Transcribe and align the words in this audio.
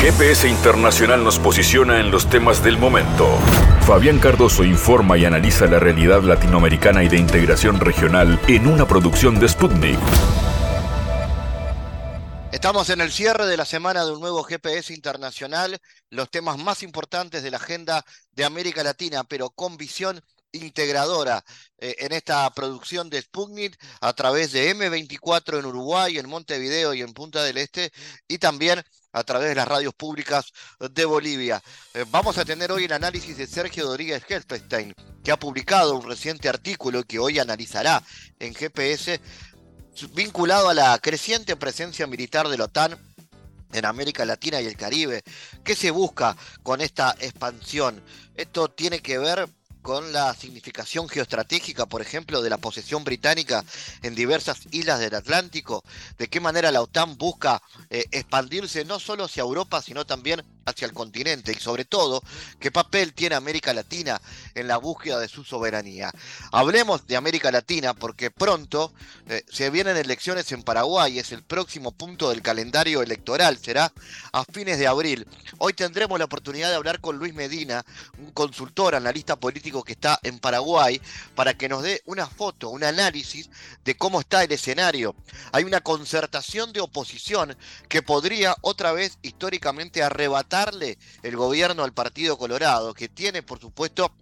GPS 0.00 0.48
Internacional 0.48 1.22
nos 1.22 1.38
posiciona 1.38 2.00
en 2.00 2.10
los 2.10 2.30
temas 2.30 2.64
del 2.64 2.78
momento. 2.78 3.28
Fabián 3.86 4.18
Cardoso 4.18 4.64
informa 4.64 5.18
y 5.18 5.26
analiza 5.26 5.66
la 5.66 5.78
realidad 5.78 6.22
latinoamericana 6.22 7.04
y 7.04 7.08
de 7.10 7.18
integración 7.18 7.78
regional 7.78 8.40
en 8.48 8.66
una 8.66 8.88
producción 8.88 9.38
de 9.38 9.46
Sputnik. 9.46 9.98
Estamos 12.50 12.88
en 12.88 13.02
el 13.02 13.12
cierre 13.12 13.44
de 13.44 13.58
la 13.58 13.66
semana 13.66 14.06
de 14.06 14.12
un 14.12 14.20
nuevo 14.20 14.42
GPS 14.42 14.94
internacional, 14.94 15.78
los 16.08 16.30
temas 16.30 16.56
más 16.56 16.82
importantes 16.82 17.42
de 17.42 17.50
la 17.50 17.58
agenda 17.58 18.02
de 18.32 18.46
América 18.46 18.82
Latina, 18.82 19.24
pero 19.24 19.50
con 19.50 19.76
visión 19.76 20.18
integradora 20.52 21.44
eh, 21.78 21.96
en 21.98 22.12
esta 22.12 22.48
producción 22.54 23.10
de 23.10 23.20
Sputnik 23.20 23.78
a 24.00 24.14
través 24.14 24.52
de 24.52 24.74
M24 24.74 25.58
en 25.58 25.66
Uruguay, 25.66 26.16
en 26.16 26.26
Montevideo 26.26 26.94
y 26.94 27.02
en 27.02 27.12
Punta 27.12 27.44
del 27.44 27.58
Este, 27.58 27.92
y 28.26 28.38
también 28.38 28.82
a 29.12 29.24
través 29.24 29.48
de 29.48 29.54
las 29.54 29.68
radios 29.68 29.94
públicas 29.94 30.52
de 30.78 31.04
Bolivia. 31.04 31.62
Eh, 31.94 32.04
vamos 32.10 32.38
a 32.38 32.44
tener 32.44 32.70
hoy 32.72 32.84
el 32.84 32.92
análisis 32.92 33.36
de 33.36 33.46
Sergio 33.46 33.84
Rodríguez 33.84 34.22
Helfestein, 34.28 34.94
que 35.22 35.32
ha 35.32 35.38
publicado 35.38 35.96
un 35.96 36.08
reciente 36.08 36.48
artículo 36.48 37.04
que 37.04 37.18
hoy 37.18 37.38
analizará 37.38 38.02
en 38.38 38.54
GPS 38.54 39.20
vinculado 40.12 40.68
a 40.68 40.74
la 40.74 40.98
creciente 40.98 41.56
presencia 41.56 42.06
militar 42.06 42.48
de 42.48 42.56
la 42.56 42.64
OTAN 42.64 42.96
en 43.72 43.84
América 43.84 44.24
Latina 44.24 44.60
y 44.60 44.66
el 44.66 44.76
Caribe. 44.76 45.22
¿Qué 45.64 45.74
se 45.74 45.90
busca 45.90 46.36
con 46.62 46.80
esta 46.80 47.14
expansión? 47.20 48.02
Esto 48.34 48.68
tiene 48.68 49.00
que 49.00 49.18
ver 49.18 49.48
con 49.82 50.12
la 50.12 50.34
significación 50.34 51.08
geoestratégica, 51.08 51.86
por 51.86 52.02
ejemplo, 52.02 52.42
de 52.42 52.50
la 52.50 52.58
posesión 52.58 53.04
británica 53.04 53.64
en 54.02 54.14
diversas 54.14 54.60
islas 54.70 55.00
del 55.00 55.14
Atlántico, 55.14 55.84
de 56.18 56.28
qué 56.28 56.40
manera 56.40 56.70
la 56.70 56.82
OTAN 56.82 57.16
busca 57.16 57.62
eh, 57.88 58.04
expandirse 58.10 58.84
no 58.84 59.00
solo 59.00 59.24
hacia 59.24 59.42
Europa, 59.42 59.82
sino 59.82 60.04
también 60.06 60.42
hacia 60.70 60.86
el 60.86 60.92
continente 60.92 61.52
y 61.52 61.60
sobre 61.60 61.84
todo 61.84 62.22
qué 62.58 62.70
papel 62.70 63.12
tiene 63.12 63.34
América 63.34 63.72
Latina 63.72 64.20
en 64.54 64.68
la 64.68 64.78
búsqueda 64.78 65.18
de 65.18 65.28
su 65.28 65.44
soberanía. 65.44 66.10
Hablemos 66.52 67.06
de 67.06 67.16
América 67.16 67.50
Latina 67.50 67.94
porque 67.94 68.30
pronto 68.30 68.92
eh, 69.28 69.44
se 69.50 69.70
vienen 69.70 69.96
elecciones 69.96 70.50
en 70.52 70.62
Paraguay, 70.62 71.18
es 71.18 71.32
el 71.32 71.42
próximo 71.42 71.92
punto 71.92 72.30
del 72.30 72.42
calendario 72.42 73.02
electoral, 73.02 73.58
será 73.58 73.92
a 74.32 74.44
fines 74.44 74.78
de 74.78 74.86
abril. 74.86 75.26
Hoy 75.58 75.72
tendremos 75.72 76.18
la 76.18 76.24
oportunidad 76.24 76.70
de 76.70 76.76
hablar 76.76 77.00
con 77.00 77.18
Luis 77.18 77.34
Medina, 77.34 77.84
un 78.18 78.30
consultor, 78.32 78.94
analista 78.94 79.36
político 79.36 79.82
que 79.82 79.92
está 79.92 80.18
en 80.22 80.38
Paraguay, 80.38 81.00
para 81.34 81.54
que 81.54 81.68
nos 81.68 81.82
dé 81.82 82.02
una 82.06 82.26
foto, 82.26 82.70
un 82.70 82.84
análisis 82.84 83.50
de 83.84 83.96
cómo 83.96 84.20
está 84.20 84.44
el 84.44 84.52
escenario. 84.52 85.14
Hay 85.52 85.64
una 85.64 85.80
concertación 85.80 86.72
de 86.72 86.80
oposición 86.80 87.56
que 87.88 88.02
podría 88.02 88.56
otra 88.60 88.92
vez 88.92 89.18
históricamente 89.22 90.02
arrebatar 90.02 90.59
el 91.22 91.36
gobierno 91.36 91.84
al 91.84 91.94
Partido 91.94 92.36
Colorado, 92.36 92.92
que 92.92 93.08
tiene, 93.08 93.42
por 93.42 93.60
supuesto, 93.60 94.12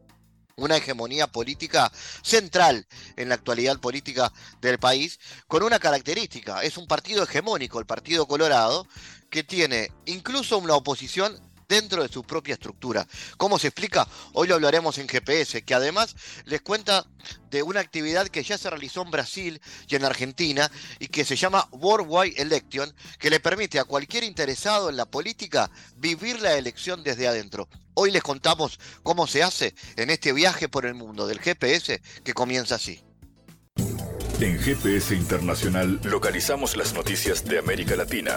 una 0.56 0.77
hegemonía 0.77 1.27
política 1.28 1.91
central 2.22 2.86
en 3.17 3.28
la 3.28 3.36
actualidad 3.36 3.78
política 3.78 4.33
del 4.61 4.78
país, 4.78 5.19
con 5.47 5.62
una 5.62 5.78
característica, 5.78 6.62
es 6.62 6.77
un 6.77 6.86
partido 6.86 7.22
hegemónico, 7.22 7.78
el 7.78 7.86
Partido 7.86 8.27
Colorado, 8.27 8.86
que 9.31 9.44
tiene 9.44 9.92
incluso 10.06 10.59
una 10.59 10.75
oposición 10.75 11.39
dentro 11.69 12.03
de 12.03 12.09
su 12.09 12.25
propia 12.25 12.55
estructura. 12.55 13.07
¿Cómo 13.37 13.59
se 13.59 13.69
explica? 13.69 14.09
Hoy 14.33 14.49
lo 14.49 14.55
hablaremos 14.55 14.99
en 14.99 15.09
GPS, 15.09 15.63
que 15.63 15.75
además 15.75 16.17
les 16.47 16.63
cuenta 16.63 17.07
de 17.51 17.63
una 17.63 17.81
actividad 17.81 18.29
que 18.29 18.43
ya 18.43 18.57
se 18.57 18.71
realizó 18.71 19.03
en 19.03 19.11
Brasil 19.11 19.61
y 19.87 19.95
en 19.95 20.05
Argentina 20.05 20.71
y 20.99 21.09
que 21.09 21.25
se 21.25 21.37
llama 21.37 21.69
Worldwide 21.73 22.41
Election, 22.41 22.95
que 23.19 23.31
le 23.31 23.41
permite 23.41 23.79
a 23.79 23.85
cualquier 23.85 24.25
interesado 24.25 24.89
en 24.89 24.97
la 24.97 25.07
política 25.07 25.71
vivir 25.97 26.41
la 26.41 26.57
elección 26.57 27.03
desde 27.05 27.29
adentro. 27.29 27.69
Hoy 27.95 28.11
les 28.11 28.23
contamos 28.23 28.79
cómo 29.03 29.27
se 29.27 29.43
hace 29.43 29.75
en 29.97 30.11
este 30.11 30.33
viaje 30.33 30.69
por 30.69 30.87
el 30.87 30.95
mundo 30.95 31.27
del 31.27 31.41
GPS 31.41 32.01
que 32.25 32.33
comienza 32.33 32.77
así. 32.77 33.03
En 34.41 34.57
GPS 34.57 35.17
Internacional 35.17 36.01
localizamos 36.05 36.77
las 36.77 36.95
noticias 36.95 37.45
de 37.45 37.59
América 37.59 37.97
Latina. 37.97 38.37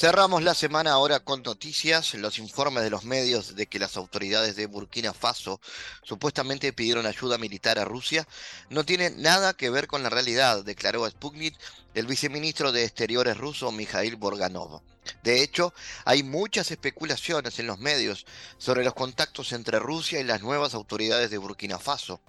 Cerramos 0.00 0.42
la 0.42 0.54
semana 0.54 0.92
ahora 0.92 1.20
con 1.20 1.42
noticias, 1.42 2.14
los 2.14 2.38
informes 2.38 2.82
de 2.82 2.88
los 2.88 3.04
medios 3.04 3.54
de 3.54 3.66
que 3.66 3.78
las 3.78 3.98
autoridades 3.98 4.56
de 4.56 4.64
Burkina 4.64 5.12
Faso 5.12 5.60
supuestamente 6.02 6.72
pidieron 6.72 7.04
ayuda 7.04 7.36
militar 7.36 7.78
a 7.78 7.84
Rusia 7.84 8.26
no 8.70 8.86
tienen 8.86 9.20
nada 9.20 9.52
que 9.52 9.68
ver 9.68 9.88
con 9.88 10.02
la 10.02 10.08
realidad, 10.08 10.64
declaró 10.64 11.06
Sputnik 11.06 11.54
el 11.92 12.06
viceministro 12.06 12.72
de 12.72 12.84
Exteriores 12.84 13.36
ruso 13.36 13.70
Mikhail 13.72 14.16
Borganov. 14.16 14.80
De 15.22 15.42
hecho, 15.42 15.74
hay 16.06 16.22
muchas 16.22 16.70
especulaciones 16.70 17.58
en 17.58 17.66
los 17.66 17.78
medios 17.78 18.24
sobre 18.56 18.84
los 18.84 18.94
contactos 18.94 19.52
entre 19.52 19.80
Rusia 19.80 20.18
y 20.18 20.24
las 20.24 20.40
nuevas 20.40 20.72
autoridades 20.72 21.30
de 21.30 21.36
Burkina 21.36 21.78
Faso. 21.78 22.22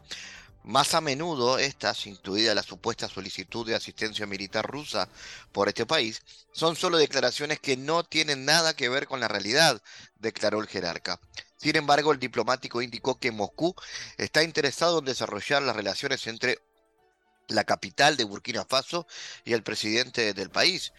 Más 0.63 0.93
a 0.93 1.01
menudo 1.01 1.57
estas, 1.57 2.05
incluida 2.05 2.53
la 2.53 2.61
supuesta 2.61 3.09
solicitud 3.09 3.65
de 3.65 3.75
asistencia 3.75 4.27
militar 4.27 4.65
rusa 4.65 5.09
por 5.51 5.67
este 5.67 5.87
país, 5.87 6.21
son 6.51 6.75
solo 6.75 6.97
declaraciones 6.97 7.59
que 7.59 7.77
no 7.77 8.03
tienen 8.03 8.45
nada 8.45 8.75
que 8.75 8.89
ver 8.89 9.07
con 9.07 9.19
la 9.19 9.27
realidad, 9.27 9.81
declaró 10.19 10.59
el 10.61 10.67
jerarca. 10.67 11.19
Sin 11.57 11.75
embargo, 11.75 12.11
el 12.11 12.19
diplomático 12.19 12.81
indicó 12.81 13.19
que 13.19 13.31
Moscú 13.31 13.75
está 14.17 14.43
interesado 14.43 14.99
en 14.99 15.05
desarrollar 15.05 15.63
las 15.63 15.75
relaciones 15.75 16.27
entre 16.27 16.59
la 17.47 17.63
capital 17.63 18.15
de 18.15 18.23
Burkina 18.23 18.63
Faso 18.63 19.07
y 19.45 19.53
el 19.53 19.63
presidente 19.63 20.33
del 20.33 20.51
país. 20.51 20.93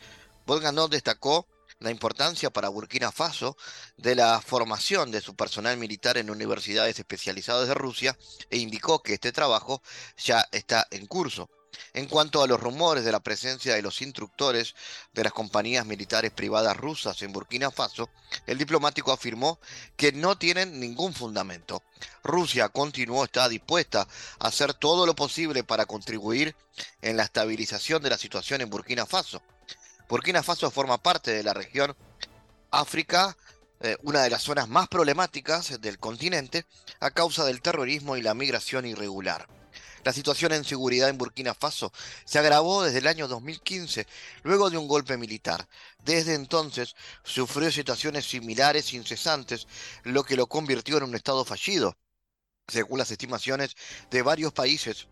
Bolganov 0.45 0.91
destacó 0.91 1.47
la 1.83 1.91
importancia 1.91 2.51
para 2.51 2.69
Burkina 2.69 3.13
Faso 3.13 3.57
de 3.97 4.15
la 4.15 4.41
formación 4.41 5.11
de 5.11 5.21
su 5.21 5.35
personal 5.35 5.77
militar 5.77 6.17
en 6.17 6.31
universidades 6.31 6.99
especializadas 6.99 7.69
de 7.69 7.75
Rusia 7.75 8.17
e 8.51 8.59
indicó 8.59 9.03
que 9.03 9.15
este 9.15 9.33
trabajo 9.33 9.83
ya 10.17 10.47
está 10.53 10.87
en 10.91 11.07
curso. 11.07 11.51
En 11.95 12.07
cuanto 12.07 12.43
a 12.43 12.47
los 12.47 12.61
rumores 12.61 13.05
de 13.05 13.13
la 13.13 13.21
presencia 13.21 13.75
de 13.75 13.83
los 13.83 14.03
instructores 14.03 14.75
de 15.13 15.25
las 15.25 15.33
compañías 15.33 15.87
militares 15.87 16.31
privadas 16.31 16.77
rusas 16.77 17.23
en 17.23 17.33
Burkina 17.33 17.71
Faso, 17.71 18.11
el 18.47 18.59
diplomático 18.59 19.11
afirmó 19.11 19.59
que 19.97 20.13
no 20.13 20.37
tienen 20.37 20.79
ningún 20.79 21.15
fundamento. 21.15 21.83
Rusia 22.23 22.69
continuó, 22.69 23.25
está 23.25 23.49
dispuesta 23.49 24.07
a 24.39 24.49
hacer 24.49 24.75
todo 24.75 25.07
lo 25.07 25.15
posible 25.15 25.65
para 25.65 25.87
contribuir 25.87 26.55
en 27.01 27.17
la 27.17 27.25
estabilización 27.25 28.03
de 28.03 28.11
la 28.11 28.19
situación 28.19 28.61
en 28.61 28.71
Burkina 28.71 29.07
Faso. 29.07 29.43
Burkina 30.13 30.43
Faso 30.43 30.71
forma 30.71 30.99
parte 30.99 31.31
de 31.31 31.43
la 31.43 31.55
región 31.55 31.97
África, 32.71 33.35
eh, 33.81 33.97
una 34.03 34.21
de 34.21 34.29
las 34.29 34.43
zonas 34.43 34.69
más 34.69 34.87
problemáticas 34.87 35.81
del 35.81 35.99
continente 35.99 36.67
a 37.01 37.11
causa 37.13 37.47
del 37.47 37.63
terrorismo 37.63 38.19
y 38.19 38.21
la 38.21 38.35
migración 38.35 38.85
irregular. 38.85 39.49
La 40.05 40.13
situación 40.13 40.53
en 40.53 40.65
seguridad 40.65 41.09
en 41.09 41.17
Burkina 41.17 41.55
Faso 41.55 41.95
se 42.27 42.39
agravó 42.39 42.83
desde 42.83 42.99
el 42.99 43.07
año 43.07 43.27
2015, 43.27 44.07
luego 44.43 44.69
de 44.69 44.77
un 44.77 44.87
golpe 44.87 45.17
militar. 45.17 45.67
Desde 46.05 46.35
entonces 46.35 46.95
sufrió 47.25 47.73
situaciones 47.73 48.27
similares 48.27 48.93
incesantes, 48.93 49.67
lo 50.03 50.25
que 50.25 50.37
lo 50.37 50.47
convirtió 50.47 50.99
en 50.99 51.05
un 51.05 51.15
estado 51.15 51.43
fallido, 51.47 51.97
según 52.69 52.99
las 52.99 53.11
estimaciones 53.11 53.77
de 54.11 54.21
varios 54.21 54.53
países 54.53 55.09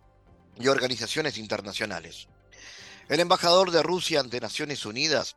y 0.59 0.69
organizaciones 0.69 1.39
internacionales. 1.39 2.29
El 3.11 3.19
embajador 3.19 3.73
de 3.73 3.83
Rusia 3.83 4.21
ante 4.21 4.39
Naciones 4.39 4.87
Unidas 4.87 5.35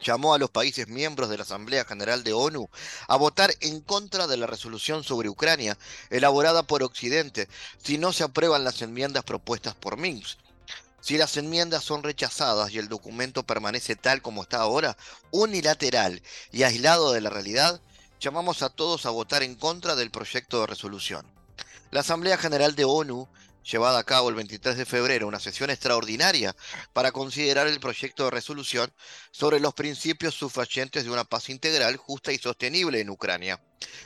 llamó 0.00 0.34
a 0.34 0.38
los 0.38 0.50
países 0.50 0.88
miembros 0.88 1.30
de 1.30 1.36
la 1.36 1.44
Asamblea 1.44 1.84
General 1.84 2.24
de 2.24 2.32
ONU 2.32 2.68
a 3.06 3.14
votar 3.14 3.54
en 3.60 3.80
contra 3.80 4.26
de 4.26 4.36
la 4.36 4.48
resolución 4.48 5.04
sobre 5.04 5.28
Ucrania 5.28 5.78
elaborada 6.10 6.64
por 6.64 6.82
Occidente 6.82 7.48
si 7.80 7.96
no 7.96 8.12
se 8.12 8.24
aprueban 8.24 8.64
las 8.64 8.82
enmiendas 8.82 9.22
propuestas 9.22 9.76
por 9.76 9.96
Minsk. 9.96 10.36
Si 11.00 11.16
las 11.16 11.36
enmiendas 11.36 11.84
son 11.84 12.02
rechazadas 12.02 12.72
y 12.72 12.78
el 12.78 12.88
documento 12.88 13.44
permanece 13.44 13.94
tal 13.94 14.20
como 14.20 14.42
está 14.42 14.58
ahora, 14.58 14.96
unilateral 15.30 16.20
y 16.50 16.64
aislado 16.64 17.12
de 17.12 17.20
la 17.20 17.30
realidad, 17.30 17.80
llamamos 18.18 18.62
a 18.62 18.68
todos 18.68 19.06
a 19.06 19.10
votar 19.10 19.44
en 19.44 19.54
contra 19.54 19.94
del 19.94 20.10
proyecto 20.10 20.60
de 20.60 20.66
resolución. 20.66 21.24
La 21.92 22.00
Asamblea 22.00 22.36
General 22.36 22.74
de 22.74 22.84
ONU 22.84 23.28
llevada 23.70 23.98
a 23.98 24.04
cabo 24.04 24.28
el 24.28 24.34
23 24.36 24.76
de 24.76 24.86
febrero 24.86 25.26
una 25.26 25.40
sesión 25.40 25.70
extraordinaria 25.70 26.54
para 26.92 27.12
considerar 27.12 27.66
el 27.66 27.80
proyecto 27.80 28.24
de 28.24 28.30
resolución 28.30 28.92
sobre 29.32 29.60
los 29.60 29.74
principios 29.74 30.34
sufragentes 30.34 31.04
de 31.04 31.10
una 31.10 31.24
paz 31.24 31.48
integral, 31.48 31.96
justa 31.96 32.32
y 32.32 32.38
sostenible 32.38 33.00
en 33.00 33.10
Ucrania. 33.10 33.60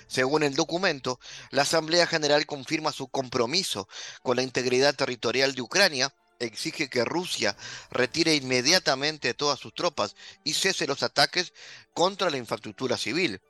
Según 0.06 0.42
el 0.42 0.54
documento, 0.54 1.20
la 1.50 1.62
Asamblea 1.62 2.06
General 2.06 2.44
confirma 2.46 2.92
su 2.92 3.08
compromiso 3.08 3.88
con 4.22 4.36
la 4.36 4.42
integridad 4.42 4.94
territorial 4.94 5.54
de 5.54 5.62
Ucrania, 5.62 6.14
exige 6.38 6.88
que 6.88 7.04
Rusia 7.04 7.54
retire 7.90 8.34
inmediatamente 8.34 9.34
todas 9.34 9.60
sus 9.60 9.74
tropas 9.74 10.16
y 10.42 10.54
cese 10.54 10.86
los 10.86 11.02
ataques 11.02 11.52
contra 11.92 12.30
la 12.30 12.38
infraestructura 12.38 12.96
civil. 12.96 13.40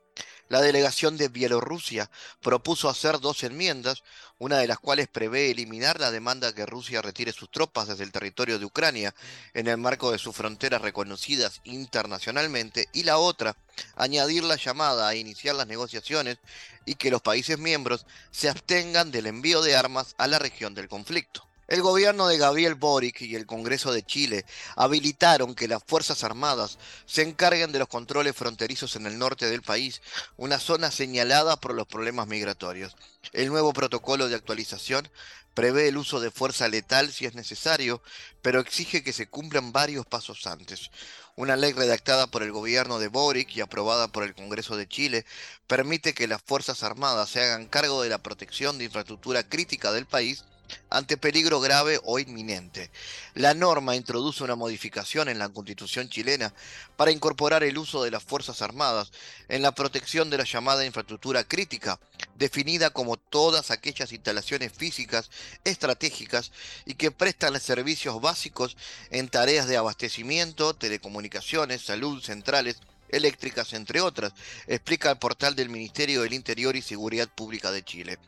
La 0.51 0.59
delegación 0.59 1.15
de 1.15 1.29
Bielorrusia 1.29 2.11
propuso 2.41 2.89
hacer 2.89 3.21
dos 3.21 3.41
enmiendas, 3.43 4.03
una 4.37 4.57
de 4.57 4.67
las 4.67 4.79
cuales 4.79 5.07
prevé 5.07 5.49
eliminar 5.49 6.01
la 6.01 6.11
demanda 6.11 6.53
que 6.53 6.65
Rusia 6.65 7.01
retire 7.01 7.31
sus 7.31 7.49
tropas 7.49 7.87
desde 7.87 8.03
el 8.03 8.11
territorio 8.11 8.59
de 8.59 8.65
Ucrania 8.65 9.15
en 9.53 9.69
el 9.69 9.77
marco 9.77 10.11
de 10.11 10.17
sus 10.17 10.35
fronteras 10.35 10.81
reconocidas 10.81 11.61
internacionalmente, 11.63 12.89
y 12.91 13.03
la 13.03 13.17
otra, 13.17 13.55
añadir 13.95 14.43
la 14.43 14.57
llamada 14.57 15.07
a 15.07 15.15
iniciar 15.15 15.55
las 15.55 15.67
negociaciones 15.67 16.37
y 16.85 16.95
que 16.95 17.11
los 17.11 17.21
países 17.21 17.57
miembros 17.57 18.05
se 18.31 18.49
abstengan 18.49 19.09
del 19.09 19.27
envío 19.27 19.61
de 19.61 19.77
armas 19.77 20.15
a 20.17 20.27
la 20.27 20.37
región 20.37 20.75
del 20.75 20.89
conflicto. 20.89 21.47
El 21.71 21.81
gobierno 21.81 22.27
de 22.27 22.37
Gabriel 22.37 22.75
Boric 22.75 23.21
y 23.21 23.37
el 23.37 23.45
Congreso 23.45 23.93
de 23.93 24.03
Chile 24.03 24.45
habilitaron 24.75 25.55
que 25.55 25.69
las 25.69 25.81
Fuerzas 25.81 26.25
Armadas 26.25 26.77
se 27.05 27.21
encarguen 27.21 27.71
de 27.71 27.79
los 27.79 27.87
controles 27.87 28.35
fronterizos 28.35 28.97
en 28.97 29.07
el 29.07 29.17
norte 29.17 29.49
del 29.49 29.61
país, 29.61 30.01
una 30.35 30.59
zona 30.59 30.91
señalada 30.91 31.55
por 31.55 31.73
los 31.73 31.87
problemas 31.87 32.27
migratorios. 32.27 32.97
El 33.31 33.47
nuevo 33.47 33.71
protocolo 33.71 34.27
de 34.27 34.35
actualización 34.35 35.09
prevé 35.53 35.87
el 35.87 35.95
uso 35.95 36.19
de 36.19 36.29
fuerza 36.29 36.67
letal 36.67 37.09
si 37.13 37.25
es 37.25 37.35
necesario, 37.35 38.03
pero 38.41 38.59
exige 38.59 39.01
que 39.01 39.13
se 39.13 39.27
cumplan 39.27 39.71
varios 39.71 40.05
pasos 40.05 40.47
antes. 40.47 40.91
Una 41.37 41.55
ley 41.55 41.71
redactada 41.71 42.27
por 42.27 42.43
el 42.43 42.51
gobierno 42.51 42.99
de 42.99 43.07
Boric 43.07 43.55
y 43.55 43.61
aprobada 43.61 44.09
por 44.09 44.23
el 44.23 44.35
Congreso 44.35 44.75
de 44.75 44.89
Chile 44.89 45.25
permite 45.67 46.13
que 46.13 46.27
las 46.27 46.41
Fuerzas 46.41 46.83
Armadas 46.83 47.29
se 47.29 47.41
hagan 47.41 47.67
cargo 47.67 48.03
de 48.03 48.09
la 48.09 48.21
protección 48.21 48.77
de 48.77 48.83
infraestructura 48.83 49.47
crítica 49.47 49.93
del 49.93 50.05
país 50.05 50.43
ante 50.89 51.17
peligro 51.17 51.59
grave 51.59 51.99
o 52.03 52.19
inminente. 52.19 52.91
La 53.33 53.53
norma 53.53 53.95
introduce 53.95 54.43
una 54.43 54.55
modificación 54.55 55.29
en 55.29 55.39
la 55.39 55.49
constitución 55.49 56.09
chilena 56.09 56.53
para 56.97 57.11
incorporar 57.11 57.63
el 57.63 57.77
uso 57.77 58.03
de 58.03 58.11
las 58.11 58.23
Fuerzas 58.23 58.61
Armadas 58.61 59.11
en 59.49 59.61
la 59.61 59.73
protección 59.73 60.29
de 60.29 60.37
la 60.37 60.43
llamada 60.43 60.85
infraestructura 60.85 61.43
crítica, 61.43 61.99
definida 62.35 62.89
como 62.89 63.17
todas 63.17 63.71
aquellas 63.71 64.11
instalaciones 64.11 64.71
físicas 64.71 65.29
estratégicas 65.63 66.51
y 66.85 66.95
que 66.95 67.11
prestan 67.11 67.59
servicios 67.59 68.19
básicos 68.21 68.77
en 69.09 69.29
tareas 69.29 69.67
de 69.67 69.77
abastecimiento, 69.77 70.73
telecomunicaciones, 70.73 71.81
salud, 71.81 72.21
centrales, 72.21 72.77
eléctricas, 73.09 73.73
entre 73.73 74.01
otras, 74.01 74.33
explica 74.67 75.11
el 75.11 75.17
portal 75.17 75.55
del 75.55 75.69
Ministerio 75.69 76.21
del 76.21 76.33
Interior 76.33 76.75
y 76.75 76.81
Seguridad 76.81 77.29
Pública 77.29 77.71
de 77.71 77.83
Chile. 77.83 78.19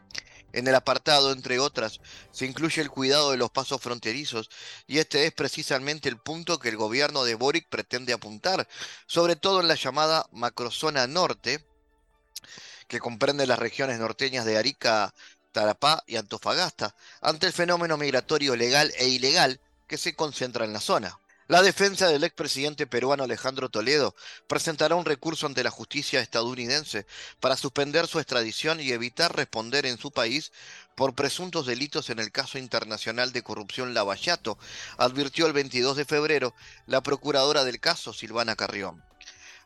En 0.53 0.67
el 0.67 0.75
apartado, 0.75 1.31
entre 1.31 1.59
otras, 1.59 1.99
se 2.31 2.45
incluye 2.45 2.79
el 2.81 2.91
cuidado 2.91 3.31
de 3.31 3.37
los 3.37 3.49
pasos 3.49 3.81
fronterizos 3.81 4.49
y 4.85 4.99
este 4.99 5.25
es 5.25 5.33
precisamente 5.33 6.07
el 6.09 6.17
punto 6.17 6.59
que 6.59 6.69
el 6.69 6.77
gobierno 6.77 7.23
de 7.23 7.33
Boric 7.33 7.67
pretende 7.69 8.13
apuntar, 8.13 8.67
sobre 9.07 9.35
todo 9.35 9.61
en 9.61 9.67
la 9.67 9.75
llamada 9.75 10.27
macrozona 10.31 11.07
norte, 11.07 11.65
que 12.87 12.99
comprende 12.99 13.47
las 13.47 13.57
regiones 13.57 13.99
norteñas 13.99 14.45
de 14.45 14.57
Arica, 14.57 15.13
Tarapá 15.51 16.03
y 16.05 16.17
Antofagasta, 16.17 16.95
ante 17.21 17.47
el 17.47 17.53
fenómeno 17.53 17.97
migratorio 17.97 18.55
legal 18.55 18.93
e 18.97 19.07
ilegal 19.07 19.59
que 19.87 19.97
se 19.97 20.15
concentra 20.15 20.65
en 20.65 20.73
la 20.73 20.79
zona. 20.79 21.19
La 21.53 21.61
defensa 21.61 22.07
del 22.07 22.23
expresidente 22.23 22.87
peruano 22.87 23.25
Alejandro 23.25 23.69
Toledo 23.69 24.15
presentará 24.47 24.95
un 24.95 25.05
recurso 25.05 25.45
ante 25.45 25.63
la 25.63 25.69
justicia 25.69 26.19
estadounidense 26.19 27.05
para 27.39 27.57
suspender 27.57 28.07
su 28.07 28.17
extradición 28.17 28.79
y 28.79 28.91
evitar 28.91 29.35
responder 29.35 29.85
en 29.85 29.99
su 29.99 30.09
país 30.09 30.51
por 30.95 31.13
presuntos 31.13 31.67
delitos 31.67 32.09
en 32.09 32.17
el 32.17 32.31
caso 32.31 32.57
internacional 32.57 33.33
de 33.33 33.43
corrupción 33.43 33.93
Lavallato, 33.93 34.57
advirtió 34.97 35.45
el 35.45 35.53
22 35.53 35.95
de 35.95 36.05
febrero 36.05 36.55
la 36.87 37.03
procuradora 37.03 37.63
del 37.63 37.79
caso, 37.79 38.13
Silvana 38.13 38.55
Carrión. 38.55 39.03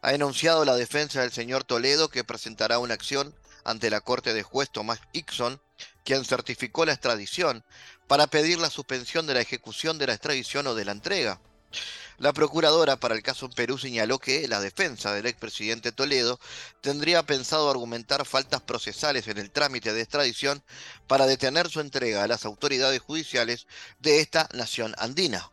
Ha 0.02 0.14
enunciado 0.14 0.66
la 0.66 0.76
defensa 0.76 1.22
del 1.22 1.32
señor 1.32 1.64
Toledo 1.64 2.10
que 2.10 2.26
presentará 2.26 2.80
una 2.80 2.96
acción 2.96 3.34
ante 3.64 3.90
la 3.90 4.02
Corte 4.02 4.34
de 4.34 4.44
Juez 4.44 4.70
Tomás 4.70 5.00
Ixon, 5.14 5.62
quien 6.04 6.26
certificó 6.26 6.84
la 6.84 6.92
extradición, 6.92 7.64
para 8.08 8.28
pedir 8.28 8.60
la 8.60 8.70
suspensión 8.70 9.26
de 9.26 9.36
la 9.36 9.40
ejecución 9.40 9.98
de 9.98 10.08
la 10.08 10.16
extradición 10.16 10.68
o 10.68 10.76
de 10.76 10.84
la 10.84 10.92
entrega. 10.92 11.40
La 12.18 12.34
procuradora 12.34 12.98
para 12.98 13.14
el 13.14 13.22
caso 13.22 13.48
Perú 13.50 13.78
señaló 13.78 14.18
que 14.18 14.48
la 14.48 14.60
defensa 14.60 15.14
del 15.14 15.28
expresidente 15.28 15.92
Toledo 15.92 16.40
tendría 16.82 17.22
pensado 17.24 17.70
argumentar 17.70 18.26
faltas 18.26 18.62
procesales 18.62 19.28
en 19.28 19.38
el 19.38 19.52
trámite 19.52 19.94
de 19.94 20.02
extradición 20.02 20.64
para 21.06 21.28
detener 21.28 21.70
su 21.70 21.80
entrega 21.80 22.24
a 22.24 22.28
las 22.28 22.44
autoridades 22.46 23.02
judiciales 23.02 23.68
de 24.00 24.20
esta 24.20 24.50
nación 24.54 24.96
andina. 24.98 25.52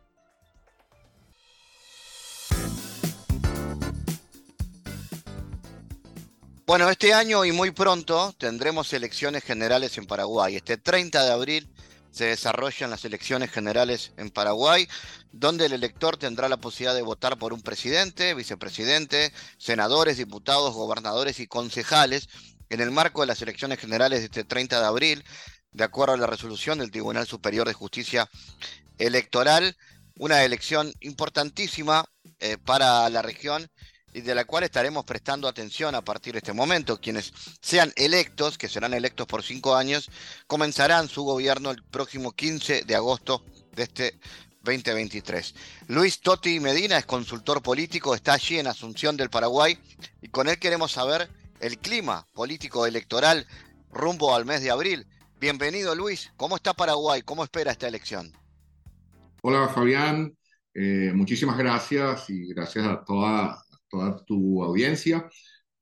Bueno, 6.66 6.88
este 6.88 7.12
año 7.12 7.44
y 7.44 7.52
muy 7.52 7.72
pronto 7.72 8.34
tendremos 8.38 8.90
elecciones 8.94 9.44
generales 9.44 9.98
en 9.98 10.06
Paraguay. 10.06 10.56
Este 10.56 10.78
30 10.78 11.22
de 11.22 11.30
abril 11.30 11.68
se 12.14 12.26
desarrollan 12.26 12.90
las 12.90 13.04
elecciones 13.04 13.50
generales 13.50 14.12
en 14.16 14.30
Paraguay, 14.30 14.88
donde 15.32 15.66
el 15.66 15.72
elector 15.72 16.16
tendrá 16.16 16.48
la 16.48 16.58
posibilidad 16.58 16.94
de 16.94 17.02
votar 17.02 17.36
por 17.38 17.52
un 17.52 17.60
presidente, 17.60 18.34
vicepresidente, 18.34 19.32
senadores, 19.58 20.16
diputados, 20.16 20.74
gobernadores 20.74 21.40
y 21.40 21.48
concejales 21.48 22.28
en 22.70 22.80
el 22.80 22.92
marco 22.92 23.22
de 23.22 23.26
las 23.26 23.42
elecciones 23.42 23.80
generales 23.80 24.20
de 24.20 24.26
este 24.26 24.44
30 24.44 24.78
de 24.78 24.86
abril, 24.86 25.24
de 25.72 25.82
acuerdo 25.82 26.14
a 26.14 26.16
la 26.16 26.28
resolución 26.28 26.78
del 26.78 26.92
Tribunal 26.92 27.26
Superior 27.26 27.66
de 27.66 27.74
Justicia 27.74 28.30
Electoral, 28.96 29.76
una 30.16 30.44
elección 30.44 30.92
importantísima 31.00 32.04
eh, 32.38 32.58
para 32.64 33.10
la 33.10 33.22
región 33.22 33.68
y 34.14 34.20
de 34.20 34.34
la 34.34 34.44
cual 34.44 34.62
estaremos 34.62 35.04
prestando 35.04 35.48
atención 35.48 35.94
a 35.96 36.02
partir 36.02 36.32
de 36.32 36.38
este 36.38 36.52
momento. 36.52 37.00
Quienes 37.00 37.32
sean 37.60 37.92
electos, 37.96 38.56
que 38.56 38.68
serán 38.68 38.94
electos 38.94 39.26
por 39.26 39.42
cinco 39.42 39.74
años, 39.74 40.08
comenzarán 40.46 41.08
su 41.08 41.24
gobierno 41.24 41.72
el 41.72 41.82
próximo 41.82 42.32
15 42.32 42.84
de 42.84 42.94
agosto 42.94 43.44
de 43.74 43.82
este 43.82 44.20
2023. 44.62 45.54
Luis 45.88 46.20
Totti 46.20 46.60
Medina 46.60 46.96
es 46.96 47.06
consultor 47.06 47.60
político, 47.60 48.14
está 48.14 48.34
allí 48.34 48.58
en 48.58 48.68
Asunción 48.68 49.16
del 49.16 49.30
Paraguay 49.30 49.76
y 50.22 50.28
con 50.28 50.48
él 50.48 50.58
queremos 50.58 50.92
saber 50.92 51.28
el 51.60 51.78
clima 51.78 52.24
político 52.32 52.86
electoral 52.86 53.46
rumbo 53.90 54.34
al 54.34 54.44
mes 54.44 54.62
de 54.62 54.70
abril. 54.70 55.06
Bienvenido 55.40 55.94
Luis, 55.94 56.32
¿cómo 56.36 56.54
está 56.56 56.72
Paraguay? 56.72 57.22
¿Cómo 57.22 57.42
espera 57.42 57.72
esta 57.72 57.88
elección? 57.88 58.32
Hola 59.42 59.68
Fabián, 59.68 60.34
eh, 60.72 61.12
muchísimas 61.14 61.58
gracias 61.58 62.30
y 62.30 62.46
gracias 62.54 62.86
a 62.86 63.04
toda 63.04 63.63
toda 63.94 64.24
tu 64.24 64.62
audiencia. 64.62 65.28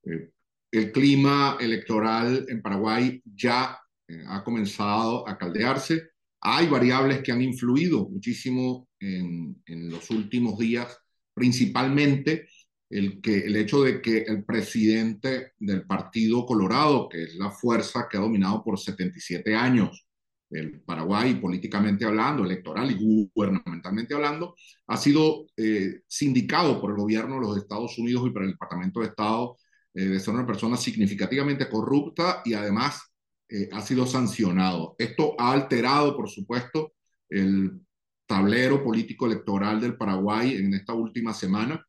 Eh, 0.04 0.30
el 0.70 0.92
clima 0.92 1.56
electoral 1.60 2.44
en 2.48 2.60
Paraguay 2.60 3.22
ya 3.24 3.78
eh, 4.06 4.24
ha 4.28 4.44
comenzado 4.44 5.26
a 5.26 5.38
caldearse. 5.38 6.10
Hay 6.40 6.66
variables 6.66 7.22
que 7.22 7.32
han 7.32 7.42
influido 7.42 8.08
muchísimo 8.08 8.88
en, 9.00 9.62
en 9.66 9.90
los 9.90 10.10
últimos 10.10 10.58
días, 10.58 10.98
principalmente 11.34 12.48
el, 12.90 13.20
que, 13.22 13.38
el 13.38 13.56
hecho 13.56 13.82
de 13.82 14.02
que 14.02 14.18
el 14.18 14.44
presidente 14.44 15.52
del 15.58 15.86
Partido 15.86 16.44
Colorado, 16.44 17.08
que 17.08 17.22
es 17.22 17.34
la 17.36 17.50
fuerza 17.50 18.06
que 18.10 18.18
ha 18.18 18.20
dominado 18.20 18.62
por 18.62 18.78
77 18.78 19.54
años 19.54 20.06
el 20.52 20.80
Paraguay, 20.82 21.34
políticamente 21.36 22.04
hablando, 22.04 22.44
electoral 22.44 22.90
y 22.90 23.28
gubernamentalmente 23.34 24.14
hablando, 24.14 24.54
ha 24.86 24.96
sido 24.96 25.46
eh, 25.56 26.02
sindicado 26.06 26.80
por 26.80 26.90
el 26.90 26.96
gobierno 26.96 27.36
de 27.36 27.40
los 27.40 27.56
Estados 27.56 27.98
Unidos 27.98 28.26
y 28.26 28.30
por 28.30 28.42
el 28.42 28.52
Departamento 28.52 29.00
de 29.00 29.06
Estado 29.06 29.56
eh, 29.94 30.04
de 30.04 30.20
ser 30.20 30.34
una 30.34 30.46
persona 30.46 30.76
significativamente 30.76 31.68
corrupta 31.68 32.42
y 32.44 32.54
además 32.54 33.00
eh, 33.48 33.68
ha 33.72 33.80
sido 33.82 34.06
sancionado. 34.06 34.94
Esto 34.98 35.34
ha 35.38 35.52
alterado, 35.52 36.16
por 36.16 36.28
supuesto, 36.28 36.92
el 37.28 37.80
tablero 38.26 38.82
político 38.84 39.26
electoral 39.26 39.80
del 39.80 39.96
Paraguay 39.96 40.56
en 40.56 40.74
esta 40.74 40.94
última 40.94 41.34
semana. 41.34 41.84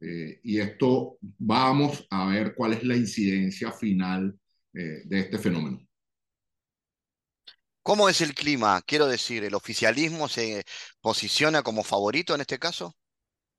y 0.00 0.58
esto 0.60 1.18
vamos 1.38 2.06
a 2.10 2.28
ver 2.28 2.54
cuál 2.54 2.72
es 2.74 2.84
la 2.84 2.96
incidencia 2.96 3.72
final 3.72 4.38
de 4.72 5.20
este 5.20 5.38
fenómeno. 5.38 5.87
¿Cómo 7.88 8.10
es 8.10 8.20
el 8.20 8.34
clima? 8.34 8.82
Quiero 8.82 9.06
decir, 9.06 9.44
¿el 9.44 9.54
oficialismo 9.54 10.28
se 10.28 10.62
posiciona 11.00 11.62
como 11.62 11.82
favorito 11.82 12.34
en 12.34 12.42
este 12.42 12.58
caso? 12.58 12.94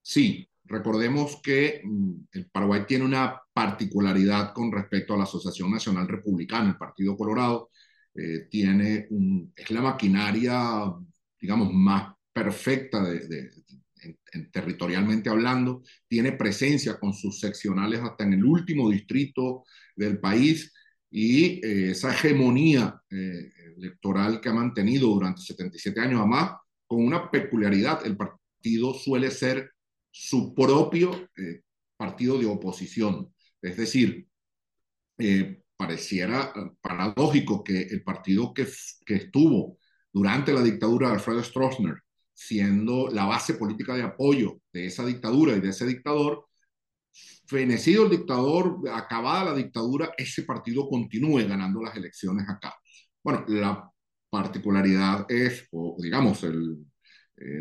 Sí, 0.04 0.48
recordemos 0.66 1.42
que 1.42 1.82
mm, 1.84 2.14
el 2.34 2.48
Paraguay 2.52 2.86
tiene 2.88 3.06
una 3.06 3.42
particularidad 3.52 4.54
con 4.54 4.72
respecto 4.72 5.16
a 5.16 5.18
la 5.18 5.24
Asociación 5.24 5.72
Nacional 5.72 6.08
Republicana, 6.08 6.70
el 6.70 6.78
Partido 6.78 7.18
Colorado, 7.18 7.72
eh, 8.14 8.48
tiene 8.52 9.08
es 9.56 9.72
la 9.72 9.82
maquinaria, 9.82 10.94
digamos, 11.42 11.74
más 11.74 12.14
perfecta 12.32 13.04
territorialmente 14.52 15.32
hablando, 15.32 15.82
tiene 16.08 16.34
presencia 16.34 17.00
con 17.00 17.14
sus 17.14 17.40
seccionales 17.40 18.00
hasta 18.02 18.26
en 18.26 18.34
el 18.34 18.46
último 18.46 18.92
distrito 18.92 19.64
del 19.96 20.20
país 20.20 20.72
y 21.12 21.66
eh, 21.66 21.92
esa 21.92 22.12
hegemonía 22.12 23.02
eh, 23.10 23.52
electoral 23.78 24.40
que 24.40 24.50
ha 24.50 24.54
mantenido 24.54 25.08
durante 25.08 25.42
77 25.42 26.00
años, 26.00 26.20
además 26.20 26.58
con 26.86 27.04
una 27.04 27.30
peculiaridad, 27.30 28.06
el 28.06 28.18
partido 28.18 28.94
suele 28.94 29.32
ser 29.32 29.72
su 30.12 30.54
propio 30.54 31.30
eh, 31.38 31.62
partido 31.98 32.38
de 32.38 32.46
oposición, 32.46 33.34
es 33.62 33.78
decir, 33.78 34.26
pareciera 35.76 36.54
paradójico 36.82 37.62
que 37.62 37.82
el 37.82 38.04
partido 38.04 38.54
que, 38.54 38.66
que 39.06 39.16
estuvo 39.16 39.78
durante 40.14 40.54
la 40.54 40.64
dictadura 40.64 41.10
de 41.10 41.16
Alfredo 41.16 41.44
Stroessner, 41.44 41.96
siendo 42.34 43.10
la 43.10 43.26
base 43.26 43.56
política 43.56 43.96
de 43.96 44.04
apoyo 44.04 44.62
de 44.72 44.86
esa 44.86 45.06
dictadura 45.06 45.58
y 45.58 45.60
de 45.60 45.70
ese 45.70 45.86
dictador, 45.86 46.49
fenecido 47.48 48.04
el 48.04 48.12
dictador, 48.12 48.78
acabada 48.94 49.46
la 49.46 49.56
dictadura, 49.56 50.12
ese 50.18 50.44
partido 50.44 50.88
continúe 50.88 51.48
ganando 51.48 51.82
las 51.82 51.96
elecciones 51.96 52.48
acá. 52.48 52.76
Bueno, 53.24 53.46
la 53.48 53.90
particularidad 54.30 55.26
es, 55.30 55.68
o 55.72 55.98
digamos, 56.00 56.44
eh, 56.44 56.50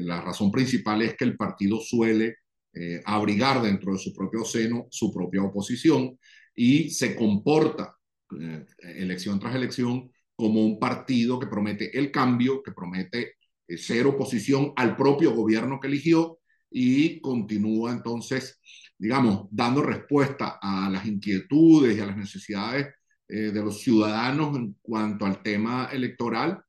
la 0.00 0.20
razón 0.20 0.50
principal 0.50 1.02
es 1.02 1.16
que 1.16 1.24
el 1.24 1.36
partido 1.36 1.80
suele 1.80 2.36
eh, 2.74 3.00
abrigar 3.04 3.62
dentro 3.62 3.92
de 3.92 3.98
su 3.98 4.12
propio 4.12 4.44
seno 4.44 4.86
su 4.90 5.12
propia 5.12 5.42
oposición 5.42 6.18
y 6.54 6.90
se 6.90 7.16
comporta 7.16 7.96
eh, 8.38 8.66
elección 8.82 9.40
tras 9.40 9.54
elección 9.54 10.10
como 10.36 10.64
un 10.64 10.78
partido 10.78 11.38
que 11.38 11.46
promete 11.46 11.98
el 11.98 12.12
cambio, 12.12 12.62
que 12.62 12.72
promete 12.72 13.34
ser 13.76 14.06
oposición 14.06 14.72
al 14.76 14.96
propio 14.96 15.34
gobierno 15.34 15.80
que 15.80 15.88
eligió 15.88 16.38
y 16.70 17.20
continúa 17.20 17.92
entonces, 17.92 18.60
digamos, 18.98 19.48
dando 19.50 19.82
respuesta 19.82 20.58
a 20.60 20.90
las 20.90 21.06
inquietudes 21.06 21.96
y 21.96 22.00
a 22.00 22.06
las 22.06 22.16
necesidades 22.16 22.94
de 23.28 23.62
los 23.62 23.80
ciudadanos 23.82 24.56
en 24.56 24.76
cuanto 24.80 25.26
al 25.26 25.42
tema 25.42 25.90
electoral 25.92 26.62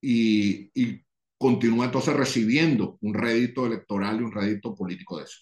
y, 0.00 0.70
y 0.74 1.00
continúa 1.38 1.86
entonces 1.86 2.14
recibiendo 2.14 2.98
un 3.00 3.14
rédito 3.14 3.66
electoral 3.66 4.20
y 4.20 4.24
un 4.24 4.32
rédito 4.32 4.74
político 4.74 5.18
de 5.18 5.24
eso. 5.24 5.38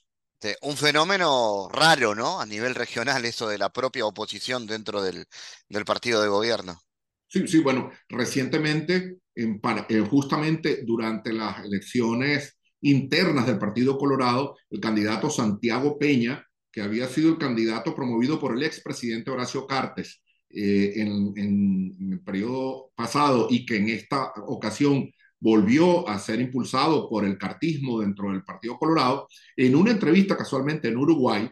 Un 0.63 0.77
fenómeno 0.77 1.69
raro, 1.71 2.15
¿no? 2.15 2.41
A 2.41 2.47
nivel 2.47 2.75
regional, 2.75 3.25
eso 3.27 3.47
de 3.49 3.59
la 3.59 3.71
propia 3.71 4.07
oposición 4.07 4.67
dentro 4.67 5.03
del, 5.03 5.27
del 5.69 5.85
partido 5.85 6.23
de 6.23 6.29
gobierno. 6.29 6.81
Sí, 7.29 7.47
sí, 7.47 7.59
bueno, 7.59 7.91
recientemente, 8.09 9.19
en, 9.35 9.61
eh, 9.89 10.01
justamente 10.09 10.83
durante 10.87 11.33
las 11.33 11.63
elecciones 11.65 12.59
internas 12.83 13.47
del 13.47 13.59
Partido 13.59 13.99
Colorado, 13.99 14.57
el 14.71 14.81
candidato 14.81 15.31
Santiago 15.31 15.99
Peña, 15.99 16.47
que 16.73 16.83
había 16.83 17.09
sido 17.09 17.31
el 17.31 17.39
candidato 17.39 17.95
promovido 17.95 18.39
por 18.39 18.57
el 18.57 18.63
expresidente 18.63 19.31
Horacio 19.31 19.67
Cartes 19.67 20.23
eh, 20.51 20.95
en, 20.97 21.33
en, 21.37 22.13
el 22.13 22.21
periodo 22.21 22.93
pasado 22.95 23.49
y 23.51 23.67
que 23.67 23.77
en 23.77 23.89
esta 23.89 24.33
ocasión 24.47 25.11
volvió 25.39 26.09
a 26.09 26.19
ser 26.19 26.41
impulsado 26.41 27.09
por 27.09 27.25
el 27.25 27.39
cartismo 27.39 28.01
dentro 28.01 28.31
del 28.31 28.45
Partido 28.45 28.79
Colorado, 28.79 29.27
en 29.57 29.75
una 29.75 29.91
entrevista 29.91 30.37
casualmente 30.37 30.89
en 30.89 30.99
Uruguay, 30.99 31.51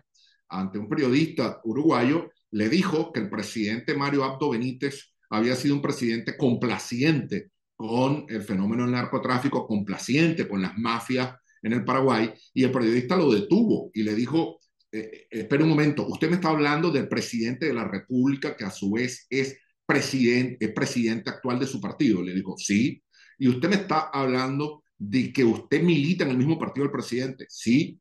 ante 0.49 0.79
un 0.79 0.89
periodista 0.89 1.61
uruguayo, 1.65 2.31
le 2.51 2.69
dijo 2.69 3.13
que 3.13 3.21
el 3.21 3.31
presidente 3.31 3.95
Mario 3.95 4.25
Abdo 4.25 4.51
Benítez 4.51 5.15
había 5.31 5.57
sido 5.57 5.75
un 5.75 5.83
presidente 5.83 6.37
complaciente 6.37 7.51
con 7.79 8.27
el 8.29 8.43
fenómeno 8.43 8.83
del 8.83 8.91
narcotráfico, 8.91 9.65
complaciente 9.65 10.49
con 10.49 10.61
las 10.61 10.77
mafias 10.77 11.37
en 11.63 11.73
el 11.75 11.85
Paraguay, 11.85 12.35
y 12.53 12.65
el 12.65 12.73
periodista 12.73 13.17
lo 13.17 13.33
detuvo 13.33 13.93
y 13.95 14.03
le 14.03 14.17
dijo, 14.17 14.59
eh, 14.91 15.29
eh, 15.31 15.49
un 15.61 15.69
momento, 15.69 16.05
usted 16.09 16.29
me 16.29 16.35
está 16.35 16.49
hablando 16.49 16.91
del 16.91 17.07
presidente 17.07 17.67
de 17.67 17.75
la 17.75 17.85
República, 17.85 18.57
que 18.57 18.65
a 18.65 18.73
su 18.73 18.91
vez 18.91 19.29
es 19.31 19.57
presidente, 19.87 20.65
es 20.65 20.73
presidente 20.73 21.31
actual 21.31 21.61
de 21.61 21.69
su 21.69 21.81
partido. 21.81 22.21
Le 22.21 22.35
dijo, 22.35 22.57
sí, 22.59 23.01
y 23.39 23.47
usted 23.47 23.69
me 23.69 23.77
está 23.77 24.11
hablando 24.13 24.83
de 24.99 25.33
que 25.33 25.45
usted 25.45 25.81
milita 25.81 26.25
en 26.25 26.31
el 26.31 26.39
mismo 26.39 26.59
partido 26.59 26.85
del 26.85 26.93
presidente, 26.93 27.47
sí. 27.49 28.01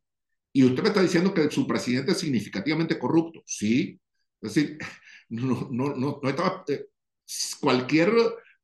Y 0.52 0.64
usted 0.64 0.82
me 0.82 0.90
está 0.90 1.04
diciendo 1.04 1.36
que 1.36 1.52
su 1.52 1.68
presidente 1.68 2.14
es 2.14 2.18
significativamente 2.18 2.98
corrupto, 2.98 3.44
sí. 3.46 4.02
Es 4.42 4.56
decir, 4.56 4.80
no, 5.30 5.70
no, 5.72 5.96
no, 5.96 6.20
no 6.24 6.30
estaba, 6.30 6.64
eh, 6.68 6.88
cualquier 7.60 8.12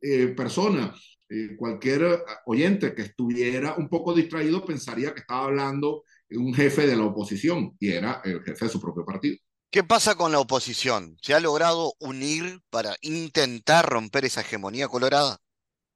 eh, 0.04 0.28
persona, 0.36 0.94
eh, 1.30 1.56
cualquier 1.58 2.24
oyente 2.46 2.94
que 2.94 3.04
estuviera 3.04 3.76
un 3.76 3.88
poco 3.88 4.14
distraído 4.14 4.66
pensaría 4.66 5.14
que 5.14 5.22
estaba 5.22 5.46
hablando 5.46 6.04
un 6.30 6.54
jefe 6.54 6.86
de 6.86 6.96
la 6.96 7.06
oposición 7.06 7.76
y 7.80 7.90
era 7.90 8.22
el 8.26 8.44
jefe 8.44 8.66
de 8.66 8.72
su 8.72 8.82
propio 8.82 9.06
partido. 9.06 9.38
¿Qué 9.72 9.84
pasa 9.84 10.16
con 10.16 10.32
la 10.32 10.40
oposición? 10.40 11.18
¿Se 11.22 11.34
ha 11.34 11.40
logrado 11.40 11.94
unir 12.00 12.60
para 12.70 12.96
intentar 13.02 13.90
romper 13.90 14.26
esa 14.26 14.42
hegemonía 14.42 14.88
colorada? 14.88 15.40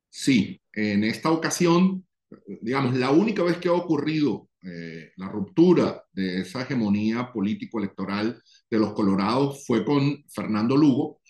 Sí, 0.09 0.61
en 0.73 1.03
esta 1.03 1.29
ocasión, 1.29 2.07
digamos, 2.61 2.95
la 2.95 3.11
única 3.11 3.43
vez 3.43 3.57
que 3.57 3.67
ha 3.67 3.73
ocurrido 3.73 4.49
eh, 4.63 5.11
la 5.17 5.29
ruptura 5.29 6.03
de 6.11 6.41
esa 6.41 6.63
hegemonía 6.63 7.31
político-electoral 7.31 8.41
de 8.69 8.79
los 8.79 8.93
colorados 8.93 9.63
fue 9.67 9.85
con 9.85 10.23
Fernando 10.33 10.75
Lugo. 10.75 11.21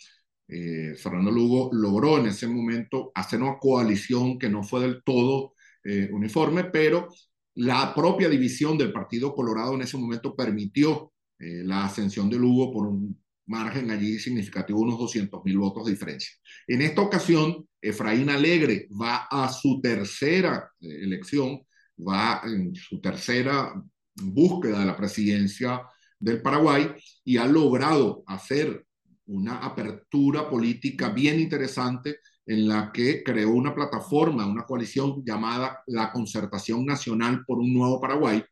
Eh, 0.47 0.95
Fernando 0.95 1.31
Lugo 1.31 1.69
logró 1.73 2.17
en 2.19 2.27
ese 2.27 2.47
momento 2.47 3.11
hacer 3.15 3.41
una 3.41 3.57
coalición 3.59 4.39
que 4.39 4.49
no 4.49 4.63
fue 4.63 4.81
del 4.81 5.03
todo 5.03 5.53
eh, 5.83 6.09
uniforme, 6.11 6.65
pero 6.65 7.09
la 7.55 7.93
propia 7.93 8.29
división 8.29 8.77
del 8.77 8.93
Partido 8.93 9.33
Colorado 9.33 9.73
en 9.75 9.81
ese 9.81 9.97
momento 9.97 10.35
permitió 10.35 11.11
la 11.39 11.85
ascensión 11.85 12.31
de 12.31 12.37
Lugo 12.37 12.73
por 12.73 12.87
un 12.87 13.15
margen 13.47 13.89
allí 13.91 14.19
significativo, 14.19 14.81
unos 14.81 14.99
200 14.99 15.43
mil 15.43 15.57
votos 15.57 15.85
de 15.85 15.91
diferencia. 15.91 16.31
En 16.67 16.81
esta 16.81 17.01
ocasión, 17.01 17.67
Efraín 17.81 18.29
Alegre 18.29 18.87
va 18.89 19.27
a 19.29 19.49
su 19.49 19.79
tercera 19.81 20.71
eh, 20.79 20.99
elección, 21.03 21.61
va 21.97 22.41
en 22.45 22.75
su 22.75 23.01
tercera 23.01 23.73
búsqueda 24.15 24.79
de 24.79 24.85
la 24.85 24.97
presidencia 24.97 25.81
del 26.19 26.41
Paraguay 26.41 26.93
y 27.23 27.37
ha 27.37 27.45
logrado 27.45 28.23
hacer 28.27 28.85
una 29.27 29.57
apertura 29.59 30.49
política 30.49 31.09
bien 31.09 31.39
interesante 31.39 32.19
en 32.45 32.67
la 32.67 32.91
que 32.93 33.23
creó 33.23 33.51
una 33.51 33.75
plataforma, 33.75 34.47
una 34.47 34.63
coalición 34.63 35.23
llamada 35.25 35.83
la 35.87 36.11
Concertación 36.11 36.85
Nacional 36.85 37.43
por 37.45 37.59
un 37.59 37.73
Nuevo 37.73 37.99
Paraguay. 37.99 38.43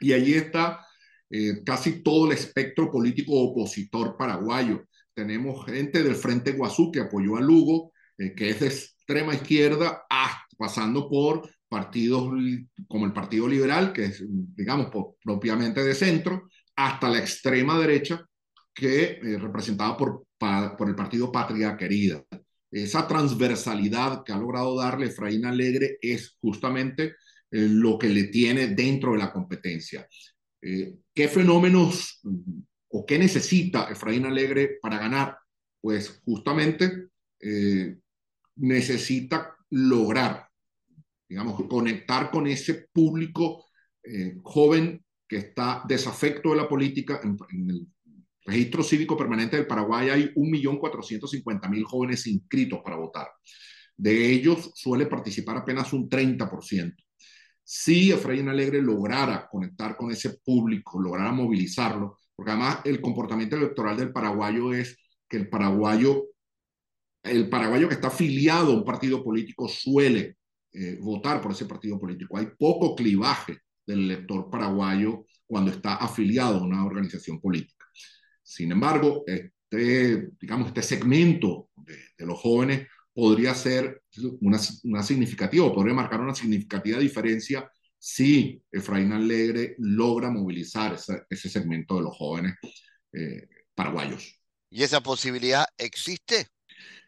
Y 0.00 0.12
allí 0.12 0.34
está 0.34 0.80
eh, 1.28 1.62
casi 1.64 2.02
todo 2.02 2.26
el 2.26 2.32
espectro 2.32 2.90
político 2.90 3.32
opositor 3.34 4.16
paraguayo. 4.16 4.84
Tenemos 5.14 5.64
gente 5.66 6.02
del 6.02 6.14
Frente 6.14 6.52
Guazú 6.52 6.90
que 6.90 7.00
apoyó 7.00 7.36
a 7.36 7.40
Lugo, 7.40 7.92
eh, 8.16 8.34
que 8.34 8.50
es 8.50 8.60
de 8.60 8.68
extrema 8.68 9.34
izquierda, 9.34 10.02
pasando 10.56 11.08
por 11.08 11.48
partidos 11.68 12.32
como 12.88 13.06
el 13.06 13.12
Partido 13.12 13.46
Liberal, 13.46 13.92
que 13.92 14.06
es, 14.06 14.24
digamos, 14.26 14.88
propiamente 15.22 15.84
de 15.84 15.94
centro, 15.94 16.48
hasta 16.74 17.08
la 17.08 17.18
extrema 17.18 17.78
derecha, 17.78 18.26
que 18.74 19.20
eh, 19.22 19.38
representada 19.38 19.96
por, 19.96 20.26
por 20.38 20.88
el 20.88 20.94
Partido 20.94 21.30
Patria 21.30 21.76
Querida. 21.76 22.24
Esa 22.70 23.06
transversalidad 23.06 24.22
que 24.24 24.32
ha 24.32 24.38
logrado 24.38 24.76
darle 24.76 25.06
Efraín 25.06 25.44
Alegre 25.44 25.98
es 26.00 26.36
justamente 26.40 27.14
lo 27.50 27.98
que 27.98 28.08
le 28.08 28.24
tiene 28.24 28.68
dentro 28.68 29.12
de 29.12 29.18
la 29.18 29.32
competencia. 29.32 30.06
Eh, 30.62 30.98
¿Qué 31.14 31.28
fenómenos 31.28 32.20
o 32.88 33.06
qué 33.06 33.18
necesita 33.18 33.90
Efraín 33.90 34.26
Alegre 34.26 34.78
para 34.80 34.98
ganar? 34.98 35.38
Pues 35.80 36.20
justamente 36.24 37.08
eh, 37.40 37.96
necesita 38.56 39.56
lograr, 39.70 40.48
digamos, 41.28 41.66
conectar 41.68 42.30
con 42.30 42.46
ese 42.46 42.88
público 42.92 43.66
eh, 44.02 44.36
joven 44.42 45.04
que 45.26 45.38
está 45.38 45.82
desafecto 45.88 46.50
de 46.50 46.56
la 46.56 46.68
política. 46.68 47.20
En, 47.22 47.36
el 47.70 47.86
registro 48.44 48.82
cívico 48.82 49.16
permanente 49.16 49.56
del 49.56 49.66
Paraguay 49.66 50.10
hay 50.10 50.34
1.450.000 50.34 51.84
jóvenes 51.84 52.26
inscritos 52.26 52.80
para 52.84 52.96
votar. 52.96 53.28
De 53.96 54.32
ellos 54.32 54.72
suele 54.74 55.06
participar 55.06 55.58
apenas 55.58 55.92
un 55.92 56.08
30% 56.08 56.94
si 57.72 58.10
Efraín 58.10 58.48
Alegre 58.48 58.82
lograra 58.82 59.48
conectar 59.48 59.96
con 59.96 60.10
ese 60.10 60.40
público, 60.44 61.00
lograra 61.00 61.30
movilizarlo, 61.30 62.18
porque 62.34 62.50
además 62.50 62.80
el 62.84 63.00
comportamiento 63.00 63.54
electoral 63.54 63.96
del 63.96 64.10
paraguayo 64.10 64.72
es 64.72 64.98
que 65.28 65.36
el 65.36 65.48
paraguayo, 65.48 66.30
el 67.22 67.48
paraguayo 67.48 67.86
que 67.86 67.94
está 67.94 68.08
afiliado 68.08 68.72
a 68.72 68.74
un 68.74 68.84
partido 68.84 69.22
político 69.22 69.68
suele 69.68 70.38
eh, 70.72 70.98
votar 71.00 71.40
por 71.40 71.52
ese 71.52 71.66
partido 71.66 71.96
político. 71.96 72.38
Hay 72.38 72.48
poco 72.58 72.96
clivaje 72.96 73.58
del 73.86 74.00
elector 74.00 74.50
paraguayo 74.50 75.24
cuando 75.46 75.70
está 75.70 75.94
afiliado 75.94 76.58
a 76.58 76.64
una 76.64 76.84
organización 76.84 77.40
política. 77.40 77.79
Sin 78.50 78.72
embargo, 78.72 79.22
este, 79.26 80.28
digamos, 80.40 80.68
este 80.68 80.82
segmento 80.82 81.70
de, 81.76 81.96
de 82.18 82.26
los 82.26 82.40
jóvenes 82.40 82.88
podría 83.14 83.54
ser 83.54 84.02
una, 84.40 84.58
una 84.82 85.02
significativa, 85.04 85.72
podría 85.72 85.94
marcar 85.94 86.20
una 86.20 86.34
significativa 86.34 86.98
diferencia 86.98 87.70
si 87.96 88.60
Efraín 88.72 89.12
Alegre 89.12 89.76
logra 89.78 90.30
movilizar 90.30 90.94
ese, 90.94 91.22
ese 91.30 91.48
segmento 91.48 91.94
de 91.96 92.02
los 92.02 92.16
jóvenes 92.16 92.56
eh, 93.12 93.46
paraguayos. 93.72 94.36
¿Y 94.68 94.82
esa 94.82 95.00
posibilidad 95.00 95.66
existe? 95.78 96.48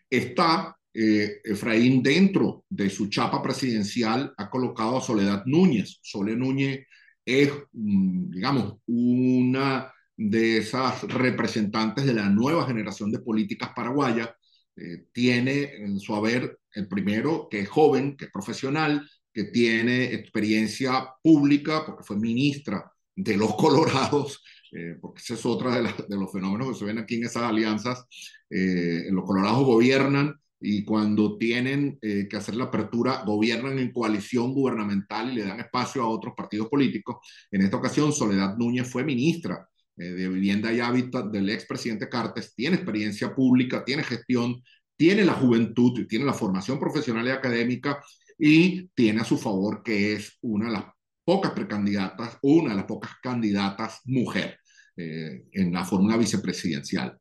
Está 0.09 0.77
eh, 0.95 1.41
Efraín 1.43 2.05
dentro 2.05 2.67
de 2.69 2.89
su 2.89 3.09
chapa 3.09 3.43
presidencial, 3.43 4.33
ha 4.37 4.49
colocado 4.49 4.99
a 4.99 5.03
Soledad 5.03 5.43
Núñez. 5.47 5.99
Soledad 6.03 6.37
Núñez 6.37 6.87
es, 7.25 7.51
mm, 7.73 8.31
digamos, 8.31 8.75
una 8.87 9.93
de 10.31 10.59
esas 10.59 11.03
representantes 11.03 12.05
de 12.05 12.15
la 12.15 12.29
nueva 12.29 12.67
generación 12.67 13.11
de 13.11 13.19
políticas 13.19 13.71
paraguayas. 13.75 14.31
Eh, 14.77 15.07
tiene 15.13 15.75
en 15.77 15.99
su 15.99 16.15
haber 16.15 16.59
el 16.75 16.89
primero, 16.89 17.49
que 17.51 17.61
es 17.61 17.69
joven, 17.69 18.17
que 18.17 18.27
es 18.27 18.31
profesional, 18.31 19.09
que 19.33 19.45
tiene 19.45 20.15
experiencia 20.15 21.09
pública, 21.23 21.85
porque 21.85 22.05
fue 22.05 22.17
ministra 22.17 22.91
de 23.17 23.37
los 23.37 23.55
Colorados, 23.57 24.43
eh, 24.73 24.97
porque 25.01 25.21
ese 25.21 25.35
es 25.35 25.45
otro 25.45 25.71
de, 25.71 25.83
los 26.17 26.33
fenómenos 26.33 26.69
que 26.69 26.75
se 26.79 26.85
ven 26.85 26.99
aquí 26.99 27.17
en 27.17 27.25
esas 27.25 27.43
alianzas. 27.43 28.07
Eh, 28.49 29.09
los 29.11 29.25
Colorados 29.25 29.65
gobiernan 29.65 30.37
y 30.61 30.85
cuando 30.85 31.37
tienen 31.37 31.99
que 32.01 32.37
hacer 32.37 32.55
la 32.55 32.67
apertura, 32.67 33.25
gobiernan 33.27 33.81
en 33.81 33.91
coalición 33.91 34.55
gubernamental 34.55 35.33
y 35.33 35.35
le 35.35 35.43
dan 35.43 35.59
espacio 35.59 36.05
a 36.05 36.09
otros 36.09 36.35
partidos 36.37 36.69
políticos. 36.69 37.17
En 37.51 37.63
esta 37.63 37.79
ocasión, 37.79 38.13
Soledad 38.13 38.57
Núñez 38.57 38.89
fue 38.89 39.03
ministra 39.03 39.69
de 39.97 40.29
Vivienda 40.29 40.73
y 40.73 40.81
Hábitat 40.81 41.27
del 41.27 41.51
expresidente 41.51 42.09
Cartes, 42.09 42.55
tiene 42.55 42.77
experiencia 42.77 43.35
pública, 43.35 43.85
tiene 43.85 44.03
gestión, 44.03 44.63
tiene 44.97 45.25
la 45.25 45.35
juventud, 45.35 46.07
tiene 46.07 46.25
la 46.25 46.35
formación 46.35 46.79
profesional 46.79 47.27
y 47.27 47.31
académica 47.31 48.03
y 48.39 48.89
tiene 48.95 49.21
a 49.21 49.25
su 49.25 49.39
favor 49.39 49.83
que 49.83 50.15
es 50.15 50.39
una 50.43 50.67
de 50.67 50.73
las 50.73 50.85
pocas 51.25 51.53
precandidatas, 51.53 52.39
una 52.43 52.71
de 52.71 52.77
las 52.77 52.87
pocas 52.87 53.13
candidatas 53.23 54.01
mujer 54.05 54.59
eh, 54.97 55.45
en 55.53 55.73
la 55.73 55.85
fórmula 55.85 56.17
vicepresidencial. 56.17 57.19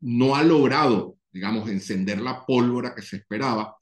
No 0.00 0.36
ha 0.36 0.42
logrado, 0.42 1.18
digamos, 1.32 1.68
encender 1.68 2.20
la 2.20 2.44
pólvora 2.46 2.94
que 2.94 3.02
se 3.02 3.16
esperaba 3.16 3.76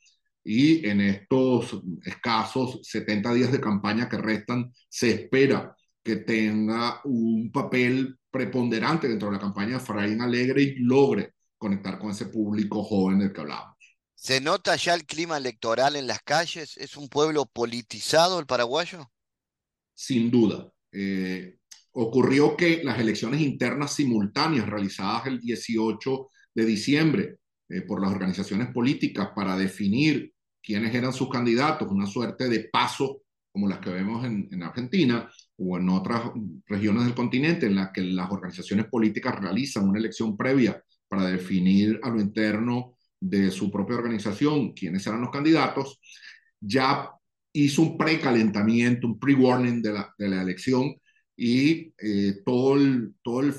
y 0.45 0.87
en 0.87 1.01
estos 1.01 1.81
escasos 2.05 2.81
70 2.83 3.35
días 3.35 3.53
de 3.53 3.61
campaña 3.61 4.09
que 4.09 4.19
restan, 4.19 4.73
se 4.89 5.11
espera 5.11 5.77
que 6.03 6.17
tenga 6.17 7.01
un 7.05 7.51
papel 7.53 8.19
preponderante 8.31 9.09
dentro 9.09 9.29
de 9.29 9.35
la 9.35 9.41
campaña 9.41 9.75
de 9.75 9.85
Fraín 9.85 10.21
Alegre 10.21 10.63
y 10.63 10.75
logre 10.77 11.35
conectar 11.57 11.99
con 11.99 12.11
ese 12.11 12.27
público 12.27 12.83
joven 12.83 13.21
del 13.21 13.33
que 13.33 13.41
hablamos. 13.41 13.77
¿Se 14.15 14.41
nota 14.41 14.75
ya 14.77 14.95
el 14.95 15.05
clima 15.05 15.37
electoral 15.37 15.97
en 15.97 16.07
las 16.07 16.23
calles? 16.23 16.77
¿Es 16.77 16.97
un 16.97 17.09
pueblo 17.09 17.47
politizado 17.47 18.39
el 18.39 18.47
paraguayo? 18.47 19.11
Sin 19.95 20.31
duda. 20.31 20.73
Eh, 20.93 21.59
ocurrió 21.93 22.57
que 22.57 22.83
las 22.83 22.99
elecciones 22.99 23.41
internas 23.41 23.95
simultáneas 23.95 24.69
realizadas 24.69 25.27
el 25.27 25.41
18 25.41 26.29
de 26.55 26.65
diciembre 26.65 27.37
eh, 27.69 27.83
por 27.83 28.01
las 28.01 28.13
organizaciones 28.13 28.69
políticas 28.73 29.31
para 29.35 29.57
definir 29.57 30.33
quiénes 30.63 30.95
eran 30.95 31.13
sus 31.13 31.29
candidatos, 31.29 31.89
una 31.91 32.07
suerte 32.07 32.49
de 32.49 32.69
paso 32.73 33.23
como 33.51 33.69
las 33.69 33.81
que 33.81 33.91
vemos 33.91 34.25
en, 34.25 34.49
en 34.51 34.63
Argentina 34.63 35.29
o 35.59 35.79
en 35.79 35.89
otras 35.89 36.31
regiones 36.67 37.05
del 37.05 37.15
continente 37.15 37.67
en 37.67 37.77
las 37.77 37.91
que 37.93 38.03
las 38.03 38.31
organizaciones 38.31 38.87
políticas 38.87 39.39
realizan 39.39 39.89
una 39.89 39.99
elección 39.99 40.37
previa 40.37 40.83
para 41.09 41.27
definir 41.27 42.01
a 42.03 42.11
lo 42.11 42.21
interno 42.21 42.97
de 43.21 43.51
su 43.51 43.71
propia 43.71 43.97
organización 43.97 44.73
quiénes 44.73 45.07
eran 45.07 45.21
los 45.21 45.31
candidatos, 45.31 46.01
ya 46.61 47.11
hizo 47.53 47.83
un 47.83 47.99
precalentamiento, 47.99 49.07
un 49.07 49.19
pre-warning 49.19 49.83
de 49.83 49.93
la, 49.93 50.15
de 50.19 50.29
la 50.29 50.43
elección 50.43 50.95
y 51.37 51.93
eh, 51.99 52.41
todo, 52.45 52.77
el, 52.77 53.15
todo 53.23 53.41
el 53.41 53.55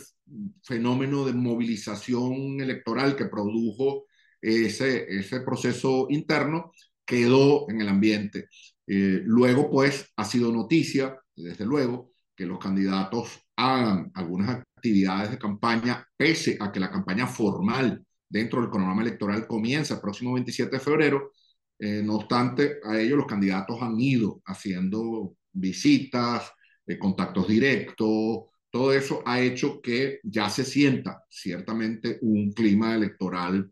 fenómeno 0.63 1.25
de 1.25 1.33
movilización 1.33 2.59
electoral 2.59 3.15
que 3.15 3.25
produjo 3.25 4.05
ese, 4.41 5.05
ese 5.07 5.41
proceso 5.41 6.07
interno 6.09 6.71
quedó 7.05 7.69
en 7.69 7.81
el 7.81 7.87
ambiente. 7.87 8.47
Eh, 8.87 9.21
luego, 9.23 9.69
pues, 9.69 10.11
ha 10.17 10.25
sido 10.25 10.51
noticia, 10.51 11.17
desde 11.35 11.65
luego, 11.65 12.11
que 12.35 12.45
los 12.45 12.59
candidatos 12.59 13.39
hagan 13.55 14.11
algunas 14.15 14.63
actividades 14.75 15.31
de 15.31 15.37
campaña, 15.37 16.07
pese 16.17 16.57
a 16.59 16.71
que 16.71 16.79
la 16.79 16.91
campaña 16.91 17.27
formal 17.27 18.03
dentro 18.27 18.61
del 18.61 18.69
cronograma 18.69 19.03
electoral 19.03 19.47
comienza 19.47 19.95
el 19.95 20.01
próximo 20.01 20.33
27 20.33 20.71
de 20.71 20.79
febrero. 20.79 21.31
Eh, 21.77 22.01
no 22.03 22.15
obstante, 22.15 22.79
a 22.83 22.99
ellos 22.99 23.17
los 23.17 23.27
candidatos 23.27 23.81
han 23.81 23.99
ido 23.99 24.41
haciendo 24.45 25.35
visitas, 25.51 26.51
eh, 26.85 26.97
contactos 26.97 27.47
directos, 27.47 28.45
todo 28.69 28.91
eso 28.91 29.21
ha 29.25 29.39
hecho 29.39 29.79
que 29.81 30.19
ya 30.23 30.49
se 30.49 30.65
sienta 30.65 31.23
ciertamente 31.29 32.17
un 32.21 32.51
clima 32.51 32.95
electoral 32.95 33.71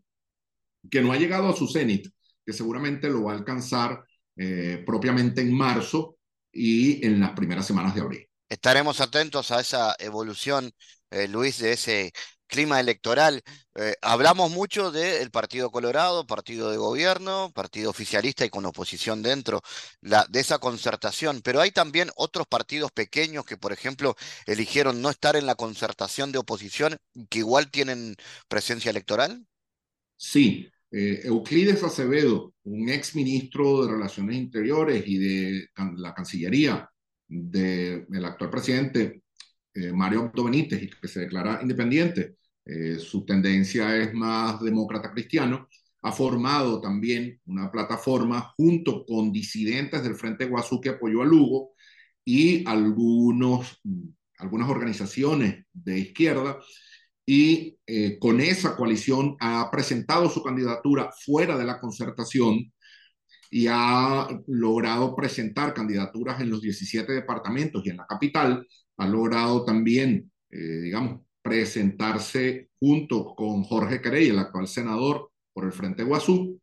que 0.90 1.02
no 1.02 1.12
ha 1.12 1.16
llegado 1.16 1.48
a 1.48 1.56
su 1.56 1.66
cenit, 1.66 2.08
que 2.44 2.52
seguramente 2.52 3.08
lo 3.08 3.24
va 3.24 3.32
a 3.32 3.36
alcanzar 3.36 4.04
eh, 4.36 4.82
propiamente 4.86 5.40
en 5.40 5.54
marzo 5.54 6.18
y 6.52 7.04
en 7.06 7.20
las 7.20 7.30
primeras 7.30 7.66
semanas 7.66 7.94
de 7.94 8.00
abril. 8.00 8.28
Estaremos 8.48 9.00
atentos 9.00 9.50
a 9.50 9.60
esa 9.60 9.96
evolución, 9.98 10.72
Luis, 11.28 11.58
de 11.58 11.72
ese 11.72 12.12
clima 12.52 12.78
electoral. 12.78 13.42
Eh, 13.74 13.96
hablamos 14.02 14.50
mucho 14.50 14.92
del 14.92 15.30
Partido 15.30 15.70
Colorado, 15.70 16.26
partido 16.26 16.70
de 16.70 16.76
gobierno, 16.76 17.50
partido 17.54 17.88
oficialista 17.88 18.44
y 18.44 18.50
con 18.50 18.66
oposición 18.66 19.22
dentro 19.22 19.62
la, 20.02 20.26
de 20.28 20.40
esa 20.40 20.58
concertación, 20.58 21.40
pero 21.42 21.62
hay 21.62 21.70
también 21.70 22.10
otros 22.14 22.46
partidos 22.46 22.92
pequeños 22.92 23.46
que, 23.46 23.56
por 23.56 23.72
ejemplo, 23.72 24.16
eligieron 24.46 25.00
no 25.00 25.08
estar 25.08 25.34
en 25.34 25.46
la 25.46 25.54
concertación 25.54 26.30
de 26.30 26.38
oposición, 26.38 26.98
que 27.30 27.38
igual 27.38 27.70
tienen 27.70 28.16
presencia 28.48 28.90
electoral. 28.90 29.46
Sí, 30.16 30.70
eh, 30.92 31.22
Euclides 31.24 31.82
Acevedo, 31.82 32.54
un 32.64 32.90
ex 32.90 33.16
ministro 33.16 33.84
de 33.86 33.92
Relaciones 33.92 34.36
Interiores 34.36 35.02
y 35.06 35.16
de 35.16 35.68
la 35.96 36.12
Cancillería 36.12 36.86
del 37.26 38.24
actual 38.26 38.50
presidente 38.50 39.22
eh, 39.72 39.90
Mario 39.90 40.24
Abdo 40.24 40.44
Benítez, 40.44 40.90
que 41.00 41.08
se 41.08 41.20
declara 41.20 41.60
independiente, 41.62 42.36
eh, 42.66 42.98
su 42.98 43.24
tendencia 43.24 43.96
es 43.96 44.12
más 44.12 44.60
demócrata 44.60 45.10
cristiano, 45.12 45.66
ha 46.02 46.12
formado 46.12 46.78
también 46.80 47.40
una 47.46 47.70
plataforma 47.70 48.52
junto 48.56 49.06
con 49.06 49.32
disidentes 49.32 50.02
del 50.02 50.14
Frente 50.14 50.44
Guazú 50.44 50.78
que 50.78 50.90
apoyó 50.90 51.22
a 51.22 51.26
Lugo 51.26 51.70
y 52.22 52.68
algunos, 52.68 53.80
algunas 54.38 54.68
organizaciones 54.68 55.64
de 55.72 56.00
izquierda 56.00 56.58
y 57.26 57.78
eh, 57.86 58.18
con 58.18 58.40
esa 58.40 58.76
coalición 58.76 59.36
ha 59.40 59.70
presentado 59.70 60.28
su 60.28 60.42
candidatura 60.42 61.10
fuera 61.24 61.56
de 61.56 61.64
la 61.64 61.80
concertación 61.80 62.72
y 63.50 63.66
ha 63.68 64.28
logrado 64.46 65.14
presentar 65.14 65.74
candidaturas 65.74 66.40
en 66.40 66.50
los 66.50 66.62
17 66.62 67.12
departamentos 67.12 67.84
y 67.84 67.90
en 67.90 67.98
la 67.98 68.06
capital, 68.06 68.66
ha 68.96 69.06
logrado 69.06 69.64
también, 69.64 70.32
eh, 70.50 70.56
digamos, 70.56 71.20
presentarse 71.42 72.70
junto 72.80 73.34
con 73.34 73.62
Jorge 73.64 74.00
Carey, 74.00 74.28
el 74.28 74.38
actual 74.38 74.68
senador 74.68 75.30
por 75.52 75.64
el 75.64 75.72
Frente 75.72 76.04
Guazú, 76.04 76.58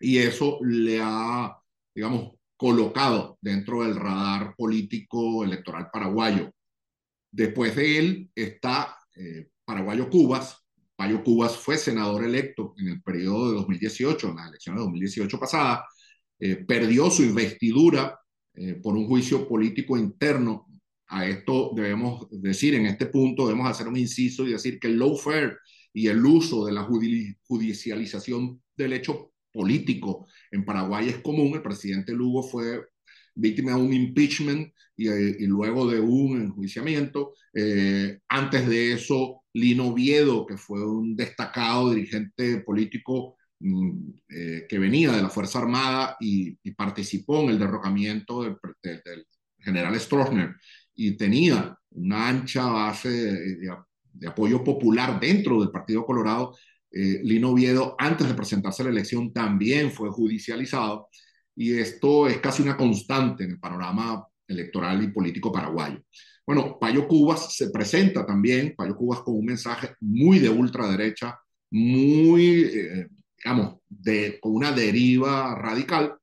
y 0.00 0.18
eso 0.18 0.58
le 0.62 1.00
ha, 1.00 1.56
digamos, 1.94 2.32
colocado 2.56 3.38
dentro 3.40 3.82
del 3.82 3.96
radar 3.96 4.54
político 4.56 5.44
electoral 5.44 5.88
paraguayo. 5.92 6.50
Después 7.30 7.76
de 7.76 7.98
él 7.98 8.30
está 8.34 8.98
eh, 9.16 9.48
Paraguayo 9.72 10.10
Cubas. 10.10 10.58
Payo 10.94 11.24
Cubas 11.24 11.56
fue 11.56 11.78
senador 11.78 12.24
electo 12.24 12.74
en 12.76 12.88
el 12.88 13.02
periodo 13.02 13.48
de 13.48 13.56
2018, 13.56 14.28
en 14.28 14.36
las 14.36 14.48
elecciones 14.48 14.80
de 14.80 14.84
2018 14.84 15.40
pasada. 15.40 15.86
Eh, 16.38 16.56
perdió 16.56 17.10
su 17.10 17.22
investidura 17.22 18.18
eh, 18.54 18.74
por 18.74 18.94
un 18.94 19.06
juicio 19.06 19.48
político 19.48 19.96
interno 19.96 20.66
a 21.08 21.26
esto 21.26 21.72
debemos 21.74 22.26
decir, 22.30 22.74
en 22.74 22.86
este 22.86 23.04
punto 23.06 23.46
debemos 23.46 23.70
hacer 23.70 23.86
un 23.86 23.98
inciso 23.98 24.46
y 24.46 24.52
decir 24.52 24.78
que 24.80 24.88
el 24.88 24.98
lawfare 24.98 25.58
y 25.92 26.06
el 26.06 26.24
uso 26.24 26.64
de 26.64 26.72
la 26.72 26.88
judicialización 27.46 28.62
del 28.74 28.94
hecho 28.94 29.32
político 29.52 30.26
en 30.50 30.64
Paraguay 30.64 31.10
es 31.10 31.18
común. 31.18 31.52
El 31.54 31.62
presidente 31.62 32.12
Lugo 32.12 32.42
fue 32.42 32.80
víctima 33.34 33.72
de 33.72 33.82
un 33.82 33.92
impeachment 33.92 34.72
y, 34.96 35.08
eh, 35.08 35.36
luego 35.40 35.86
de 35.86 36.00
un 36.00 36.40
enjuiciamiento. 36.40 37.34
Eh, 37.52 38.18
antes 38.28 38.66
de 38.66 38.92
eso, 38.92 39.41
Lino 39.54 39.92
Viedo, 39.92 40.46
que 40.46 40.56
fue 40.56 40.86
un 40.86 41.16
destacado 41.16 41.90
dirigente 41.90 42.58
político 42.60 43.36
mm, 43.60 44.10
eh, 44.28 44.66
que 44.68 44.78
venía 44.78 45.12
de 45.12 45.22
la 45.22 45.28
Fuerza 45.28 45.58
Armada 45.58 46.16
y, 46.20 46.56
participó 46.72 47.42
en 47.42 47.50
el 47.50 47.58
derrocamiento 47.58 48.42
del, 48.42 48.56
general 49.58 49.98
Stroessner 50.00 50.56
y 50.94 51.16
tenía 51.16 51.76
una 51.90 52.28
ancha 52.28 52.66
base 52.66 53.08
de, 53.10 53.70
apoyo 54.26 54.64
popular 54.64 55.20
dentro 55.20 55.60
del 55.60 55.70
Partido 55.70 56.04
Colorado, 56.04 56.56
eh, 56.90 57.20
Lino 57.22 57.50
Oviedo, 57.50 57.94
antes 57.98 58.28
de 58.28 58.34
presentarse 58.34 58.82
a 58.82 58.86
la 58.86 58.90
elección, 58.90 59.32
también 59.32 59.90
fue 59.90 60.10
judicializado. 60.10 61.08
Y 61.54 61.74
esto 61.78 62.28
es 62.28 62.38
casi 62.38 62.62
una 62.62 62.76
constante 62.76 63.44
en 63.44 63.52
el 63.52 63.60
panorama 63.60 64.26
electoral 64.46 65.02
y 65.02 65.08
político 65.08 65.52
paraguayo. 65.52 66.02
Bueno, 66.46 66.78
Payo 66.78 67.06
Cubas 67.06 67.54
se 67.54 67.70
presenta 67.70 68.26
también, 68.26 68.74
Payo 68.76 68.96
Cubas 68.96 69.20
con 69.20 69.36
un 69.36 69.44
mensaje 69.44 69.94
muy 70.00 70.40
de 70.40 70.48
ultraderecha, 70.48 71.38
muy, 71.70 72.62
eh, 72.64 73.08
digamos, 73.38 73.76
de, 73.88 74.40
con 74.40 74.54
una 74.54 74.72
deriva 74.72 75.54
radical 75.54 76.16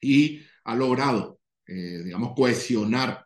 y 0.00 0.40
ha 0.64 0.74
logrado, 0.74 1.40
eh, 1.66 2.02
digamos, 2.04 2.34
cohesionar 2.34 3.24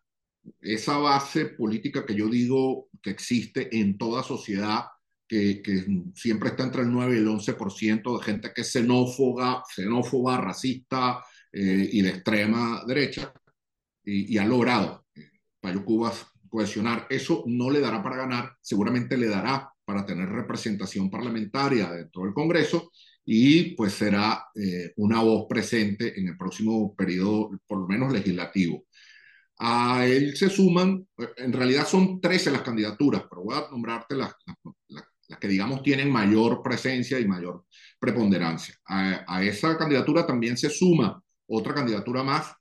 esa 0.61 0.99
base 0.99 1.47
política 1.47 2.05
que 2.05 2.15
yo 2.15 2.29
digo 2.29 2.89
que 3.03 3.11
existe 3.11 3.75
en 3.79 3.97
toda 3.97 4.23
sociedad, 4.23 4.85
que, 5.27 5.63
siempre 6.15 6.51
está 6.51 6.65
entre 6.65 6.83
el 6.83 6.93
9 6.93 7.17
y 7.17 7.19
el 7.19 7.29
11% 7.29 8.19
de 8.19 8.25
gente 8.25 8.53
que 8.55 8.61
es 8.61 8.71
xenófoba, 8.71 9.65
xenófoba 9.75 10.37
racista 10.37 11.25
eh, 11.51 11.89
y 11.93 12.03
de 12.03 12.11
extrema 12.11 12.85
derecha, 12.87 13.33
y, 14.05 14.35
y 14.35 14.39
ha 14.39 14.45
logrado 14.45 15.04
Payo 15.65 15.83
Cubas 15.83 16.27
cohesionar. 16.51 17.07
Eso 17.09 17.43
no 17.47 17.71
le 17.71 17.81
dará 17.81 18.03
para 18.03 18.17
ganar, 18.17 18.53
seguramente 18.61 19.17
le 19.17 19.29
dará 19.29 19.73
para 19.83 20.05
tener 20.05 20.29
representación 20.29 21.11
parlamentaria 21.11 21.91
dentro 21.91 22.25
del 22.25 22.35
Congreso 22.35 22.93
y 23.25 23.75
pues 23.75 23.95
será 23.95 24.45
eh, 24.55 24.93
una 24.97 25.23
voz 25.23 25.47
presente 25.49 26.19
en 26.21 26.29
el 26.29 26.37
próximo 26.37 26.95
periodo, 26.95 27.51
por 27.67 27.79
lo 27.79 27.89
menos 27.89 28.13
legislativo. 28.13 28.85
A 29.59 30.07
él 30.07 30.37
se 30.37 30.51
suman, 30.51 31.09
en 31.39 31.53
realidad 31.53 31.87
son 31.87 32.21
13 32.21 32.51
las 32.51 32.63
candidaturas, 32.63 33.25
pero 33.31 33.45
voy 33.45 33.57
a 33.57 33.71
nombrarte 33.71 34.15
las, 34.15 34.35
las, 34.89 35.05
las 35.29 35.39
que 35.39 35.49
digamos 35.49 35.83
tienen 35.83 36.11
mayor 36.11 36.63
presencia 36.63 37.19
y 37.19 37.27
mayor 37.27 37.65
preponderancia. 37.99 38.75
A, 38.85 39.25
a, 39.27 39.43
esa 39.43 39.79
candidatura 39.79 40.27
también 40.27 40.59
se 40.59 40.69
suma 40.69 41.23
otra 41.47 41.73
candidatura 41.73 42.23
más, 42.23 42.53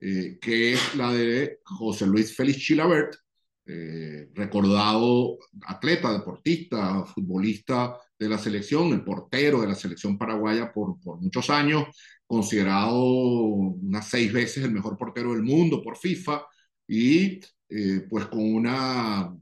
eh, 0.00 0.38
que 0.40 0.72
es 0.74 0.94
la 0.94 1.12
de 1.12 1.60
José 1.64 2.06
Luis 2.06 2.34
Félix 2.34 2.58
Chilabert, 2.58 3.14
eh, 3.70 4.30
recordado 4.32 5.36
atleta, 5.66 6.10
deportista, 6.10 7.04
futbolista 7.04 7.98
de 8.18 8.26
la 8.26 8.38
selección, 8.38 8.94
el 8.94 9.04
portero 9.04 9.60
de 9.60 9.66
la 9.66 9.74
selección 9.74 10.16
paraguaya 10.16 10.72
por, 10.72 10.96
muchos 11.20 11.50
años, 11.50 11.84
considerado 12.26 12.98
unas 12.98 14.08
seis 14.08 14.32
veces 14.32 14.64
el 14.64 14.72
mejor 14.72 14.96
portero 14.96 15.34
del 15.34 15.42
mundo 15.42 15.82
por 15.82 15.98
FIFA 15.98 16.46
y 16.86 17.40
eh, 17.68 18.06
pues 18.08 18.24
con 18.28 18.40
una, 18.40 19.36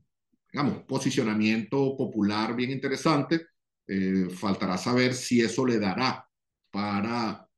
digamos, 0.51 0.83
posicionamiento 0.83 1.97
popular 1.97 2.57
bien 2.57 2.73
interesante. 2.73 3.47
Eh, 3.87 4.29
faltará 4.29 4.77
saber 4.77 5.15
si 5.15 5.41
eso 5.41 5.65
le 5.65 5.79
dará 5.79 6.29
para 6.73 7.49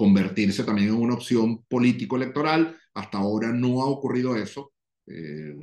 convertirse 0.00 0.64
también 0.64 0.88
en 0.88 0.94
una 0.94 1.12
opción 1.12 1.62
político-electoral. 1.68 2.74
Hasta 2.94 3.18
ahora 3.18 3.52
no 3.52 3.82
ha 3.82 3.84
ocurrido 3.84 4.34
eso. 4.34 4.72
Eh, 5.06 5.54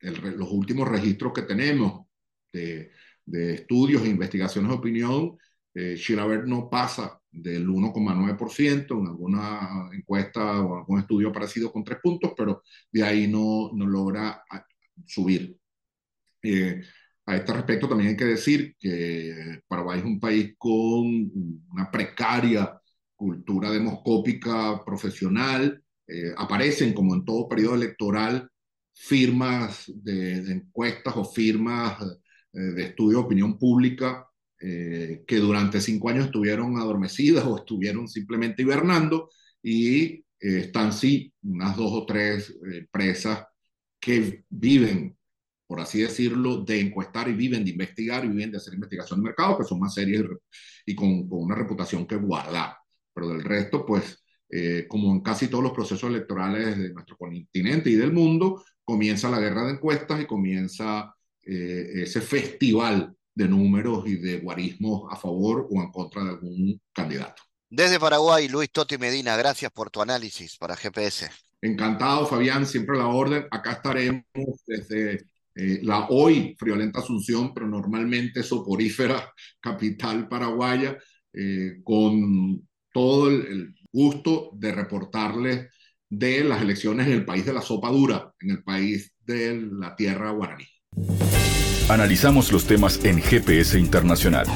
el, 0.00 0.38
los 0.38 0.50
últimos 0.50 0.88
registros 0.88 1.34
que 1.34 1.42
tenemos 1.42 2.06
de, 2.50 2.92
de 3.26 3.54
estudios 3.56 4.02
e 4.02 4.08
investigaciones 4.08 4.70
de 4.70 4.76
opinión, 4.78 5.36
eh, 5.74 5.98
no 6.46 6.70
pasa 6.70 7.20
del 7.30 7.68
1,9%, 7.68 9.00
en 9.00 9.06
alguna 9.06 9.90
encuesta 9.92 10.62
o 10.62 10.78
algún 10.78 11.00
estudio 11.00 11.28
ha 11.28 11.30
aparecido 11.30 11.70
con 11.70 11.84
tres 11.84 11.98
puntos, 12.02 12.32
pero 12.34 12.62
de 12.90 13.02
ahí 13.02 13.28
no, 13.28 13.70
no 13.74 13.86
logra 13.86 14.42
ah, 14.50 14.64
subir. 15.04 15.58
Eh, 16.42 16.80
a 17.26 17.36
este 17.36 17.52
respecto 17.52 17.86
también 17.86 18.10
hay 18.10 18.16
que 18.16 18.24
decir 18.24 18.76
que 18.78 19.60
Paraguay 19.68 19.98
es 19.98 20.06
un 20.06 20.18
país 20.18 20.54
con 20.56 21.04
una 21.70 21.90
precaria 21.90 22.80
cultura 23.24 23.70
demoscópica 23.70 24.84
profesional, 24.84 25.82
eh, 26.06 26.34
aparecen 26.36 26.92
como 26.92 27.14
en 27.14 27.24
todo 27.24 27.48
periodo 27.48 27.76
electoral 27.76 28.50
firmas 28.94 29.90
de, 29.94 30.42
de 30.42 30.52
encuestas 30.52 31.16
o 31.16 31.24
firmas 31.24 32.02
eh, 32.52 32.60
de 32.60 32.82
estudio 32.84 33.18
de 33.18 33.24
opinión 33.24 33.58
pública 33.58 34.28
eh, 34.60 35.24
que 35.26 35.36
durante 35.38 35.80
cinco 35.80 36.10
años 36.10 36.26
estuvieron 36.26 36.76
adormecidas 36.78 37.44
o 37.46 37.56
estuvieron 37.56 38.06
simplemente 38.08 38.62
hibernando 38.62 39.30
y 39.62 40.04
eh, 40.04 40.24
están 40.38 40.92
sí 40.92 41.32
unas 41.42 41.76
dos 41.76 41.90
o 41.92 42.06
tres 42.06 42.54
empresas 42.72 43.44
que 43.98 44.44
viven, 44.50 45.16
por 45.66 45.80
así 45.80 46.02
decirlo, 46.02 46.58
de 46.64 46.80
encuestar 46.80 47.28
y 47.28 47.32
viven 47.32 47.64
de 47.64 47.70
investigar 47.70 48.24
y 48.24 48.28
viven 48.28 48.50
de 48.50 48.58
hacer 48.58 48.74
investigación 48.74 49.20
de 49.20 49.24
mercado, 49.24 49.56
que 49.58 49.64
son 49.64 49.80
más 49.80 49.94
serias 49.94 50.24
y, 50.86 50.92
y 50.92 50.94
con, 50.94 51.28
con, 51.28 51.44
una 51.44 51.54
reputación 51.54 52.06
que 52.06 52.16
guardar. 52.16 52.74
Pero 53.14 53.28
del 53.28 53.42
resto, 53.42 53.86
pues, 53.86 54.22
eh, 54.50 54.86
como 54.88 55.12
en 55.12 55.20
casi 55.20 55.48
todos 55.48 55.64
los 55.64 55.72
procesos 55.72 56.10
electorales 56.10 56.76
de 56.76 56.92
nuestro 56.92 57.16
continente 57.16 57.90
y 57.90 57.94
del 57.94 58.12
mundo, 58.12 58.62
comienza 58.84 59.30
la 59.30 59.40
guerra 59.40 59.64
de 59.64 59.72
encuestas 59.72 60.20
y 60.20 60.26
comienza 60.26 61.14
eh, 61.42 62.02
ese 62.02 62.20
festival 62.20 63.14
de 63.34 63.48
números 63.48 64.06
y 64.06 64.16
de 64.16 64.38
guarismos 64.38 65.12
a 65.12 65.16
favor 65.16 65.66
o 65.70 65.82
en 65.82 65.90
contra 65.90 66.24
de 66.24 66.30
algún 66.30 66.80
candidato. 66.92 67.42
Desde 67.68 67.98
Paraguay, 67.98 68.48
Luis 68.48 68.70
Toti 68.70 68.98
Medina, 68.98 69.36
gracias 69.36 69.72
por 69.72 69.90
tu 69.90 70.00
análisis 70.00 70.56
para 70.56 70.76
GPS. 70.76 71.28
Encantado, 71.60 72.26
Fabián, 72.26 72.66
siempre 72.66 72.96
la 72.96 73.08
orden. 73.08 73.46
Acá 73.50 73.72
estaremos 73.72 74.24
desde 74.66 75.26
eh, 75.54 75.80
la 75.82 76.06
hoy 76.08 76.54
friolenta 76.58 77.00
Asunción, 77.00 77.52
pero 77.54 77.66
normalmente 77.66 78.42
soporífera 78.42 79.32
capital 79.60 80.28
paraguaya, 80.28 80.96
eh, 81.32 81.80
con 81.82 82.68
todo 82.94 83.28
el, 83.28 83.46
el 83.46 83.74
gusto 83.92 84.50
de 84.54 84.72
reportarles 84.72 85.68
de 86.08 86.44
las 86.44 86.62
elecciones 86.62 87.08
en 87.08 87.12
el 87.12 87.24
país 87.24 87.44
de 87.44 87.52
la 87.52 87.60
sopa 87.60 87.90
dura, 87.90 88.32
en 88.40 88.50
el 88.50 88.62
país 88.62 89.12
de 89.26 89.60
la 89.72 89.96
tierra 89.96 90.30
guaraní. 90.30 90.66
Analizamos 91.88 92.52
los 92.52 92.64
temas 92.66 93.04
en 93.04 93.20
GPS 93.20 93.78
Internacional. 93.78 94.46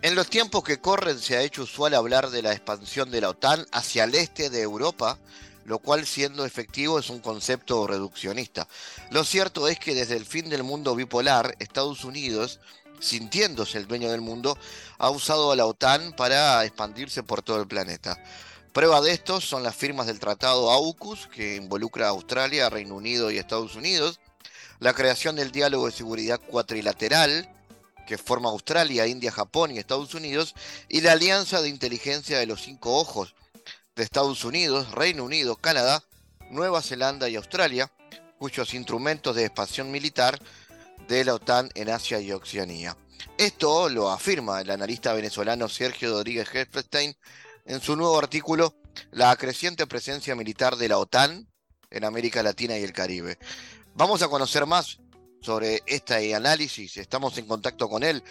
En 0.00 0.14
los 0.14 0.30
tiempos 0.30 0.64
que 0.64 0.78
corren 0.78 1.18
se 1.18 1.36
ha 1.36 1.42
hecho 1.42 1.64
usual 1.64 1.92
hablar 1.92 2.30
de 2.30 2.40
la 2.40 2.52
expansión 2.52 3.10
de 3.10 3.20
la 3.20 3.28
OTAN 3.28 3.66
hacia 3.72 4.04
el 4.04 4.14
este 4.14 4.48
de 4.48 4.62
Europa, 4.62 5.18
lo 5.68 5.80
cual 5.80 6.06
siendo 6.06 6.46
efectivo 6.46 6.98
es 6.98 7.10
un 7.10 7.20
concepto 7.20 7.86
reduccionista. 7.86 8.66
Lo 9.10 9.22
cierto 9.22 9.68
es 9.68 9.78
que 9.78 9.94
desde 9.94 10.16
el 10.16 10.24
fin 10.24 10.48
del 10.48 10.62
mundo 10.62 10.96
bipolar, 10.96 11.54
Estados 11.58 12.04
Unidos, 12.04 12.58
sintiéndose 13.00 13.76
el 13.76 13.86
dueño 13.86 14.10
del 14.10 14.22
mundo, 14.22 14.56
ha 14.96 15.10
usado 15.10 15.52
a 15.52 15.56
la 15.56 15.66
OTAN 15.66 16.14
para 16.16 16.64
expandirse 16.64 17.22
por 17.22 17.42
todo 17.42 17.60
el 17.60 17.68
planeta. 17.68 18.18
Prueba 18.72 19.02
de 19.02 19.12
esto 19.12 19.42
son 19.42 19.62
las 19.62 19.76
firmas 19.76 20.06
del 20.06 20.20
Tratado 20.20 20.70
AUKUS, 20.70 21.26
que 21.26 21.56
involucra 21.56 22.06
a 22.06 22.10
Australia, 22.10 22.70
Reino 22.70 22.94
Unido 22.94 23.30
y 23.30 23.36
Estados 23.36 23.76
Unidos, 23.76 24.20
la 24.80 24.94
creación 24.94 25.36
del 25.36 25.52
Diálogo 25.52 25.84
de 25.84 25.92
Seguridad 25.92 26.40
Cuatrilateral, 26.40 27.46
que 28.06 28.16
forma 28.16 28.48
Australia, 28.48 29.06
India, 29.06 29.30
Japón 29.30 29.70
y 29.70 29.78
Estados 29.78 30.14
Unidos, 30.14 30.54
y 30.88 31.02
la 31.02 31.12
Alianza 31.12 31.60
de 31.60 31.68
Inteligencia 31.68 32.38
de 32.38 32.46
los 32.46 32.62
Cinco 32.62 32.96
Ojos, 32.96 33.34
Estados 34.02 34.44
Unidos, 34.44 34.90
Reino 34.92 35.24
Unido, 35.24 35.56
Canadá, 35.56 36.04
Nueva 36.50 36.82
Zelanda 36.82 37.28
y 37.28 37.36
Australia, 37.36 37.90
cuyos 38.38 38.74
instrumentos 38.74 39.34
de 39.36 39.44
expansión 39.44 39.90
militar 39.90 40.38
de 41.08 41.24
la 41.24 41.34
OTAN 41.34 41.70
en 41.74 41.90
Asia 41.90 42.20
y 42.20 42.32
Oceanía. 42.32 42.96
Esto 43.36 43.88
lo 43.88 44.10
afirma 44.10 44.60
el 44.60 44.70
analista 44.70 45.12
venezolano 45.12 45.68
Sergio 45.68 46.10
Rodríguez 46.10 46.48
Hespelstein 46.52 47.16
en 47.66 47.80
su 47.80 47.96
nuevo 47.96 48.18
artículo 48.18 48.74
La 49.10 49.34
creciente 49.36 49.86
presencia 49.86 50.34
militar 50.34 50.76
de 50.76 50.88
la 50.88 50.98
OTAN 50.98 51.48
en 51.90 52.04
América 52.04 52.42
Latina 52.42 52.76
y 52.78 52.84
el 52.84 52.92
Caribe. 52.92 53.38
Vamos 53.94 54.22
a 54.22 54.28
conocer 54.28 54.66
más 54.66 54.98
sobre 55.40 55.82
este 55.86 56.34
análisis, 56.34 56.96
estamos 56.96 57.38
en 57.38 57.46
contacto 57.46 57.88
con 57.88 58.02
él. 58.02 58.22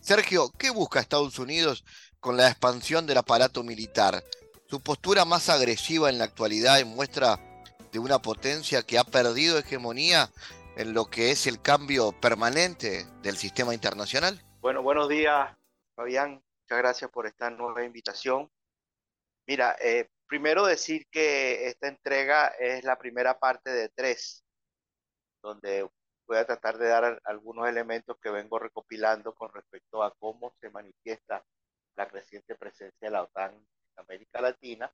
Sergio, 0.00 0.52
¿qué 0.58 0.70
busca 0.70 1.00
Estados 1.00 1.38
Unidos 1.38 1.84
con 2.20 2.36
la 2.36 2.48
expansión 2.48 3.06
del 3.06 3.18
aparato 3.18 3.62
militar? 3.62 4.24
Su 4.68 4.80
postura 4.80 5.24
más 5.24 5.48
agresiva 5.48 6.10
en 6.10 6.18
la 6.18 6.24
actualidad 6.24 6.84
muestra 6.84 7.38
de 7.92 8.00
una 8.00 8.18
potencia 8.18 8.82
que 8.82 8.98
ha 8.98 9.04
perdido 9.04 9.58
hegemonía 9.58 10.28
en 10.76 10.92
lo 10.92 11.04
que 11.04 11.30
es 11.30 11.46
el 11.46 11.62
cambio 11.62 12.10
permanente 12.20 13.06
del 13.22 13.36
sistema 13.36 13.74
internacional? 13.74 14.42
Bueno, 14.60 14.82
buenos 14.82 15.08
días, 15.08 15.56
Fabián. 15.94 16.42
Muchas 16.62 16.78
gracias 16.78 17.10
por 17.12 17.28
esta 17.28 17.48
nueva 17.48 17.84
invitación. 17.84 18.50
Mira, 19.46 19.76
eh, 19.80 20.08
primero 20.26 20.66
decir 20.66 21.06
que 21.12 21.68
esta 21.68 21.86
entrega 21.86 22.48
es 22.48 22.82
la 22.82 22.98
primera 22.98 23.38
parte 23.38 23.70
de 23.70 23.88
tres, 23.90 24.42
donde 25.44 25.88
voy 26.26 26.38
a 26.38 26.44
tratar 26.44 26.76
de 26.76 26.88
dar 26.88 27.20
algunos 27.24 27.68
elementos 27.68 28.16
que 28.20 28.30
vengo 28.30 28.58
recopilando 28.58 29.32
con 29.32 29.52
respecto 29.52 30.02
a 30.02 30.12
cómo 30.18 30.52
se 30.60 30.70
manifiesta 30.70 31.44
la 31.94 32.08
creciente 32.08 32.56
presencia 32.56 32.98
de 33.00 33.10
la 33.12 33.22
OTAN 33.22 33.64
América 33.96 34.40
Latina 34.40 34.92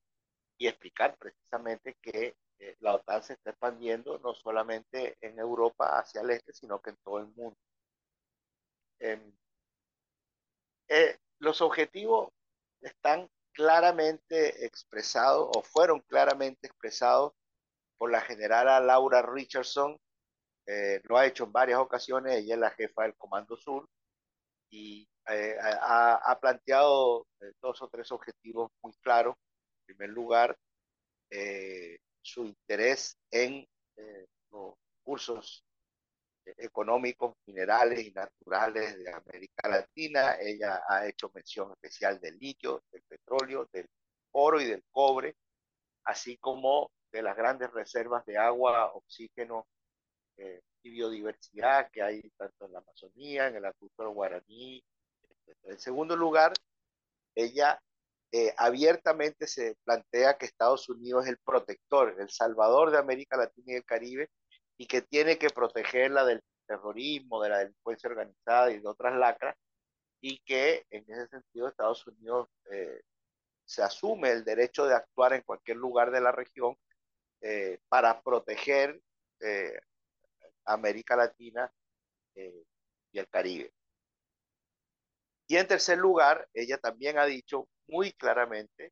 y 0.58 0.66
explicar 0.66 1.16
precisamente 1.18 1.96
que 2.00 2.36
eh, 2.58 2.76
la 2.80 2.94
OTAN 2.94 3.22
se 3.22 3.34
está 3.34 3.50
expandiendo 3.50 4.18
no 4.18 4.34
solamente 4.34 5.16
en 5.20 5.38
Europa 5.38 5.98
hacia 5.98 6.20
el 6.20 6.30
este, 6.30 6.52
sino 6.52 6.80
que 6.80 6.90
en 6.90 6.96
todo 6.98 7.18
el 7.18 7.26
mundo. 7.28 7.56
Eh, 9.00 9.32
eh, 10.88 11.18
los 11.38 11.60
objetivos 11.60 12.30
están 12.80 13.28
claramente 13.52 14.64
expresados 14.64 15.50
o 15.56 15.62
fueron 15.62 16.00
claramente 16.00 16.66
expresados 16.66 17.32
por 17.98 18.10
la 18.10 18.20
generala 18.20 18.80
Laura 18.80 19.22
Richardson 19.22 19.98
eh, 20.66 21.00
lo 21.04 21.16
ha 21.18 21.26
hecho 21.26 21.44
en 21.44 21.52
varias 21.52 21.80
ocasiones, 21.80 22.36
ella 22.36 22.54
es 22.54 22.60
la 22.60 22.70
jefa 22.70 23.02
del 23.02 23.16
Comando 23.16 23.56
Sur 23.56 23.88
y 24.70 25.08
eh, 25.28 25.56
ha, 25.60 26.38
planteado 26.40 27.26
eh, 27.40 27.52
dos 27.60 27.80
o 27.82 27.88
tres 27.88 28.10
objetivos 28.12 28.70
muy 28.82 28.92
claros. 29.00 29.36
En 29.88 29.96
primer 29.96 30.10
lugar, 30.10 30.56
su 32.20 32.44
interés 32.44 33.16
en 33.30 33.66
los 34.50 34.74
recursos 34.98 35.64
económicos, 36.56 37.34
minerales 37.46 38.06
y 38.06 38.10
naturales 38.12 38.98
de 38.98 39.12
América 39.12 39.68
Latina. 39.68 40.36
Ella 40.40 40.82
ha 40.88 41.06
hecho 41.06 41.30
mención 41.34 41.72
especial 41.72 42.20
del 42.20 42.38
litio, 42.38 42.84
del 42.90 43.02
petróleo, 43.02 43.68
del 43.72 43.88
oro 44.32 44.60
y 44.60 44.66
del 44.66 44.82
cobre, 44.90 45.36
así 46.04 46.36
como 46.38 46.90
de 47.12 47.22
las 47.22 47.36
grandes 47.36 47.70
reservas 47.72 48.24
de 48.24 48.38
agua, 48.38 48.92
oxígeno 48.94 49.66
eh, 50.36 50.62
y 50.82 50.90
biodiversidad 50.90 51.90
que 51.90 52.02
hay 52.02 52.22
tanto 52.36 52.66
en 52.66 52.72
la 52.72 52.78
Amazonía, 52.78 53.48
en 53.48 53.56
el 53.56 53.64
acuífero 53.66 54.10
guaraní. 54.12 54.82
En 55.64 55.78
segundo 55.78 56.16
lugar, 56.16 56.52
ella 57.34 57.80
eh, 58.34 58.54
abiertamente 58.56 59.46
se 59.46 59.76
plantea 59.84 60.38
que 60.38 60.46
Estados 60.46 60.88
Unidos 60.88 61.24
es 61.24 61.30
el 61.30 61.38
protector, 61.38 62.16
el 62.18 62.30
salvador 62.30 62.90
de 62.90 62.98
América 62.98 63.36
Latina 63.36 63.72
y 63.72 63.76
el 63.76 63.84
Caribe, 63.84 64.30
y 64.78 64.86
que 64.86 65.02
tiene 65.02 65.38
que 65.38 65.50
protegerla 65.50 66.24
del 66.24 66.42
terrorismo, 66.66 67.42
de 67.42 67.50
la 67.50 67.58
delincuencia 67.58 68.08
organizada 68.08 68.70
y 68.70 68.80
de 68.80 68.88
otras 68.88 69.14
lacras, 69.16 69.54
y 70.20 70.38
que 70.40 70.86
en 70.90 71.04
ese 71.08 71.28
sentido 71.28 71.68
Estados 71.68 72.06
Unidos 72.06 72.48
eh, 72.70 73.02
se 73.64 73.82
asume 73.82 74.30
el 74.30 74.44
derecho 74.44 74.86
de 74.86 74.94
actuar 74.94 75.34
en 75.34 75.42
cualquier 75.42 75.76
lugar 75.76 76.10
de 76.10 76.20
la 76.20 76.32
región 76.32 76.76
eh, 77.40 77.80
para 77.88 78.20
proteger 78.22 79.00
América 80.64 81.16
Latina 81.16 81.70
y 82.34 83.18
el 83.18 83.28
Caribe. 83.28 83.72
Y 85.52 85.58
en 85.58 85.66
tercer 85.66 85.98
lugar, 85.98 86.48
ella 86.54 86.78
también 86.78 87.18
ha 87.18 87.26
dicho 87.26 87.68
muy 87.86 88.12
claramente 88.12 88.90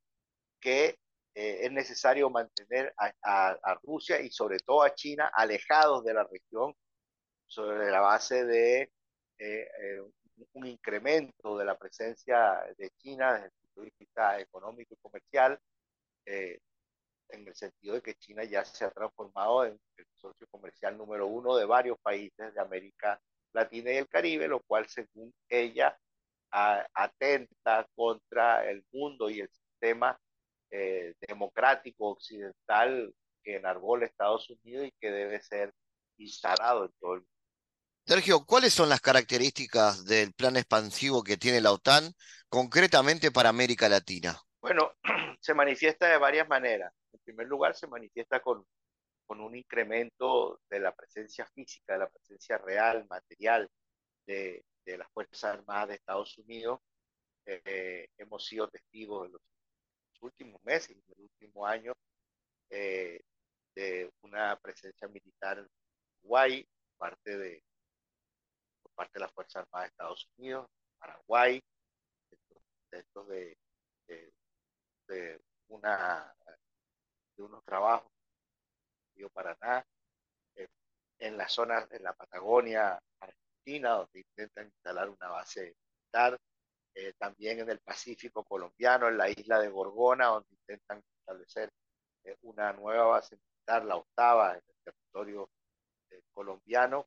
que 0.60 0.98
eh, 1.34 1.60
es 1.62 1.72
necesario 1.72 2.28
mantener 2.28 2.92
a, 2.98 3.80
Rusia 3.82 4.20
y 4.20 4.30
sobre 4.30 4.58
todo 4.58 4.82
a 4.82 4.94
China 4.94 5.30
alejados 5.32 6.04
de 6.04 6.12
la 6.12 6.24
región 6.24 6.74
sobre 7.46 7.90
la 7.90 8.00
base 8.00 8.44
de 8.44 8.82
eh, 8.82 8.90
eh, 9.38 10.02
un 10.52 10.66
incremento 10.66 11.56
de 11.56 11.64
la 11.64 11.78
presencia 11.78 12.62
de 12.76 12.90
China 12.98 13.32
desde 13.32 13.46
el 13.46 13.52
punto 13.62 13.80
de 13.80 13.92
vista 13.98 14.38
económico 14.38 14.92
y 14.92 14.98
comercial, 14.98 15.58
en 16.26 17.48
el 17.48 17.54
sentido 17.54 17.94
de 17.94 18.02
que 18.02 18.16
China 18.16 18.44
ya 18.44 18.66
se 18.66 18.84
ha 18.84 18.90
transformado 18.90 19.64
en 19.64 19.80
el 19.96 20.06
socio 20.14 20.46
comercial 20.50 20.98
número 20.98 21.26
uno 21.26 21.56
de 21.56 21.64
varios 21.64 21.98
países 22.00 22.52
de 22.52 22.60
América 22.60 23.18
Latina 23.54 23.92
y 23.92 23.96
el 23.96 24.08
Caribe, 24.08 24.46
lo 24.46 24.60
cual 24.60 24.86
según 24.86 25.32
ella 25.48 25.98
atenta 26.50 27.86
contra 27.94 28.68
el 28.68 28.84
mundo 28.92 29.30
y 29.30 29.40
el 29.40 29.48
sistema 29.48 30.18
eh, 30.70 31.14
democrático 31.26 32.10
occidental 32.10 33.14
que 33.42 33.56
enarbola 33.56 34.06
Estados 34.06 34.50
Unidos 34.50 34.86
y 34.88 34.92
que 35.00 35.10
debe 35.10 35.40
ser 35.40 35.72
instalado 36.18 36.84
en 36.84 36.92
todo 37.00 37.14
el 37.14 37.20
mundo. 37.20 37.30
Sergio, 38.06 38.44
¿cuáles 38.44 38.72
son 38.72 38.88
las 38.88 39.00
características 39.00 40.04
del 40.04 40.32
plan 40.32 40.56
expansivo 40.56 41.22
que 41.22 41.36
tiene 41.36 41.60
la 41.60 41.72
OTAN 41.72 42.12
concretamente 42.48 43.30
para 43.30 43.48
América 43.48 43.88
Latina? 43.88 44.40
Bueno, 44.60 44.92
se 45.40 45.54
manifiesta 45.54 46.08
de 46.08 46.18
varias 46.18 46.48
maneras. 46.48 46.92
En 47.12 47.20
primer 47.20 47.46
lugar, 47.46 47.74
se 47.74 47.86
manifiesta 47.86 48.40
con, 48.40 48.64
con 49.26 49.40
un 49.40 49.54
incremento 49.54 50.60
de 50.68 50.80
la 50.80 50.94
presencia 50.94 51.46
física, 51.46 51.92
de 51.92 52.00
la 52.00 52.10
presencia 52.10 52.58
real, 52.58 53.06
material 53.08 53.68
de, 54.26 54.64
de 54.84 54.98
las 54.98 55.10
Fuerzas 55.12 55.44
Armadas 55.44 55.88
de 55.88 55.94
Estados 55.94 56.36
Unidos. 56.38 56.80
Eh, 57.46 58.08
hemos 58.18 58.44
sido 58.44 58.68
testigos 58.68 59.26
de 59.26 59.32
los 59.32 59.42
últimos 60.20 60.62
meses, 60.64 60.90
en 60.90 61.02
el 61.16 61.22
último 61.24 61.66
año, 61.66 61.92
eh, 62.70 63.20
de 63.74 64.10
una 64.22 64.56
presencia 64.56 65.08
militar 65.08 65.58
en 65.58 66.66
parte 66.98 67.36
de, 67.36 67.62
por 68.82 68.92
parte 68.92 69.12
de 69.14 69.20
las 69.20 69.32
Fuerzas 69.32 69.62
Armadas 69.62 69.88
de 69.88 69.90
Estados 69.92 70.30
Unidos, 70.36 70.66
Paraguay, 70.98 71.62
dentro, 72.90 73.24
de, 73.24 73.56
de, 75.06 75.40
una, 75.68 76.34
de 77.36 77.42
unos 77.42 77.64
trabajos 77.64 78.10
en 79.16 79.28
Paraná, 79.30 79.84
eh, 80.54 80.68
en 81.18 81.36
la 81.36 81.48
zona, 81.48 81.86
en 81.90 82.02
la 82.02 82.12
Patagonia 82.12 82.98
Argentina, 83.60 83.90
donde 83.90 84.20
intentan 84.20 84.66
instalar 84.66 85.08
una 85.10 85.28
base 85.28 85.74
militar, 86.02 86.40
eh, 86.94 87.12
también 87.18 87.60
en 87.60 87.70
el 87.70 87.78
Pacífico 87.80 88.44
colombiano, 88.44 89.08
en 89.08 89.18
la 89.18 89.28
isla 89.30 89.60
de 89.60 89.68
Gorgona, 89.68 90.26
donde 90.26 90.48
intentan 90.50 91.02
establecer 91.20 91.70
eh, 92.24 92.36
una 92.42 92.72
nueva 92.72 93.06
base 93.06 93.36
militar, 93.36 93.84
la 93.84 93.96
octava 93.96 94.52
en 94.52 94.62
el 94.66 94.74
territorio 94.84 95.50
eh, 96.10 96.22
colombiano. 96.32 97.06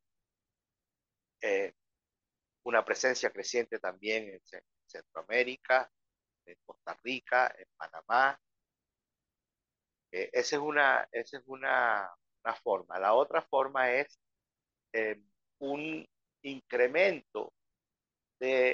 una 2.66 2.84
presencia 2.86 3.30
creciente 3.30 3.80
también 3.80 4.30
en, 4.30 4.42
Centroamérica, 4.86 5.92
en 6.46 6.56
Costa 6.66 6.98
Rica, 7.04 7.54
en 7.58 7.66
Panamá. 7.76 8.40
esa 10.12 10.56
es, 10.56 10.62
una, 10.62 11.08
esa 11.12 11.38
es 11.38 11.44
una, 11.48 12.10
una 12.44 12.56
forma. 12.56 13.00
La 13.00 13.14
otra 13.14 13.42
forma 13.42 13.92
es 13.92 14.20
un 15.60 16.08
incremento 16.44 17.52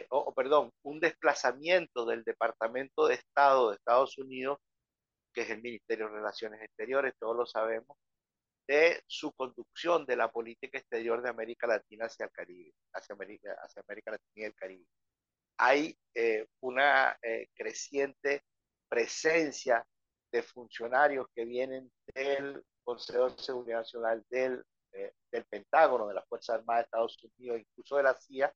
o, 0.09 0.33
perdón, 0.33 0.71
un 0.83 0.99
desplazamiento 0.99 2.05
del 2.05 2.23
Departamento 2.23 3.07
de 3.07 3.15
Estado 3.15 3.69
de 3.69 3.75
Estados 3.75 4.17
Unidos, 4.17 4.57
que 5.33 5.41
es 5.41 5.49
el 5.51 5.61
Ministerio 5.61 6.07
de 6.07 6.13
Relaciones 6.13 6.61
Exteriores, 6.61 7.13
todos 7.19 7.35
lo 7.35 7.45
sabemos, 7.45 7.97
de 8.67 9.01
su 9.07 9.31
conducción 9.33 10.05
de 10.05 10.15
la 10.15 10.31
política 10.31 10.77
exterior 10.77 11.21
de 11.21 11.29
América 11.29 11.67
Latina 11.67 12.05
hacia 12.05 12.25
el 12.25 12.31
Caribe, 12.31 12.71
hacia 12.93 13.13
América, 13.13 13.55
hacia 13.61 13.81
América 13.87 14.11
Latina 14.11 14.33
y 14.35 14.43
el 14.43 14.55
Caribe. 14.55 14.85
Hay 15.57 15.97
eh, 16.15 16.47
una 16.61 17.17
eh, 17.21 17.47
creciente 17.53 18.43
presencia 18.87 19.85
de 20.31 20.43
funcionarios 20.43 21.27
que 21.35 21.45
vienen 21.45 21.91
del 22.13 22.63
Consejo 22.83 23.29
de 23.29 23.43
Seguridad 23.43 23.79
Nacional, 23.79 24.23
del, 24.29 24.63
eh, 24.93 25.13
del 25.31 25.45
Pentágono, 25.45 26.07
de 26.07 26.15
las 26.15 26.27
Fuerzas 26.27 26.59
Armadas 26.59 26.83
de 26.83 26.85
Estados 26.85 27.17
Unidos, 27.23 27.59
incluso 27.59 27.97
de 27.97 28.03
la 28.03 28.15
CIA, 28.15 28.53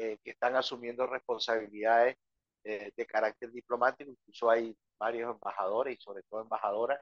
eh, 0.00 0.16
que 0.22 0.30
están 0.30 0.54
asumiendo 0.54 1.08
responsabilidades 1.08 2.16
eh, 2.62 2.92
de 2.96 3.04
carácter 3.04 3.50
diplomático. 3.50 4.12
Incluso 4.12 4.48
hay 4.48 4.78
varios 4.96 5.34
embajadores 5.34 5.98
y 5.98 6.00
sobre 6.00 6.22
todo 6.22 6.42
embajadoras 6.42 7.00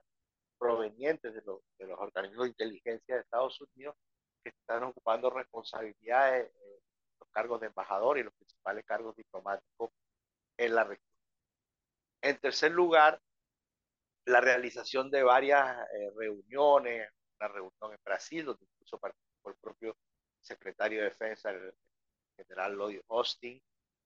provenientes 0.59 1.35
de, 1.35 1.43
los 1.43 1.61
organismos 1.99 2.45
de 2.45 2.51
inteligencia 2.53 3.17
de 3.17 3.21
Estados 3.21 3.61
Unidos 3.61 3.97
que 4.43 4.49
están 4.49 4.85
ocupando 4.85 5.29
responsabilidades, 5.29 6.51
eh, 6.51 6.81
los 7.21 7.29
cargos 7.33 7.61
de 7.61 7.67
embajador 7.67 8.17
y 8.17 8.23
los 8.23 8.33
principales 8.33 8.83
cargos 8.87 9.15
diplomáticos 9.15 9.91
en 10.57 10.75
la 10.75 10.85
región. 10.85 11.19
En 12.23 12.39
tercer 12.41 12.73
lugar, 12.73 13.21
la 14.25 14.41
realización 14.41 15.11
de 15.11 15.23
varias 15.23 15.87
reuniones, 16.17 17.11
una 17.41 17.49
reunión 17.49 17.93
en 17.93 17.99
Brasil, 18.05 18.45
donde 18.45 18.65
incluso 18.65 18.99
participó 18.99 19.51
el 19.51 19.57
propio 19.57 19.97
secretario 20.41 20.99
de 20.99 21.05
Defensa, 21.07 21.51
el, 21.51 21.73
general 22.37 22.77
Lloyd 22.77 23.01
Austin, 23.09 23.61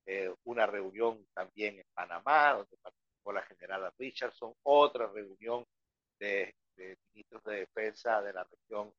eh, 0.07 0.33
una 0.45 0.67
reunión 0.67 1.27
también 1.35 1.79
en 1.79 1.85
Panamá, 1.93 2.55
donde 2.55 2.77
participó 2.77 3.33
la 3.33 3.43
general 3.43 3.93
Richardson, 3.99 4.55
otra 4.63 5.09
reunión 5.09 5.65
de, 6.19 6.55
ministros 7.13 7.43
de 7.45 7.57
defensa 7.61 8.23
de 8.23 8.33
la 8.33 8.45
región 8.45 8.93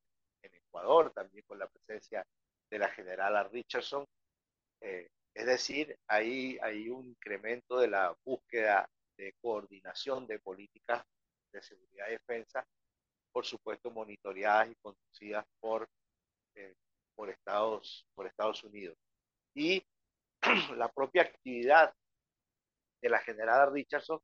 en 0.43 0.53
Ecuador, 0.53 1.11
también 1.13 1.43
con 1.47 1.57
la 1.57 1.67
presencia 1.67 2.25
de 2.69 2.79
la 2.79 2.89
general 2.89 3.49
Richardson. 3.49 4.05
Eh, 4.81 5.09
es 5.33 5.45
decir, 5.45 5.97
ahí 6.07 6.57
hay 6.61 6.89
un 6.89 7.07
incremento 7.07 7.79
de 7.79 7.87
la 7.87 8.15
búsqueda 8.23 8.87
de 9.17 9.33
coordinación 9.41 10.27
de 10.27 10.39
políticas 10.39 11.03
de 11.51 11.61
seguridad 11.61 12.07
y 12.09 12.11
defensa, 12.11 12.65
por 13.31 13.45
supuesto 13.45 13.91
monitoreadas 13.91 14.71
y 14.71 14.75
conducidas 14.75 15.45
por, 15.59 15.89
eh, 16.55 16.75
por, 17.15 17.29
Estados, 17.29 18.05
por 18.13 18.27
Estados 18.27 18.63
Unidos. 18.63 18.97
Y 19.55 19.83
la 20.77 20.89
propia 20.89 21.23
actividad 21.23 21.93
de 23.01 23.09
la 23.09 23.19
general 23.19 23.71
Richardson, 23.71 24.19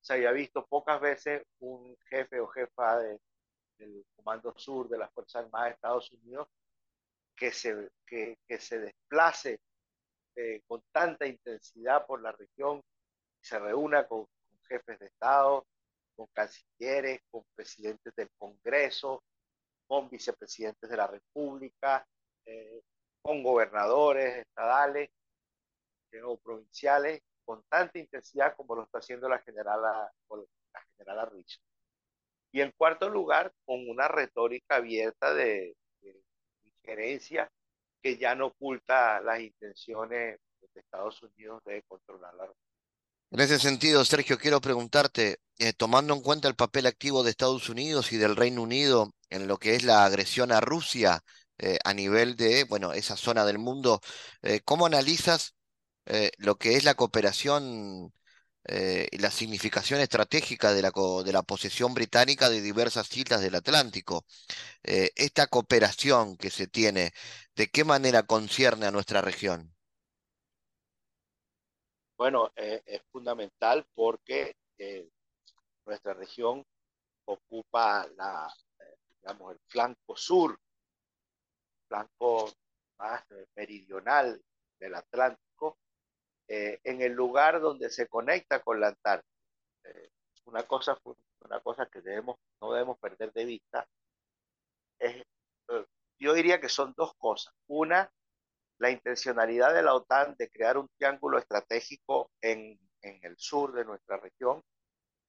se 0.00 0.14
había 0.14 0.30
visto 0.32 0.64
pocas 0.66 1.00
veces 1.00 1.42
un 1.58 1.96
jefe 2.08 2.38
o 2.38 2.46
jefa 2.46 2.98
del 2.98 4.06
Comando 4.14 4.54
Sur 4.56 4.88
de 4.88 4.98
las 4.98 5.12
Fuerzas 5.12 5.44
Armadas 5.44 5.68
de 5.68 5.74
Estados 5.74 6.12
Unidos 6.12 6.48
que 7.34 7.50
se, 7.50 7.90
que, 8.06 8.38
que 8.46 8.58
se 8.58 8.78
desplace 8.78 9.60
eh, 10.36 10.62
con 10.66 10.82
tanta 10.92 11.26
intensidad 11.26 12.06
por 12.06 12.22
la 12.22 12.32
región, 12.32 12.82
se 13.40 13.58
reúna 13.58 14.06
con, 14.06 14.26
jefes 14.68 14.98
de 14.98 15.06
Estado, 15.06 15.66
con 16.16 16.26
cancilleres, 16.32 17.20
con 17.30 17.44
presidentes 17.54 18.14
del 18.16 18.30
Congreso, 18.36 19.22
con 19.86 20.08
vicepresidentes 20.10 20.90
de 20.90 20.96
la 20.96 21.06
República, 21.06 22.06
con 23.22 23.42
gobernadores 23.42 24.38
estadales 24.38 25.10
o 26.24 26.38
provinciales, 26.38 27.22
con 27.44 27.62
tanta 27.68 27.98
intensidad 27.98 28.56
como 28.56 28.74
lo 28.74 28.84
está 28.84 28.98
haciendo 28.98 29.28
la 29.28 29.38
generala, 29.38 30.10
la 30.30 30.80
generala 30.96 31.26
Rich. 31.26 31.60
Y 32.52 32.60
en 32.60 32.72
cuarto 32.72 33.08
lugar, 33.10 33.52
con 33.64 33.88
una 33.88 34.08
retórica 34.08 34.76
abierta 34.76 35.34
de, 35.34 35.76
injerencia 36.64 37.50
que 38.00 38.16
ya 38.16 38.34
no 38.34 38.46
oculta 38.46 39.20
las 39.20 39.40
intenciones 39.40 40.38
de 40.60 40.80
Estados 40.80 41.20
Unidos 41.22 41.62
de 41.64 41.82
controlar 41.82 42.32
la 42.34 42.46
en 43.30 43.40
ese 43.40 43.58
sentido, 43.58 44.04
Sergio, 44.04 44.38
quiero 44.38 44.60
preguntarte, 44.60 45.38
eh, 45.58 45.72
tomando 45.72 46.14
en 46.14 46.20
cuenta 46.22 46.48
el 46.48 46.54
papel 46.54 46.86
activo 46.86 47.22
de 47.22 47.30
Estados 47.30 47.68
Unidos 47.68 48.12
y 48.12 48.16
del 48.18 48.36
Reino 48.36 48.62
Unido 48.62 49.12
en 49.30 49.46
lo 49.48 49.58
que 49.58 49.74
es 49.74 49.84
la 49.84 50.04
agresión 50.04 50.52
a 50.52 50.60
Rusia 50.60 51.20
eh, 51.58 51.78
a 51.84 51.94
nivel 51.94 52.36
de, 52.36 52.64
bueno, 52.64 52.92
esa 52.92 53.16
zona 53.16 53.44
del 53.44 53.58
mundo, 53.58 54.00
eh, 54.42 54.60
¿cómo 54.64 54.86
analizas 54.86 55.54
lo 56.38 56.56
que 56.56 56.76
es 56.76 56.84
la 56.84 56.94
cooperación 56.94 58.12
y 58.68 59.18
la 59.18 59.30
significación 59.30 60.00
estratégica 60.00 60.72
de 60.72 60.82
la, 60.82 60.92
de 61.24 61.32
la 61.32 61.42
posesión 61.42 61.94
británica 61.94 62.48
de 62.50 62.60
diversas 62.62 63.16
islas 63.16 63.40
del 63.40 63.56
Atlántico? 63.56 64.24
esta 64.84 65.48
cooperación 65.48 66.36
que 66.36 66.50
se 66.50 66.68
tiene, 66.68 67.12
¿de 67.56 67.68
qué 67.68 67.84
manera 67.84 68.24
concierne 68.24 68.86
a 68.86 68.92
nuestra 68.92 69.20
región? 69.22 69.75
Bueno, 72.16 72.50
eh, 72.56 72.82
es 72.86 73.02
fundamental 73.10 73.86
porque 73.94 74.56
eh, 74.78 75.08
nuestra 75.84 76.14
región 76.14 76.64
ocupa 77.26 78.06
eh, 78.06 78.96
el 79.22 79.58
flanco 79.66 80.16
sur, 80.16 80.58
flanco 81.88 82.50
más 82.98 83.22
meridional 83.54 84.40
del 84.78 84.94
Atlántico, 84.94 85.78
en 86.48 87.02
el 87.02 87.12
lugar 87.12 87.60
donde 87.60 87.90
se 87.90 88.06
conecta 88.06 88.62
con 88.62 88.80
la 88.80 88.88
Antártida. 88.88 89.30
una 90.46 90.62
cosa, 90.62 90.96
una 91.40 91.60
cosa 91.60 91.86
que 91.86 92.00
debemos, 92.00 92.36
no 92.60 92.72
debemos 92.72 92.98
perder 92.98 93.32
de 93.32 93.44
vista 93.44 93.86
es, 94.98 95.24
yo 96.18 96.32
diría 96.32 96.60
que 96.60 96.68
son 96.68 96.94
dos 96.96 97.14
cosas. 97.18 97.52
Una, 97.66 98.10
la 98.78 98.90
intencionalidad 98.90 99.74
de 99.74 99.82
la 99.82 99.94
OTAN 99.94 100.34
de 100.38 100.48
crear 100.48 100.76
un 100.78 100.88
triángulo 100.96 101.38
estratégico 101.38 102.30
en, 102.40 102.78
el 103.02 103.36
sur 103.38 103.72
de 103.72 103.84
nuestra 103.84 104.16
región, 104.16 104.60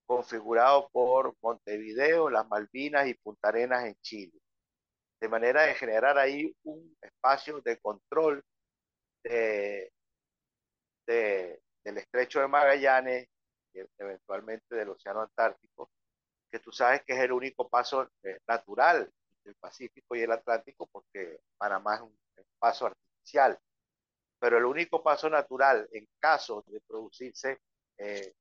configurado 0.07 0.89
por 0.91 1.35
Montevideo, 1.41 2.29
las 2.29 2.47
Malvinas 2.47 3.07
y 3.07 3.13
Punta 3.13 3.49
Arenas 3.49 3.85
en 3.85 3.95
Chile, 4.01 4.39
de 5.21 5.29
manera 5.29 5.63
de 5.63 5.75
generar 5.75 6.17
ahí 6.17 6.51
un 6.63 6.97
espacio 6.99 7.61
de 7.61 7.77
control 7.77 8.43
de, 9.23 9.91
del 11.05 11.97
estrecho 11.97 12.39
de 12.39 12.47
Magallanes 12.47 13.27
y 13.73 13.79
eventualmente 13.99 14.75
del 14.75 14.89
Océano 14.89 15.21
Antártico, 15.21 15.91
que 16.51 16.59
tú 16.59 16.71
sabes 16.71 17.03
que 17.03 17.13
es 17.13 17.19
el 17.19 17.31
único 17.31 17.69
paso 17.69 18.09
eh, 18.23 18.39
natural 18.47 19.11
del 19.43 19.55
Pacífico 19.55 20.15
y 20.15 20.21
el 20.21 20.31
Atlántico, 20.31 20.87
porque 20.91 21.41
Panamá 21.57 21.95
es 21.95 22.01
un 22.01 22.17
paso 22.59 22.87
artificial 22.87 23.06
pero 24.39 24.57
el 24.57 24.65
único 24.65 25.03
paso 25.03 25.29
natural 25.29 25.87
en 25.91 26.07
caso 26.19 26.63
de 26.67 26.79
producirse 26.81 27.59
eh, 27.97 28.33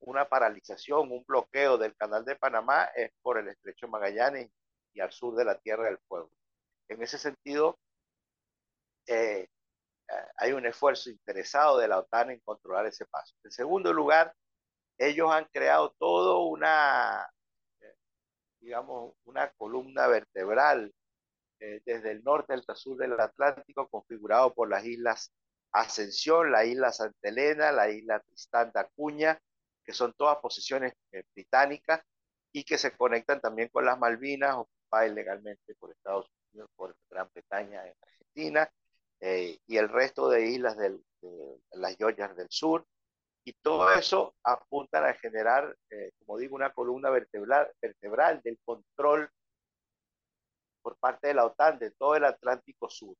una 0.00 0.28
paralización, 0.28 1.10
un 1.10 1.24
bloqueo 1.24 1.78
del 1.78 1.94
canal 1.96 2.24
de 2.24 2.36
Panamá 2.36 2.84
es 2.94 3.10
por 3.22 3.38
el 3.38 3.48
estrecho 3.48 3.88
Magallanes 3.88 4.50
y 4.92 5.00
al 5.00 5.12
sur 5.12 5.34
de 5.36 5.44
la 5.44 5.58
Tierra 5.58 5.84
del 5.84 5.98
Fuego. 6.06 6.30
En 6.88 7.02
ese 7.02 7.18
sentido, 7.18 7.78
eh, 9.06 9.48
hay 10.36 10.52
un 10.52 10.66
esfuerzo 10.66 11.08
interesado 11.08 11.78
de 11.78 11.88
la 11.88 11.98
OTAN 12.00 12.30
en 12.30 12.40
controlar 12.40 12.86
ese 12.86 13.06
paso. 13.06 13.34
En 13.44 13.50
segundo 13.50 13.92
lugar, 13.92 14.34
ellos 14.98 15.30
han 15.30 15.46
creado 15.46 15.94
todo 15.98 16.44
una, 16.46 17.26
eh, 17.80 17.94
digamos, 18.60 19.14
una 19.24 19.50
columna 19.52 20.06
vertebral 20.08 20.92
eh, 21.62 21.80
desde 21.86 22.10
el 22.10 22.24
norte 22.24 22.54
al 22.54 22.64
sur 22.74 22.96
del 22.96 23.18
Atlántico, 23.20 23.88
configurado 23.88 24.52
por 24.52 24.68
las 24.68 24.84
islas 24.84 25.32
Ascensión, 25.70 26.50
la 26.50 26.64
isla 26.64 26.90
Santa 26.90 27.28
Elena, 27.28 27.70
la 27.70 27.88
isla 27.88 28.18
Tristán 28.18 28.72
de 28.74 28.80
Acuña, 28.80 29.38
que 29.84 29.92
son 29.92 30.12
todas 30.14 30.38
posesiones 30.38 30.92
eh, 31.12 31.22
británicas 31.32 32.02
y 32.50 32.64
que 32.64 32.76
se 32.78 32.90
conectan 32.96 33.40
también 33.40 33.68
con 33.68 33.84
las 33.84 33.96
Malvinas, 33.96 34.56
ocupadas 34.56 35.12
ilegalmente 35.12 35.76
por 35.76 35.92
Estados 35.92 36.28
Unidos, 36.52 36.68
por 36.74 36.96
Gran 37.08 37.28
Bretaña 37.32 37.86
en 37.86 37.94
Argentina, 38.02 38.68
eh, 39.20 39.56
y 39.68 39.76
el 39.76 39.88
resto 39.88 40.28
de 40.28 40.44
islas 40.46 40.76
de 40.76 40.98
las 41.74 41.96
Georgias 41.96 42.36
del 42.36 42.50
sur. 42.50 42.84
Y 43.44 43.52
todo 43.52 43.92
eso 43.92 44.34
apuntan 44.42 45.04
a 45.04 45.14
generar, 45.14 45.76
como 46.18 46.38
digo, 46.38 46.56
una 46.56 46.72
columna 46.72 47.10
vertebral 47.10 48.40
del 48.42 48.58
control 48.64 49.30
por 50.82 50.96
parte 50.98 51.28
de 51.28 51.34
la 51.34 51.46
OTAN 51.46 51.78
de 51.78 51.92
todo 51.92 52.16
el 52.16 52.24
Atlántico 52.24 52.90
Sur. 52.90 53.16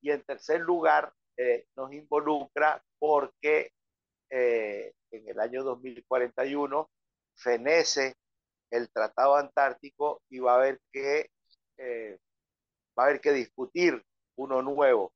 Y 0.00 0.10
en 0.10 0.22
tercer 0.22 0.60
lugar, 0.60 1.12
eh, 1.36 1.66
nos 1.76 1.92
involucra 1.92 2.82
porque 2.98 3.72
eh, 4.30 4.92
en 5.10 5.28
el 5.28 5.40
año 5.40 5.64
2041 5.64 6.88
fenece 7.34 8.14
el 8.70 8.88
Tratado 8.90 9.36
Antártico 9.36 10.22
y 10.30 10.38
va 10.38 10.52
a 10.52 10.56
haber 10.56 10.80
que, 10.92 11.30
eh, 11.78 12.18
va 12.98 13.04
a 13.04 13.06
haber 13.06 13.20
que 13.20 13.32
discutir 13.32 14.02
uno 14.36 14.62
nuevo. 14.62 15.12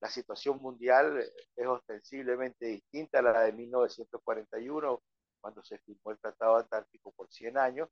la 0.00 0.08
situación 0.08 0.58
mundial 0.62 1.18
es 1.56 1.66
ostensiblemente 1.66 2.66
distinta 2.66 3.18
a 3.18 3.22
la 3.22 3.42
de 3.42 3.52
1941, 3.52 5.02
cuando 5.40 5.62
se 5.64 5.78
firmó 5.78 6.12
el 6.12 6.20
Tratado 6.20 6.56
Antártico 6.56 7.10
por 7.12 7.28
100 7.28 7.58
años, 7.58 7.88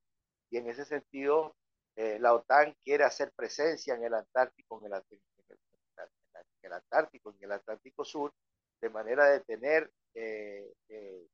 y 0.51 0.59
en 0.59 0.69
ese 0.69 0.85
sentido 0.85 1.57
eh, 1.97 2.19
la 2.21 2.35
OTAN 2.35 2.77
quiere 2.85 3.05
hacer 3.05 3.33
presencia 3.33 3.95
en 3.95 4.05
el 4.05 4.13
Antártico, 4.13 4.79
en 4.81 4.87
el, 4.87 5.03
Antártico, 6.71 7.31
en 7.31 7.45
el 7.45 7.53
Atlántico 7.53 8.05
Sur, 8.05 8.35
de 8.83 8.91
manera 8.91 9.31
de 9.31 9.41
tener 9.41 9.91
eh, 10.13 10.75
eh, 10.91 11.27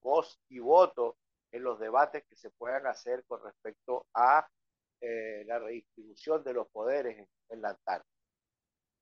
voz 0.00 0.40
y 0.48 0.58
voto 0.58 1.16
en 1.52 1.62
los 1.62 1.78
debates 1.78 2.24
que 2.28 2.34
se 2.34 2.50
puedan 2.50 2.88
hacer 2.88 3.24
con 3.26 3.42
respecto 3.42 4.04
a 4.14 4.46
la 5.00 5.60
redistribución 5.60 6.42
de 6.42 6.52
los 6.52 6.68
poderes 6.70 7.24
en, 7.48 7.62
la 7.62 7.70
Antártida. 7.70 8.12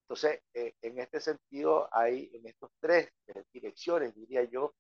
Entonces, 0.03 0.43
en 0.53 0.99
este 0.99 1.21
sentido, 1.21 1.89
hay 1.91 2.31
en 2.35 2.47
estas 2.47 2.71
tres 2.79 3.11
direcciones, 3.51 4.15
diría 4.15 4.45
yo, 4.45 4.75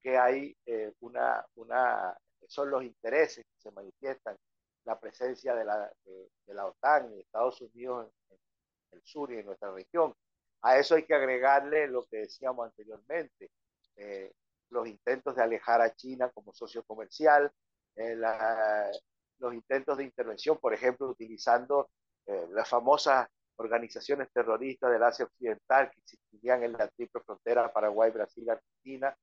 que 0.00 0.16
hay 0.16 0.56
una, 1.00 1.44
una, 1.56 2.16
son 2.46 2.70
los 2.70 2.84
intereses 2.84 3.44
que 3.44 3.60
se 3.60 3.72
manifiestan 3.72 4.36
la 4.84 4.98
presencia 4.98 5.54
de 5.54 5.64
la, 5.64 5.92
de, 6.04 6.54
la 6.54 6.66
OTAN 6.66 7.12
y 7.14 7.20
Estados 7.20 7.60
Unidos 7.60 8.10
en, 8.30 8.38
el 8.92 9.02
sur 9.04 9.32
y 9.32 9.38
en 9.38 9.46
nuestra 9.46 9.72
región. 9.72 10.14
A 10.62 10.78
eso 10.78 10.94
hay 10.94 11.04
que 11.04 11.14
agregarle 11.14 11.86
lo 11.86 12.04
que 12.06 12.18
decíamos 12.18 12.66
anteriormente, 12.66 13.50
eh, 13.96 14.32
los 14.70 14.86
intentos 14.86 15.36
de 15.36 15.42
alejar 15.42 15.80
a 15.80 15.94
China 15.94 16.30
como 16.30 16.52
socio 16.52 16.82
comercial, 16.84 17.50
eh, 17.96 18.16
los 19.38 19.54
intentos 19.54 19.96
de 19.98 20.04
intervención, 20.04 20.58
por 20.58 20.74
ejemplo, 20.74 21.08
utilizando 21.08 21.90
eh, 22.26 22.46
las 22.50 22.68
famosas 22.68 23.28
organizaciones 23.56 24.28
terroristas 24.32 24.90
del 24.90 25.02
Asia 25.02 25.26
Occidental 25.26 25.90
que 25.90 26.00
existían 26.00 26.62
en 26.62 26.72
la 26.72 26.88
triple 26.88 27.20
frontera 27.22 27.72
Paraguay, 27.72 28.10
Brasil, 28.10 28.48
Argentina, 28.48 29.16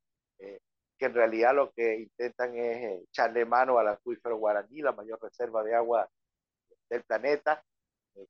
que 0.98 1.06
en 1.06 1.14
realidad 1.14 1.54
lo 1.56 1.72
que 1.72 2.00
intentan 2.00 2.56
es 2.56 2.78
eh, 2.78 3.04
echarle 3.10 3.46
mano 3.46 3.78
al 3.78 3.88
acuífero 3.90 4.38
guaraní, 4.38 4.82
la 4.82 4.92
mayor 4.92 5.20
reserva 5.22 5.64
de 5.64 5.76
agua 5.76 6.10
del 6.90 7.04
planeta. 7.04 7.64
Eh, 8.16 8.26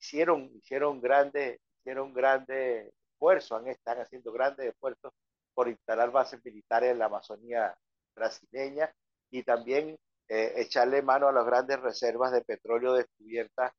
hicieron, 0.00 0.50
hicieron 0.54 1.00
grandes 1.00 1.60
hicieron 1.78 2.12
grandes 2.12 2.92
esfuerzos, 3.12 3.66
están 3.66 3.98
haciendo 4.00 4.32
grandes 4.32 4.66
esfuerzos 4.66 5.12
por 5.54 5.68
instalar 5.68 6.10
bases 6.10 6.44
militares 6.44 6.90
en 6.90 6.98
la 6.98 7.06
Amazonía 7.06 7.74
brasileña 8.14 8.92
y 9.30 9.42
también 9.42 9.96
eh, 10.28 10.52
echarle 10.56 11.02
mano 11.02 11.28
a 11.28 11.32
las 11.32 11.46
grandes 11.46 11.80
reservas 11.80 12.32
de 12.32 12.42
petróleo 12.42 12.94
descubiertas 12.94 13.72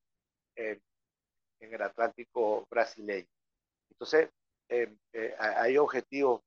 en 0.55 0.81
el 1.59 1.81
Atlántico 1.81 2.65
brasileño. 2.69 3.27
Entonces, 3.91 4.29
hay 5.39 5.77
objetivos 5.77 6.41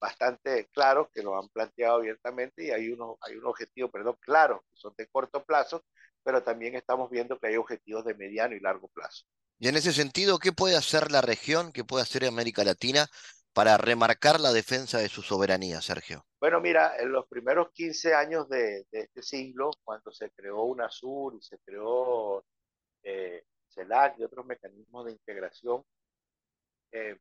bastante 0.00 0.66
claros 0.72 1.08
que 1.12 1.22
lo 1.22 1.38
han 1.38 1.48
planteado 1.48 1.96
abiertamente 1.96 2.64
y 2.64 2.70
hay 2.70 2.90
unos, 2.90 3.16
hay 3.20 3.36
un 3.36 3.46
objetivo, 3.46 3.90
perdón, 3.90 4.16
claros, 4.20 4.60
que 4.70 4.76
son 4.76 4.94
de 4.96 5.06
corto 5.08 5.44
plazo, 5.44 5.84
pero 6.22 6.42
también 6.42 6.74
estamos 6.74 7.10
viendo 7.10 7.38
que 7.38 7.48
hay 7.48 7.56
objetivos 7.56 8.04
de 8.04 8.14
mediano 8.14 8.54
y 8.56 8.60
largo 8.60 8.88
plazo. 8.88 9.24
Y 9.58 9.68
en 9.68 9.76
ese 9.76 9.92
sentido, 9.92 10.38
¿qué 10.38 10.52
puede 10.52 10.76
hacer 10.76 11.10
la 11.12 11.20
región, 11.20 11.72
qué 11.72 11.84
puede 11.84 12.02
hacer 12.02 12.24
América 12.24 12.64
Latina 12.64 13.06
para 13.52 13.76
remarcar 13.76 14.40
la 14.40 14.52
defensa 14.52 14.98
de 14.98 15.08
su 15.08 15.22
soberanía, 15.22 15.82
Sergio? 15.82 16.24
Bueno, 16.40 16.60
mira, 16.60 16.96
en 16.98 17.12
los 17.12 17.26
primeros 17.28 17.70
15 17.72 18.14
años 18.14 18.48
de, 18.48 18.86
este 18.90 19.22
siglo, 19.22 19.70
cuando 19.84 20.10
se 20.12 20.30
creó 20.30 20.62
UNASUR 20.62 21.34
y 21.34 21.42
se 21.42 21.58
creó 21.58 22.42
eh, 23.02 23.44
CELAC 23.68 24.18
y 24.18 24.24
otros 24.24 24.46
mecanismos 24.46 25.04
de 25.04 25.12
integración, 25.12 25.84
eh, 26.92 27.18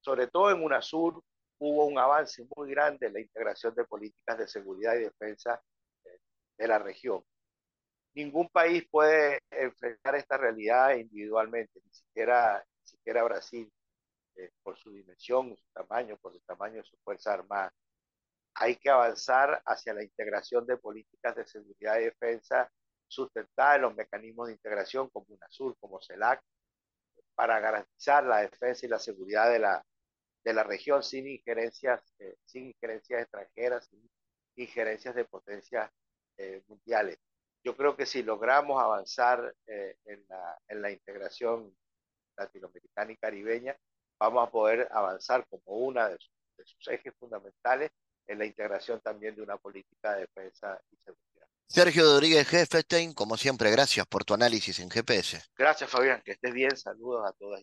sobre 0.00 0.28
todo 0.28 0.50
en 0.50 0.62
UNASUR 0.62 1.22
hubo 1.64 1.86
un 1.86 1.96
avance 1.96 2.44
muy 2.56 2.70
grande 2.70 3.06
en 3.06 3.12
la 3.12 3.20
integración 3.20 3.72
de 3.76 3.84
políticas 3.84 4.36
de 4.36 4.48
seguridad 4.48 4.96
y 4.96 5.04
defensa 5.04 5.62
eh, 6.04 6.18
de 6.58 6.66
la 6.66 6.80
región. 6.80 7.22
Ningún 8.14 8.48
país 8.48 8.84
puede 8.90 9.38
enfrentar 9.48 10.16
esta 10.16 10.36
realidad 10.36 10.96
individualmente, 10.96 11.80
ni 11.84 11.94
siquiera, 11.94 12.58
ni 12.58 12.86
siquiera 12.86 13.22
Brasil, 13.22 13.72
eh, 14.34 14.50
por 14.64 14.76
su 14.76 14.90
dimensión, 14.90 15.56
su 15.56 15.64
tamaño, 15.72 16.16
por 16.18 16.34
el 16.34 16.42
tamaño 16.42 16.78
de 16.78 16.84
su 16.84 16.96
fuerza 17.04 17.32
armada. 17.32 17.72
Hay 18.54 18.74
que 18.76 18.90
avanzar 18.90 19.62
hacia 19.64 19.94
la 19.94 20.02
integración 20.02 20.66
de 20.66 20.78
políticas 20.78 21.36
de 21.36 21.46
seguridad 21.46 22.00
y 22.00 22.04
defensa 22.04 22.68
sustentadas 23.06 23.76
en 23.76 23.82
los 23.82 23.94
mecanismos 23.94 24.48
de 24.48 24.54
integración 24.54 25.08
como 25.10 25.26
UNASUR, 25.28 25.76
como 25.78 26.02
CELAC, 26.02 26.42
para 27.36 27.60
garantizar 27.60 28.24
la 28.24 28.38
defensa 28.38 28.84
y 28.84 28.88
la 28.88 28.98
seguridad 28.98 29.50
de 29.50 29.60
la, 29.60 29.84
de 30.44 30.52
la 30.52 30.64
región 30.64 31.02
sin 31.02 31.26
injerencias, 31.28 32.02
eh, 32.18 32.36
sin 32.44 32.68
injerencias 32.68 33.22
extranjeras, 33.22 33.86
sin 33.86 34.10
injerencias 34.56 35.14
de 35.14 35.24
potencias 35.24 35.90
eh, 36.38 36.62
mundiales. 36.66 37.18
Yo 37.64 37.76
creo 37.76 37.96
que 37.96 38.06
si 38.06 38.22
logramos 38.22 38.82
avanzar 38.82 39.54
eh, 39.66 39.96
en, 40.04 40.24
la, 40.28 40.58
en 40.68 40.82
la 40.82 40.90
integración 40.90 41.74
latinoamericana 42.36 43.12
y 43.12 43.16
caribeña, 43.16 43.76
vamos 44.18 44.48
a 44.48 44.50
poder 44.50 44.88
avanzar 44.90 45.46
como 45.48 45.78
una 45.78 46.08
de 46.08 46.18
sus, 46.18 46.88
ejes 46.88 47.12
fundamentales 47.18 47.90
en 48.26 48.38
la 48.38 48.44
integración 48.44 49.00
también 49.00 49.34
de 49.34 49.42
una 49.42 49.56
política 49.56 50.14
de 50.14 50.20
defensa 50.20 50.80
y 50.90 50.96
seguridad. 50.96 51.46
Sergio 51.66 52.04
Rodríguez 52.04 52.48
Jefestein, 52.48 53.14
como 53.14 53.36
siempre, 53.36 53.70
gracias 53.70 54.06
por 54.06 54.24
tu 54.24 54.34
análisis 54.34 54.78
en 54.78 54.90
GPS. 54.90 55.42
Gracias, 55.56 55.90
Fabián, 55.90 56.22
que 56.24 56.32
estés 56.32 56.52
bien. 56.52 56.76
Saludos 56.76 57.26
a 57.26 57.32
todas. 57.32 57.62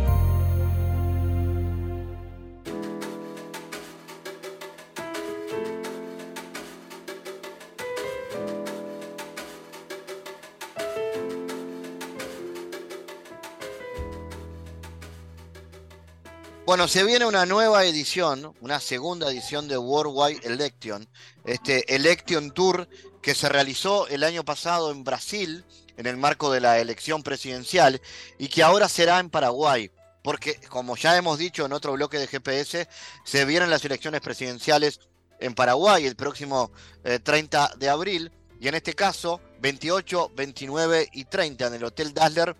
Bueno, 16.71 16.87
se 16.87 17.03
viene 17.03 17.25
una 17.25 17.45
nueva 17.45 17.83
edición, 17.83 18.55
una 18.61 18.79
segunda 18.79 19.29
edición 19.29 19.67
de 19.67 19.77
Worldwide 19.77 20.39
Election, 20.45 21.05
este 21.43 21.93
Election 21.93 22.51
Tour 22.51 22.87
que 23.21 23.35
se 23.35 23.49
realizó 23.49 24.07
el 24.07 24.23
año 24.23 24.45
pasado 24.45 24.89
en 24.89 25.03
Brasil 25.03 25.65
en 25.97 26.05
el 26.05 26.15
marco 26.15 26.49
de 26.49 26.61
la 26.61 26.79
elección 26.79 27.23
presidencial 27.23 28.01
y 28.39 28.47
que 28.47 28.63
ahora 28.63 28.87
será 28.87 29.19
en 29.19 29.29
Paraguay, 29.29 29.91
porque 30.23 30.61
como 30.69 30.95
ya 30.95 31.17
hemos 31.17 31.37
dicho 31.37 31.65
en 31.65 31.73
otro 31.73 31.91
bloque 31.91 32.17
de 32.17 32.27
GPS, 32.27 32.87
se 33.25 33.43
vienen 33.43 33.69
las 33.69 33.83
elecciones 33.83 34.21
presidenciales 34.21 35.01
en 35.41 35.53
Paraguay 35.53 36.05
el 36.05 36.15
próximo 36.15 36.71
30 37.03 37.65
eh, 37.65 37.77
de 37.79 37.89
abril 37.89 38.31
y 38.61 38.69
en 38.69 38.75
este 38.75 38.93
caso 38.93 39.41
28, 39.59 40.31
29 40.37 41.09
y 41.11 41.25
30 41.25 41.67
en 41.67 41.73
el 41.73 41.83
Hotel 41.83 42.13
Dassler 42.13 42.55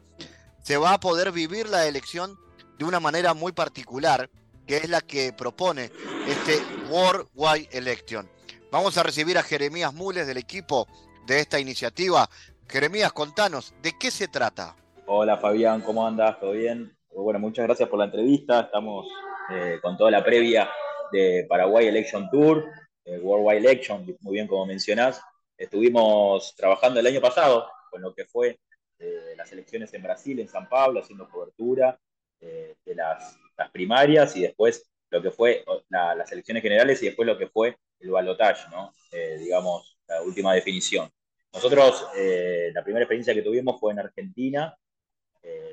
se 0.61 0.75
va 0.75 0.95
a 0.95 0.99
poder 0.99 1.31
vivir 1.31 1.69
la 1.69 1.87
elección 1.87 2.37
de 2.81 2.87
una 2.87 2.99
manera 2.99 3.35
muy 3.35 3.51
particular, 3.51 4.27
que 4.65 4.77
es 4.77 4.89
la 4.89 5.01
que 5.01 5.33
propone 5.33 5.91
este 6.27 6.57
Worldwide 6.89 7.69
Election. 7.71 8.27
Vamos 8.71 8.97
a 8.97 9.03
recibir 9.03 9.37
a 9.37 9.43
Jeremías 9.43 9.93
Mules 9.93 10.25
del 10.25 10.37
equipo 10.37 10.87
de 11.27 11.41
esta 11.41 11.59
iniciativa. 11.59 12.27
Jeremías, 12.67 13.13
contanos, 13.13 13.75
¿de 13.83 13.91
qué 13.99 14.09
se 14.09 14.27
trata? 14.27 14.75
Hola 15.05 15.37
Fabián, 15.37 15.81
¿cómo 15.81 16.07
andas? 16.07 16.39
¿Todo 16.39 16.53
bien? 16.53 16.97
Bueno, 17.13 17.37
muchas 17.37 17.67
gracias 17.67 17.87
por 17.87 17.99
la 17.99 18.05
entrevista. 18.05 18.61
Estamos 18.61 19.07
eh, 19.51 19.77
con 19.79 19.95
toda 19.95 20.09
la 20.09 20.23
previa 20.23 20.67
de 21.11 21.45
Paraguay 21.47 21.85
Election 21.85 22.31
Tour, 22.31 22.65
eh, 23.05 23.19
Worldwide 23.19 23.59
Election, 23.59 24.17
muy 24.21 24.33
bien 24.33 24.47
como 24.47 24.65
mencionás. 24.65 25.21
Estuvimos 25.55 26.55
trabajando 26.55 26.99
el 26.99 27.05
año 27.05 27.21
pasado 27.21 27.69
con 27.91 28.01
lo 28.01 28.11
que 28.15 28.25
fue 28.25 28.59
eh, 28.97 29.35
las 29.37 29.51
elecciones 29.51 29.93
en 29.93 30.01
Brasil, 30.01 30.39
en 30.39 30.47
San 30.47 30.67
Pablo, 30.67 31.01
haciendo 31.01 31.29
cobertura 31.29 31.99
eh, 32.41 32.75
de 32.85 32.95
las, 32.95 33.37
primarias 33.71 34.35
y 34.35 34.41
después 34.41 34.91
lo 35.11 35.21
que 35.21 35.29
fue 35.29 35.63
las 35.89 36.31
elecciones 36.31 36.63
generales 36.63 36.99
y 37.03 37.05
después 37.05 37.27
lo 37.27 37.37
que 37.37 37.47
fue 37.47 37.77
el 37.99 38.09
balotaje, 38.09 38.67
¿no? 38.71 38.91
Eh, 39.11 39.37
digamos, 39.37 39.99
la 40.07 40.23
última 40.23 40.55
definición. 40.55 41.07
Nosotros, 41.53 42.07
eh, 42.17 42.71
la 42.73 42.83
primera 42.83 43.03
experiencia 43.03 43.35
que 43.35 43.43
tuvimos 43.43 43.79
fue 43.79 43.91
en 43.91 43.99
Argentina, 43.99 44.75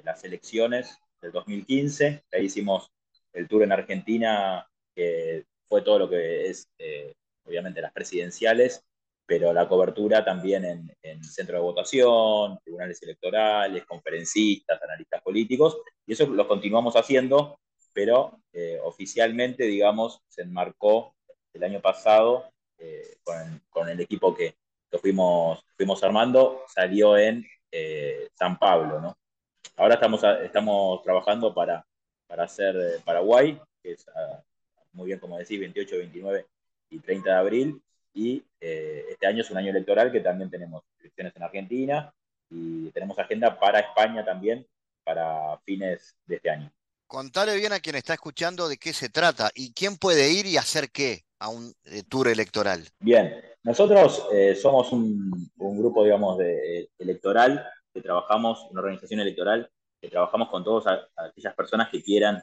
las 0.04 0.22
elecciones 0.24 0.98
del 1.20 1.32
2015, 1.32 2.24
ahí 2.32 2.44
hicimos 2.44 2.90
el 3.32 3.48
tour 3.48 3.62
en 3.62 3.72
Argentina, 3.72 4.66
que 4.94 5.46
fue 5.66 5.80
todo 5.80 6.00
lo 6.00 6.10
que 6.10 6.48
es, 6.48 6.68
obviamente, 7.44 7.80
las 7.80 7.92
presidenciales, 7.92 8.84
pero 9.28 9.52
la 9.52 9.68
cobertura 9.68 10.24
también 10.24 10.64
en, 10.64 10.96
en 11.02 11.22
centro 11.22 11.56
de 11.56 11.62
votación, 11.62 12.58
tribunales 12.64 13.02
electorales, 13.02 13.84
conferencistas, 13.84 14.82
analistas 14.82 15.20
políticos, 15.20 15.76
y 16.06 16.14
eso 16.14 16.26
lo 16.26 16.48
continuamos 16.48 16.94
haciendo, 16.96 17.60
pero 17.92 18.40
eh, 18.54 18.78
oficialmente, 18.82 19.64
digamos, 19.64 20.22
se 20.28 20.40
enmarcó 20.42 21.14
el 21.52 21.62
año 21.62 21.82
pasado 21.82 22.50
eh, 22.78 23.18
con, 23.68 23.88
el 23.90 24.00
equipo 24.00 24.34
que, 24.34 24.56
fuimos, 24.98 25.62
fuimos 25.76 26.02
armando, 26.02 26.62
salió 26.66 27.18
en 27.18 27.44
eh, 27.70 28.30
San 28.32 28.58
Pablo, 28.58 28.98
¿no? 28.98 29.18
Ahora 29.76 29.96
estamos, 29.96 30.24
estamos 30.42 31.02
trabajando 31.02 31.52
para, 31.52 31.84
para 32.26 32.44
hacer 32.44 33.02
Paraguay, 33.04 33.60
que 33.82 33.92
es 33.92 34.06
muy 34.92 35.08
bien 35.08 35.18
como 35.18 35.36
decís, 35.36 35.60
28, 35.60 35.98
29 35.98 36.46
y 36.88 37.00
30 37.00 37.30
de 37.30 37.36
abril, 37.36 37.82
y 38.18 38.44
eh, 38.60 39.06
este 39.10 39.28
año 39.28 39.42
es 39.42 39.50
un 39.52 39.58
año 39.58 39.70
electoral 39.70 40.10
que 40.10 40.18
también 40.18 40.50
tenemos 40.50 40.82
elecciones 40.98 41.32
en 41.36 41.42
Argentina 41.44 42.12
y 42.50 42.90
tenemos 42.90 43.16
agenda 43.16 43.56
para 43.60 43.78
España 43.78 44.24
también 44.24 44.66
para 45.04 45.56
fines 45.64 46.16
de 46.26 46.36
este 46.36 46.50
año. 46.50 46.72
Contale 47.06 47.54
bien 47.54 47.72
a 47.72 47.78
quien 47.78 47.94
está 47.94 48.14
escuchando 48.14 48.68
de 48.68 48.76
qué 48.76 48.92
se 48.92 49.08
trata 49.08 49.50
y 49.54 49.72
quién 49.72 49.96
puede 49.96 50.32
ir 50.32 50.46
y 50.46 50.56
hacer 50.56 50.90
qué 50.90 51.22
a 51.38 51.48
un 51.48 51.72
eh, 51.84 52.02
tour 52.08 52.26
electoral. 52.26 52.88
Bien, 52.98 53.40
nosotros 53.62 54.26
eh, 54.32 54.56
somos 54.56 54.90
un, 54.90 55.30
grupo, 55.56 56.02
digamos, 56.02 56.38
de, 56.38 56.90
electoral 56.98 57.64
que 57.94 58.02
trabajamos, 58.02 58.66
una 58.72 58.80
organización 58.80 59.20
electoral 59.20 59.70
que 60.00 60.08
trabajamos 60.08 60.48
con 60.48 60.64
todas 60.64 61.08
aquellas 61.16 61.54
personas 61.54 61.88
que 61.90 62.02
quieran 62.02 62.42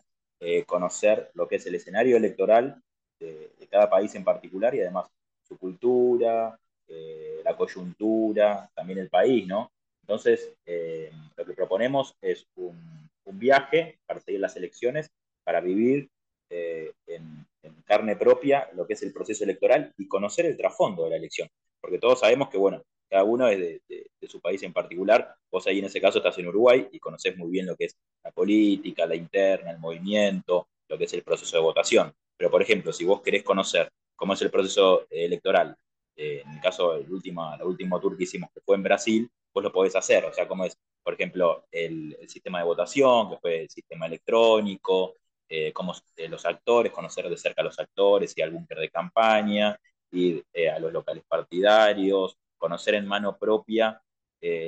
conocer 0.67 1.32
lo 1.34 1.47
que 1.47 1.55
es 1.55 1.65
el 1.65 1.73
escenario 1.73 2.17
electoral 2.17 2.84
de, 3.19 3.67
cada 3.71 3.89
país 3.89 4.13
en 4.13 4.23
particular 4.23 4.76
y 4.76 4.82
además 4.82 5.09
su 5.48 5.58
cultura, 5.58 6.58
eh, 6.88 7.41
la 7.43 7.56
coyuntura, 7.56 8.70
también 8.76 9.00
el 9.00 9.10
país, 9.10 9.48
¿no? 9.48 9.72
Entonces, 10.02 10.54
eh, 10.66 11.12
lo 11.36 11.46
que 11.46 11.54
proponemos 11.54 12.16
es 12.22 12.46
un, 12.56 13.06
viaje 13.38 14.00
para 14.06 14.22
seguir 14.22 14.39
las 14.39 14.56
elecciones, 14.56 15.10
para 15.43 15.60
vivir 15.60 16.10
eh, 16.50 16.93
en, 17.06 17.46
carne 17.84 18.16
propia 18.16 18.70
lo 18.74 18.88
que 18.88 18.93
es 18.93 19.04
el 19.04 19.12
proceso 19.12 19.43
electoral 19.43 19.93
y 19.98 20.08
conocer 20.08 20.46
el 20.46 20.56
trasfondo 20.56 21.04
de 21.04 21.10
la 21.10 21.16
elección. 21.18 21.50
Porque 21.82 22.00
todos 22.00 22.22
sabemos 22.22 22.50
que, 22.50 22.58
bueno, 22.58 22.82
cada 23.10 23.24
uno 23.24 23.48
es 23.50 23.60
de, 23.60 23.82
su 24.28 24.39
país 24.39 24.64
en 24.64 24.74
particular. 24.74 25.36
Vos 25.52 25.68
ahí 25.68 25.80
en 25.80 25.86
ese 25.86 26.00
caso 26.00 26.20
estás 26.20 26.38
en 26.38 26.48
Uruguay 26.48 26.88
y 26.91 27.00
conoces 27.00 27.36
muy 27.36 27.52
bien 27.52 27.66
lo 27.66 27.76
que 27.76 27.86
es 27.86 27.98
la 28.24 28.32
política, 28.32 29.06
la 29.06 29.16
interna, 29.16 29.72
el 29.72 29.80
movimiento, 29.80 30.68
lo 30.88 30.98
que 30.98 31.04
es 31.04 31.14
el 31.14 31.24
proceso 31.24 31.58
de 31.58 31.64
votación. 31.64 32.14
Pero, 32.38 32.50
por 32.50 32.62
ejemplo, 32.62 32.93
si 32.93 33.06
vos 33.06 33.22
querés 33.22 33.43
conocer 33.43 33.91
cómo 34.16 34.34
es 34.34 34.41
el 34.41 34.51
proceso 34.51 35.05
electoral. 35.09 35.76
Eh, 36.16 36.41
en 36.45 36.53
el 36.53 36.61
caso 36.61 36.93
del 36.93 37.11
último, 37.11 37.53
el 37.53 37.63
último 37.63 37.99
tour 37.99 38.18
que 38.18 38.24
hicimos, 38.24 38.49
que 38.53 38.61
fue 38.61 38.76
en 38.76 38.84
Brasil, 38.84 39.30
vos 39.53 39.63
lo 39.63 39.72
podés 39.72 39.95
hacer. 39.95 40.26
O 40.26 40.34
sea, 40.34 40.47
cómo 40.47 40.66
es, 40.66 40.78
por 41.03 41.13
ejemplo, 41.13 41.66
el, 41.72 42.18
sistema 42.28 42.59
de 42.59 42.66
votación, 42.66 43.30
que 43.30 43.38
fue 43.38 43.61
el 43.61 43.70
sistema 43.70 44.05
electrónico, 44.07 45.16
eh, 45.49 45.72
cómo 45.74 45.93
eh, 46.16 46.30
los 46.30 46.45
actores, 46.45 46.91
conocer 46.91 47.30
de 47.30 47.38
cerca 47.38 47.61
a 47.61 47.66
los 47.66 47.78
actores 47.80 48.34
y 48.36 48.41
algún 48.41 48.61
búnker 48.61 48.80
de 48.80 48.89
campaña, 48.89 49.78
ir 50.11 50.45
a 50.74 50.80
los 50.80 50.93
locales 50.93 51.24
partidarios, 51.28 52.38
conocer 52.57 52.95
en 52.95 53.05
mano 53.05 53.38
propia 53.38 54.01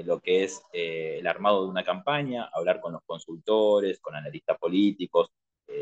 lo 0.06 0.20
que 0.20 0.44
es 0.44 0.64
el 0.74 1.26
armado 1.28 1.64
de 1.64 1.70
una 1.70 1.84
campaña, 1.84 2.50
hablar 2.52 2.82
con 2.82 2.94
los 2.94 3.04
consultores, 3.06 4.00
con 4.00 4.16
analistas 4.16 4.58
políticos, 4.58 5.30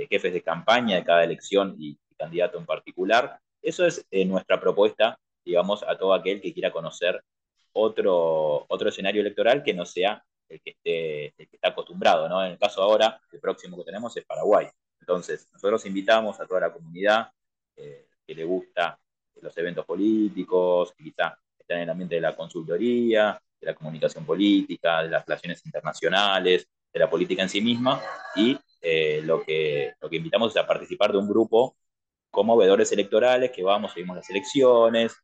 jefes 0.10 0.34
de 0.34 0.42
campaña 0.44 0.98
de 0.98 1.06
cada 1.06 1.24
elección 1.24 1.76
y 1.80 1.98
candidato 2.18 2.58
en 2.58 2.66
particular, 2.66 3.40
eso 3.66 3.86
es 3.86 4.06
eh, 4.12 4.26
nuestra 4.26 4.60
propuesta, 4.60 5.20
digamos, 5.44 5.84
a 5.84 5.98
todo 5.98 6.14
aquel 6.14 6.40
que 6.42 6.54
quiera 6.54 6.72
conocer 6.72 7.22
otro, 7.74 8.66
otro 8.70 8.90
escenario 8.90 9.22
electoral 9.22 9.64
que 9.64 9.74
no 9.74 9.86
sea 9.86 10.24
el 10.48 10.62
que, 10.62 10.72
esté, 10.72 11.26
el 11.38 11.50
que 11.50 11.56
está 11.56 11.70
acostumbrado, 11.70 12.30
¿no? 12.30 12.44
En 12.44 12.54
el 12.54 12.58
caso 12.58 12.82
ahora, 12.82 13.20
el 13.32 13.40
próximo 13.40 13.78
que 13.78 13.84
tenemos 13.84 14.16
es 14.16 14.26
Paraguay. 14.26 14.68
Entonces, 15.00 15.48
nosotros 15.52 15.86
invitamos 15.86 16.40
a 16.40 16.46
toda 16.46 16.62
la 16.62 16.74
comunidad 16.74 17.32
eh, 17.76 18.08
que 18.26 18.36
le 18.36 18.44
gusta 18.44 18.98
los 19.42 19.58
eventos 19.58 19.86
políticos, 19.86 20.94
que 20.96 21.04
quizá 21.04 21.38
están 21.60 21.78
en 21.78 21.84
el 21.84 21.90
ambiente 21.90 22.16
de 22.16 22.22
la 22.22 22.36
consultoría, 22.36 23.40
de 23.60 23.68
la 23.68 23.76
comunicación 23.76 24.26
política, 24.26 25.04
de 25.04 25.10
las 25.10 25.26
relaciones 25.26 25.66
internacionales, 25.66 26.68
de 26.94 27.00
la 27.00 27.10
política 27.10 27.44
en 27.44 27.50
sí 27.50 27.62
misma, 27.62 28.02
y 28.36 28.58
eh, 28.82 29.22
lo, 29.24 29.44
que, 29.44 29.94
lo 30.00 30.10
que 30.10 30.16
invitamos 30.16 30.56
es 30.56 30.62
a 30.62 30.68
participar 30.68 31.12
de 31.12 31.18
un 31.18 31.28
grupo 31.28 31.76
como 32.36 32.58
veedores 32.58 32.92
electorales, 32.92 33.50
que 33.50 33.64
vamos, 33.64 33.94
seguimos 33.94 34.18
las 34.18 34.30
elecciones, 34.30 35.16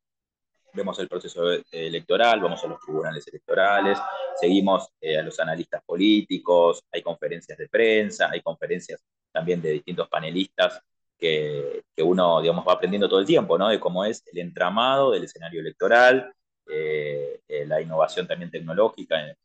vemos 0.71 0.97
el 0.99 1.09
proceso 1.09 1.43
electoral, 1.69 2.39
vamos 2.39 2.63
a 2.63 2.67
los 2.67 2.79
tribunales 2.79 3.27
electorales, 3.27 3.99
seguimos 4.39 4.87
eh, 5.01 5.17
a 5.17 5.21
los 5.21 5.37
analistas 5.41 5.83
políticos, 5.83 6.85
hay 6.89 7.01
conferencias 7.01 7.57
de 7.57 7.67
prensa, 7.67 8.29
hay 8.31 8.39
conferencias 8.39 9.03
también 9.29 9.61
de 9.61 9.71
distintos 9.71 10.07
panelistas 10.07 10.81
que, 11.17 11.83
que, 11.93 12.01
uno, 12.01 12.39
digamos, 12.39 12.65
va 12.65 12.73
aprendiendo 12.73 13.09
todo 13.09 13.19
el 13.19 13.25
tiempo, 13.25 13.57
¿no? 13.57 13.67
De 13.67 13.77
cómo 13.77 14.05
es 14.05 14.23
el 14.31 14.39
entramado 14.39 15.11
del 15.11 15.25
escenario 15.25 15.59
electoral, 15.59 16.33
eh, 16.65 17.41
eh, 17.45 17.65
la 17.65 17.81
innovación 17.81 18.25
también 18.25 18.51
tecnológica 18.51 19.21
en, 19.21 19.35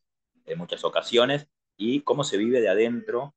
en, 0.44 0.56
muchas 0.56 0.84
ocasiones 0.84 1.48
y 1.76 2.02
cómo 2.02 2.22
se 2.22 2.36
vive 2.36 2.60
de 2.60 2.68
adentro 2.68 3.34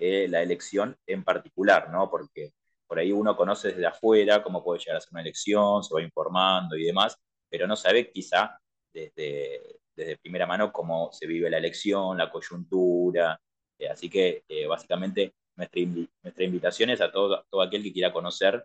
la 0.00 0.42
elección 0.42 0.96
en 1.08 1.24
particular, 1.24 1.90
¿no? 1.90 2.08
Porque 2.08 2.52
por 2.88 2.98
ahí 2.98 3.12
uno 3.12 3.36
conoce 3.36 3.68
desde 3.68 3.86
afuera 3.86 4.42
cómo 4.42 4.64
puede 4.64 4.80
llegar 4.80 4.96
a 4.96 5.00
ser 5.00 5.10
una 5.12 5.20
elección, 5.20 5.84
se 5.84 5.94
va 5.94 6.02
informando 6.02 6.74
y 6.76 6.84
demás, 6.84 7.16
pero 7.48 7.66
no 7.66 7.76
sabe 7.76 8.10
quizá 8.10 8.58
desde, 8.92 9.78
primera 10.22 10.46
mano 10.46 10.72
cómo 10.72 11.10
se 11.12 11.26
vive 11.26 11.50
la 11.50 11.58
elección, 11.58 12.16
la 12.16 12.30
coyuntura. 12.30 13.38
Eh, 13.78 13.88
así 13.88 14.08
que 14.08 14.44
eh, 14.48 14.66
básicamente 14.66 15.34
nuestra, 15.56 16.44
invitación 16.44 16.90
es 16.90 17.00
a 17.00 17.10
todo, 17.10 17.44
aquel 17.60 17.82
que 17.82 17.92
quiera 17.92 18.12
conocer 18.12 18.64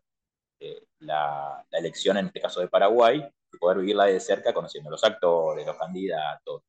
eh, 0.59 0.85
la, 0.99 1.65
la, 1.69 1.79
elección, 1.79 2.17
en 2.17 2.27
este 2.27 2.39
caso 2.39 2.61
de 2.61 2.67
Paraguay, 2.67 3.23
y 3.51 3.57
poder 3.57 3.79
vivirla 3.79 4.05
de 4.05 4.19
cerca 4.19 4.53
conociendo 4.53 4.89
los 4.89 5.03
actores, 5.03 5.65
los 5.65 5.77
candidatos 5.77 6.61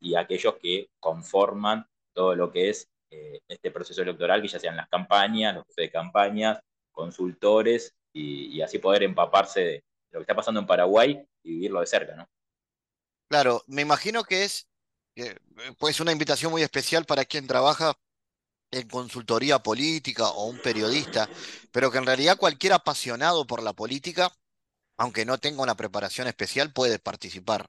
y 0.00 0.14
aquellos 0.14 0.56
que 0.56 0.90
conforman 1.00 1.86
todo 2.12 2.34
lo 2.34 2.52
que 2.52 2.68
es 2.68 2.90
este 3.10 3.70
proceso 3.70 4.02
electoral, 4.02 4.42
que 4.42 4.48
ya 4.48 4.58
sean 4.58 4.76
las 4.76 4.88
campañas, 4.88 5.54
los 5.54 5.64
jefes 5.66 5.86
de 5.86 5.90
campañas, 5.90 6.60
consultores, 6.92 7.94
y, 8.12 8.56
y 8.56 8.62
así 8.62 8.78
poder 8.78 9.02
empaparse 9.02 9.60
de, 9.60 9.84
lo 10.10 10.20
que 10.20 10.22
está 10.22 10.34
pasando 10.34 10.60
en 10.60 10.66
Paraguay 10.66 11.22
y 11.42 11.50
vivirlo 11.50 11.80
de 11.80 11.86
cerca, 11.86 12.16
¿no? 12.16 12.28
Claro, 13.28 13.62
me 13.66 13.82
imagino 13.82 14.24
que 14.24 14.44
es 14.44 14.68
pues 15.78 16.00
una 16.00 16.12
invitación 16.12 16.52
muy 16.52 16.62
especial 16.62 17.04
para 17.06 17.24
quien 17.24 17.46
trabaja 17.46 17.94
en 18.70 18.88
consultoría 18.88 19.58
política 19.58 20.28
o 20.28 20.46
un 20.46 20.58
periodista, 20.58 21.28
pero 21.72 21.90
que 21.90 21.98
en 21.98 22.06
realidad 22.06 22.36
cualquier 22.36 22.74
apasionado 22.74 23.46
por 23.46 23.62
la 23.62 23.72
política, 23.72 24.30
aunque 24.98 25.24
no 25.24 25.38
tenga 25.38 25.62
una 25.62 25.76
preparación 25.76 26.26
especial, 26.28 26.72
puede 26.72 26.98
participar. 26.98 27.66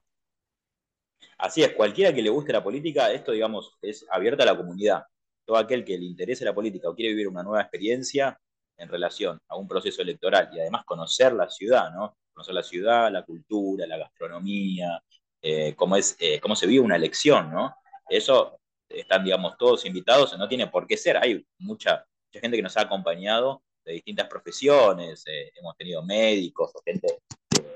Así 1.38 1.62
es, 1.62 1.72
cualquiera 1.74 2.12
que 2.12 2.22
le 2.22 2.30
guste 2.30 2.52
la 2.52 2.62
política, 2.62 3.12
esto 3.12 3.32
digamos 3.32 3.76
es 3.80 4.04
abierta 4.10 4.42
a 4.42 4.46
la 4.46 4.56
comunidad. 4.56 5.04
Todo 5.48 5.56
aquel 5.56 5.82
que 5.82 5.96
le 5.96 6.04
interese 6.04 6.44
la 6.44 6.54
política 6.54 6.90
o 6.90 6.94
quiere 6.94 7.12
vivir 7.12 7.26
una 7.26 7.42
nueva 7.42 7.62
experiencia 7.62 8.38
en 8.76 8.86
relación 8.86 9.40
a 9.48 9.56
un 9.56 9.66
proceso 9.66 10.02
electoral 10.02 10.50
y 10.52 10.60
además 10.60 10.84
conocer 10.84 11.32
la 11.32 11.48
ciudad, 11.48 11.90
¿no? 11.90 12.18
conocer 12.34 12.54
la 12.54 12.62
ciudad, 12.62 13.10
la 13.10 13.24
cultura, 13.24 13.86
la 13.86 13.96
gastronomía, 13.96 15.02
eh, 15.40 15.74
cómo, 15.74 15.96
es, 15.96 16.16
eh, 16.20 16.38
cómo 16.38 16.54
se 16.54 16.66
vive 16.66 16.84
una 16.84 16.96
elección, 16.96 17.50
¿no? 17.50 17.74
Eso 18.10 18.60
están, 18.90 19.24
digamos, 19.24 19.56
todos 19.56 19.86
invitados, 19.86 20.36
no 20.36 20.46
tiene 20.46 20.66
por 20.66 20.86
qué 20.86 20.98
ser. 20.98 21.16
Hay 21.16 21.42
mucha, 21.60 22.04
mucha 22.26 22.40
gente 22.40 22.58
que 22.58 22.62
nos 22.62 22.76
ha 22.76 22.82
acompañado 22.82 23.62
de 23.86 23.94
distintas 23.94 24.28
profesiones, 24.28 25.24
eh, 25.26 25.50
hemos 25.54 25.74
tenido 25.78 26.02
médicos 26.02 26.72
o 26.74 26.82
gente 26.84 27.06
de, 27.56 27.66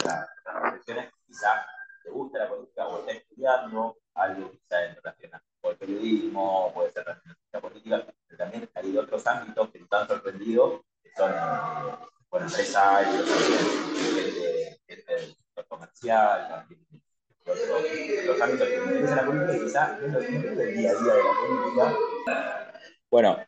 otras 0.00 0.28
profesiones 0.44 1.06
que 1.06 1.26
quizá 1.28 1.64
le 2.04 2.10
gusta 2.10 2.40
la 2.40 2.48
política 2.48 2.88
o 2.88 2.98
está 2.98 3.12
estudiando, 3.12 3.98
algo 4.14 4.50
quizá 4.50 4.84
en 4.84 4.96
relación 4.96 5.30
con 5.60 5.70
el 5.72 5.78
periodismo, 5.78 6.72
puede 6.74 6.92
ser 6.92 7.06
la 7.52 7.60
política, 7.60 8.06
pero 8.26 8.38
también 8.38 8.68
hay 8.74 8.96
ámbitos 9.26 9.70
que 9.70 9.78
nos 9.80 9.92
han 9.92 10.08
sorprendido, 10.08 10.84
que 11.02 11.10
son 11.16 11.32
bueno, 12.30 12.46
empresarios, 12.46 13.28
gente, 14.06 14.80
gente 14.86 15.36
comercial, 15.68 16.66
los, 17.44 17.58
los 18.26 18.40
ámbitos 18.40 18.68
que 18.68 18.76
la 18.76 19.26
política 19.26 19.56
y 19.56 19.60
quizás 19.64 20.02
es 20.02 20.12
lo 20.12 20.18
que 20.20 20.26
el 20.26 20.76
día 20.76 20.90
a 20.90 20.94
día 20.94 21.12
de 21.14 21.22
la 21.22 21.34
política. 21.40 22.72
Bueno, 23.10 23.38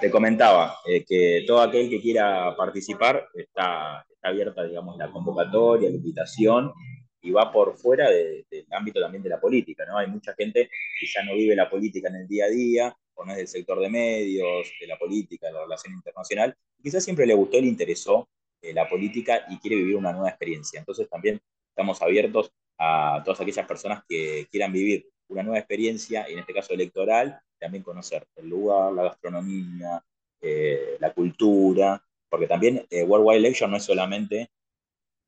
te 0.00 0.10
comentaba 0.10 0.78
eh, 0.86 1.04
que 1.04 1.44
todo 1.46 1.62
aquel 1.62 1.88
que 1.88 2.00
quiera 2.00 2.54
participar 2.56 3.28
está, 3.34 4.04
está, 4.08 4.28
abierta, 4.28 4.62
digamos, 4.64 4.96
la 4.96 5.10
convocatoria, 5.10 5.88
la 5.88 5.96
invitación 5.96 6.72
y 7.20 7.30
va 7.30 7.50
por 7.50 7.76
fuera 7.76 8.10
de, 8.10 8.46
del 8.50 8.53
ámbito 8.74 9.00
también 9.00 9.22
de 9.22 9.30
la 9.30 9.40
política, 9.40 9.84
¿no? 9.86 9.98
Hay 9.98 10.06
mucha 10.08 10.34
gente 10.34 10.68
que 10.98 11.06
ya 11.06 11.22
no 11.24 11.34
vive 11.34 11.56
la 11.56 11.70
política 11.70 12.08
en 12.08 12.16
el 12.16 12.28
día 12.28 12.46
a 12.46 12.48
día, 12.48 12.96
o 13.14 13.24
no 13.24 13.32
es 13.32 13.38
del 13.38 13.48
sector 13.48 13.80
de 13.80 13.88
medios, 13.88 14.72
de 14.80 14.86
la 14.86 14.98
política, 14.98 15.46
de 15.46 15.52
la 15.52 15.62
relación 15.62 15.94
internacional, 15.94 16.56
quizás 16.82 17.04
siempre 17.04 17.26
le 17.26 17.34
gustó, 17.34 17.60
le 17.60 17.66
interesó 17.68 18.28
eh, 18.60 18.72
la 18.72 18.88
política 18.88 19.46
y 19.48 19.58
quiere 19.58 19.76
vivir 19.76 19.96
una 19.96 20.12
nueva 20.12 20.28
experiencia. 20.28 20.78
Entonces 20.78 21.08
también 21.08 21.40
estamos 21.68 22.00
abiertos 22.02 22.52
a 22.78 23.22
todas 23.24 23.40
aquellas 23.40 23.66
personas 23.66 24.02
que 24.08 24.46
quieran 24.50 24.72
vivir 24.72 25.06
una 25.28 25.42
nueva 25.42 25.58
experiencia, 25.58 26.28
y 26.28 26.34
en 26.34 26.40
este 26.40 26.52
caso 26.52 26.74
electoral, 26.74 27.40
también 27.58 27.82
conocer 27.82 28.26
el 28.36 28.48
lugar, 28.48 28.92
la 28.92 29.04
gastronomía, 29.04 30.04
eh, 30.40 30.96
la 31.00 31.12
cultura, 31.12 32.02
porque 32.28 32.46
también 32.46 32.84
eh, 32.90 33.04
Worldwide 33.04 33.38
Election 33.38 33.70
no 33.70 33.78
es 33.78 33.84
solamente 33.84 34.50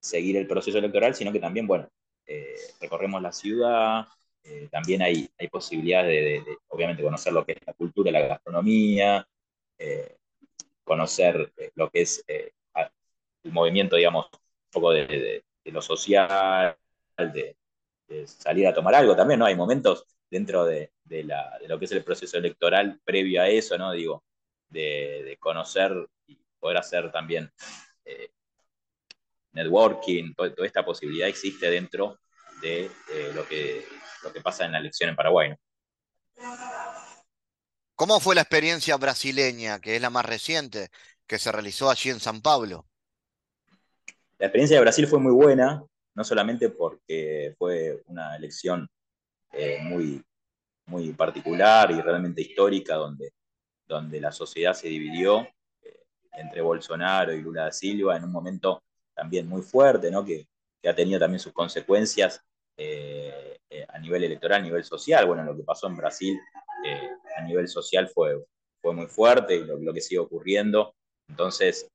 seguir 0.00 0.36
el 0.36 0.46
proceso 0.46 0.78
electoral, 0.78 1.14
sino 1.14 1.32
que 1.32 1.40
también, 1.40 1.66
bueno, 1.66 1.88
eh, 2.26 2.56
recorremos 2.80 3.22
la 3.22 3.32
ciudad, 3.32 4.06
eh, 4.42 4.68
también 4.70 5.02
hay, 5.02 5.30
hay 5.38 5.48
posibilidades 5.48 6.44
de, 6.44 6.58
obviamente, 6.68 7.02
conocer 7.02 7.32
lo 7.32 7.44
que 7.44 7.52
es 7.52 7.66
la 7.66 7.72
cultura, 7.72 8.10
la 8.10 8.20
gastronomía, 8.20 9.26
eh, 9.78 10.16
conocer 10.84 11.52
lo 11.74 11.90
que 11.90 12.02
es 12.02 12.24
el 12.28 13.52
movimiento, 13.52 13.96
digamos, 13.96 14.26
un 14.32 14.70
poco 14.72 14.92
de, 14.92 15.44
lo 15.64 15.82
social, 15.82 16.76
de, 17.16 17.56
salir 18.26 18.66
a 18.66 18.74
tomar 18.74 18.94
algo 18.94 19.16
también, 19.16 19.40
¿no? 19.40 19.46
Hay 19.46 19.56
momentos 19.56 20.06
dentro 20.30 20.64
de, 20.64 20.92
la, 21.08 21.58
lo 21.66 21.78
que 21.78 21.86
es 21.86 21.92
el 21.92 22.04
proceso 22.04 22.38
electoral 22.38 23.00
previo 23.04 23.42
a 23.42 23.48
eso, 23.48 23.76
¿no? 23.78 23.92
Digo, 23.92 24.24
de, 24.68 25.36
conocer 25.40 25.92
y 26.26 26.38
poder 26.58 26.78
hacer 26.78 27.10
también 27.12 27.52
networking, 29.56 30.34
toda, 30.34 30.54
toda, 30.54 30.66
esta 30.66 30.84
posibilidad 30.84 31.28
existe 31.28 31.68
dentro 31.68 32.20
de 32.62 32.84
eh, 32.84 33.32
lo, 33.34 33.46
que, 33.46 33.84
lo 34.22 34.32
que 34.32 34.40
pasa 34.40 34.64
en 34.64 34.72
la 34.72 34.78
elección 34.78 35.10
en 35.10 35.16
Paraguay. 35.16 35.50
¿no? 35.50 35.56
¿Cómo 37.96 38.20
fue 38.20 38.34
la 38.34 38.42
experiencia 38.42 38.96
brasileña, 38.98 39.80
que 39.80 39.96
es 39.96 40.02
la 40.02 40.10
más 40.10 40.26
reciente, 40.26 40.90
que 41.26 41.38
se 41.38 41.50
realizó 41.50 41.90
allí 41.90 42.10
en 42.10 42.20
San 42.20 42.42
Pablo? 42.42 42.86
La 44.38 44.46
experiencia 44.46 44.76
de 44.76 44.82
Brasil 44.82 45.06
fue 45.06 45.18
muy 45.18 45.32
buena, 45.32 45.82
no 46.14 46.24
solamente 46.24 46.68
porque 46.68 47.54
fue 47.58 48.02
una 48.06 48.36
elección 48.36 48.86
eh, 49.52 49.78
muy, 49.82 50.22
muy 50.86 51.12
particular 51.14 51.90
y 51.90 52.02
realmente 52.02 52.42
histórica, 52.42 52.96
donde, 52.96 53.32
donde 53.86 54.20
la 54.20 54.30
sociedad 54.30 54.74
se 54.74 54.88
dividió 54.88 55.48
eh, 55.82 56.04
entre 56.34 56.60
Bolsonaro 56.60 57.32
y 57.32 57.40
Lula 57.40 57.64
da 57.64 57.72
Silva 57.72 58.14
en 58.14 58.24
un 58.24 58.32
momento 58.32 58.82
también 59.16 59.48
muy 59.48 59.62
fuerte, 59.62 60.10
¿no? 60.10 60.24
que, 60.24 60.46
que 60.80 60.88
ha 60.88 60.94
tenido 60.94 61.18
también 61.18 61.40
sus 61.40 61.52
consecuencias 61.52 62.44
eh, 62.76 63.58
eh, 63.70 63.86
a 63.88 63.98
nivel 63.98 64.24
electoral, 64.24 64.60
a 64.60 64.64
nivel 64.64 64.84
social. 64.84 65.26
Bueno, 65.26 65.42
lo 65.42 65.56
que 65.56 65.62
pasó 65.62 65.86
en 65.88 65.96
Brasil 65.96 66.38
eh, 66.84 67.10
a 67.36 67.42
nivel 67.42 67.66
social 67.66 68.08
fue, 68.08 68.44
fue 68.82 68.94
muy 68.94 69.06
fuerte 69.06 69.64
lo, 69.64 69.78
lo 69.78 69.92
que 69.92 70.00
sigue 70.00 70.20
ocurriendo. 70.20 70.94
Entonces, 71.28 71.88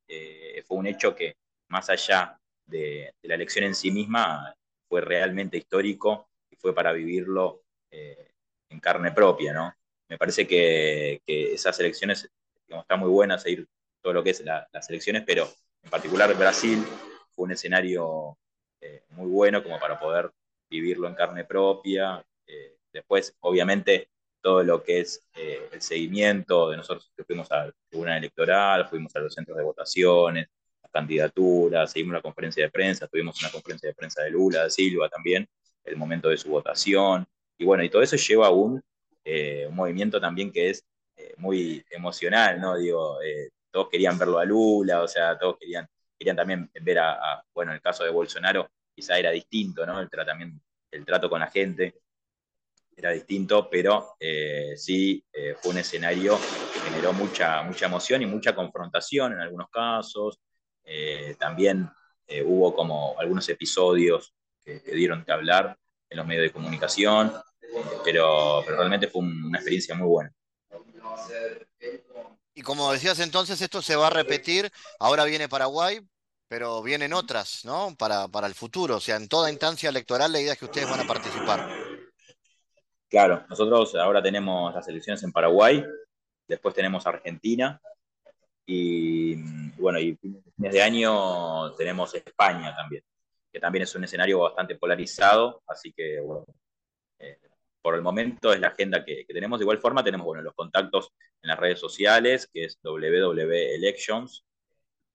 fue 0.68 0.78
un 0.78 0.88
hecho 0.88 1.16
que 1.16 1.36
más 1.70 1.90
allá 1.90 2.38
de, 2.66 3.14
la 3.22 3.36
elección 3.36 3.64
en 3.64 3.76
sí 3.76 3.90
misma, 3.90 4.54
fue 4.90 5.00
realmente 5.00 5.58
histórico 5.58 6.28
y 6.50 6.58
fue 6.58 6.76
para 6.76 6.92
vivirlo 6.92 7.64
en 7.90 8.80
carne 8.82 9.14
propia, 9.14 9.54
¿no? 9.54 9.74
Me 10.10 10.18
parece 10.18 10.46
que, 10.46 11.22
esas 11.26 11.80
elecciones, 11.80 12.30
digamos, 12.68 12.84
está 12.84 12.98
muy 12.98 13.10
buena 13.10 13.40
seguir 13.40 13.66
todo 14.02 14.12
lo 14.12 14.22
que 14.22 14.32
es 14.32 14.42
la, 14.42 14.68
las 14.74 14.90
elecciones, 14.90 15.24
pero 15.26 15.48
en 15.84 15.90
particular 15.90 16.36
Brasil 16.38 16.84
fue 17.32 17.46
un 17.46 17.52
escenario 17.52 18.38
eh, 18.80 19.04
muy 19.10 19.30
bueno 19.30 19.64
como 19.64 19.80
para 19.80 20.00
poder 20.00 20.32
vivirlo 20.70 21.08
en 21.08 21.16
carne 21.16 21.46
propia. 21.46 22.24
Eh, 22.48 22.78
después, 22.92 23.36
obviamente, 23.42 24.10
todo 24.42 24.64
lo 24.64 24.84
que 24.84 25.02
es 25.02 25.28
eh, 25.36 25.70
el 25.72 25.82
seguimiento 25.82 26.70
de 26.70 26.78
nosotros 26.78 27.12
que 27.16 27.24
fuimos 27.24 27.52
a 27.52 27.68
la 27.68 27.74
tribuna 27.90 28.18
electoral, 28.18 28.88
fuimos 28.88 29.16
a 29.16 29.20
los 29.20 29.34
centros 29.34 29.58
de 29.58 29.64
votaciones, 29.64 30.48
candidaturas, 30.92 31.90
seguimos 31.92 32.16
la 32.16 32.22
conferencia 32.22 32.66
de 32.66 32.72
prensa, 32.72 33.08
tuvimos 33.08 33.40
una 33.42 33.50
conferencia 33.50 33.88
de 33.88 33.96
prensa 33.96 34.24
de 34.24 34.32
Lula, 34.32 34.66
de 34.66 34.70
Silva 34.70 35.08
también, 35.08 35.48
el 35.86 35.96
momento 35.96 36.28
de 36.28 36.38
su 36.38 36.50
votación, 36.50 37.26
y 37.58 37.64
bueno, 37.64 37.82
y 37.82 37.90
todo 37.90 38.02
eso 38.02 38.18
lleva 38.18 38.48
a 38.48 38.50
un, 38.50 38.84
un 39.24 39.76
movimiento 39.76 40.20
también 40.20 40.52
que 40.52 40.72
es 40.72 40.84
muy 41.38 41.82
emocional, 41.92 42.60
¿no? 42.60 42.76
Digo, 42.76 43.20
todos 43.72 43.90
querían 43.90 44.18
verlo 44.18 44.40
a 44.40 44.46
Lula, 44.46 45.02
o 45.02 45.08
sea, 45.08 45.38
todos 45.38 45.58
querían, 45.58 45.88
querían 46.18 46.36
también 46.36 46.70
ver 46.82 47.00
a, 47.00 47.44
bueno, 47.54 47.74
el 47.74 47.82
caso 47.82 48.04
de 48.04 48.12
Bolsonaro 48.12 48.70
quizá 48.94 49.18
era 49.18 49.32
distinto, 49.32 49.86
¿no? 49.86 50.00
El 50.00 50.10
tratamiento, 50.10 50.64
el 50.92 51.06
trato 51.06 51.30
con 51.30 51.40
la 51.40 51.50
gente, 51.50 52.02
era 52.96 53.12
distinto, 53.12 53.70
pero 53.70 54.16
eh, 54.20 54.74
sí 54.78 55.24
eh, 55.34 55.56
fue 55.60 55.72
un 55.72 55.78
escenario 55.80 56.38
que 56.38 56.80
generó 56.82 57.14
mucha, 57.14 57.64
mucha 57.64 57.86
emoción 57.88 58.22
y 58.22 58.26
mucha 58.26 58.54
confrontación 58.54 59.34
en 59.34 59.40
algunos 59.40 59.70
casos. 59.70 60.40
Eh, 60.84 61.36
también 61.40 61.90
hubo 62.46 62.74
como 62.74 63.20
algunos 63.20 63.50
episodios 63.50 64.34
que, 64.64 64.82
que, 64.82 64.94
dieron 64.94 65.26
que 65.26 65.34
hablar 65.34 65.78
en 66.10 66.18
los 66.18 66.26
medios 66.26 66.44
de 66.44 66.52
comunicación, 66.52 67.34
pero, 68.06 68.62
pero, 68.66 68.78
realmente 68.78 69.08
fue 69.08 69.22
una 69.22 69.58
experiencia 69.58 69.96
muy 69.96 70.08
buena. 70.08 70.34
Y 72.62 72.64
como 72.64 72.94
decías 72.94 73.20
entonces, 73.20 73.60
esto 73.60 73.82
se 73.82 73.96
va 73.96 74.06
a 74.06 74.12
repetir, 74.12 74.72
ahora 75.00 75.26
viene 75.26 75.50
Paraguay, 75.50 76.00
pero 76.48 76.84
vienen 76.84 77.12
otras, 77.12 77.66
¿no? 77.66 77.96
Para, 77.98 78.28
para 78.28 78.46
el 78.46 78.54
futuro, 78.54 78.98
o 78.98 79.00
sea, 79.00 79.16
en 79.16 79.28
toda 79.28 79.50
instancia 79.50 79.90
electoral 79.90 80.32
la 80.32 80.40
idea 80.40 80.54
es 80.54 80.60
que 80.60 80.66
ustedes 80.66 80.88
van 80.88 81.00
a 81.00 81.08
participar. 81.08 81.68
Claro, 83.10 83.44
nosotros 83.50 83.96
ahora 83.96 84.22
tenemos 84.22 84.76
las 84.76 84.88
elecciones 84.88 85.24
en 85.24 85.32
Paraguay, 85.32 85.84
después 86.48 86.76
tenemos 86.76 87.08
Argentina 87.08 87.82
y 88.68 89.38
bueno, 89.80 90.00
y 90.00 90.16
fines 90.56 90.72
de 90.72 90.84
año 90.84 91.74
tenemos 91.74 92.14
España 92.14 92.76
también, 92.76 93.04
que 93.52 93.60
también 93.60 93.86
es 93.86 93.96
un 93.96 94.04
escenario 94.04 94.42
bastante 94.42 94.76
polarizado, 94.76 95.64
así 95.66 95.92
que 95.94 96.20
bueno, 96.20 96.46
por 97.82 97.96
el 97.96 98.02
momento 98.02 98.54
es 98.54 98.60
la 98.60 98.68
agenda 98.68 99.04
que, 99.04 99.26
tenemos. 99.28 99.58
De 99.60 99.64
igual 99.64 99.80
forma 99.80 100.04
tenemos 100.04 100.26
bueno, 100.26 100.44
los 100.44 100.54
contactos 100.54 101.12
en 101.42 101.48
las 101.50 101.60
redes 101.60 101.80
sociales, 101.80 102.48
que 102.52 102.66
es 102.66 102.80
www.elections, 102.84 104.44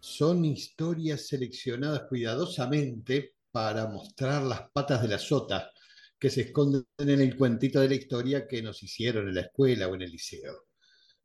son 0.00 0.44
historias 0.44 1.26
seleccionadas 1.26 2.02
cuidadosamente 2.08 3.34
para 3.50 3.86
mostrar 3.86 4.42
las 4.42 4.70
patas 4.70 5.02
de 5.02 5.08
la 5.08 5.18
sota 5.18 5.70
que 6.18 6.30
se 6.30 6.42
esconden 6.42 6.84
en 6.98 7.20
el 7.20 7.36
cuentito 7.36 7.80
de 7.80 7.88
la 7.88 7.94
historia 7.94 8.46
que 8.46 8.62
nos 8.62 8.82
hicieron 8.82 9.28
en 9.28 9.34
la 9.34 9.42
escuela 9.42 9.88
o 9.88 9.94
en 9.94 10.02
el 10.02 10.10
liceo. 10.10 10.66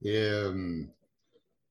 Eh, 0.01 0.87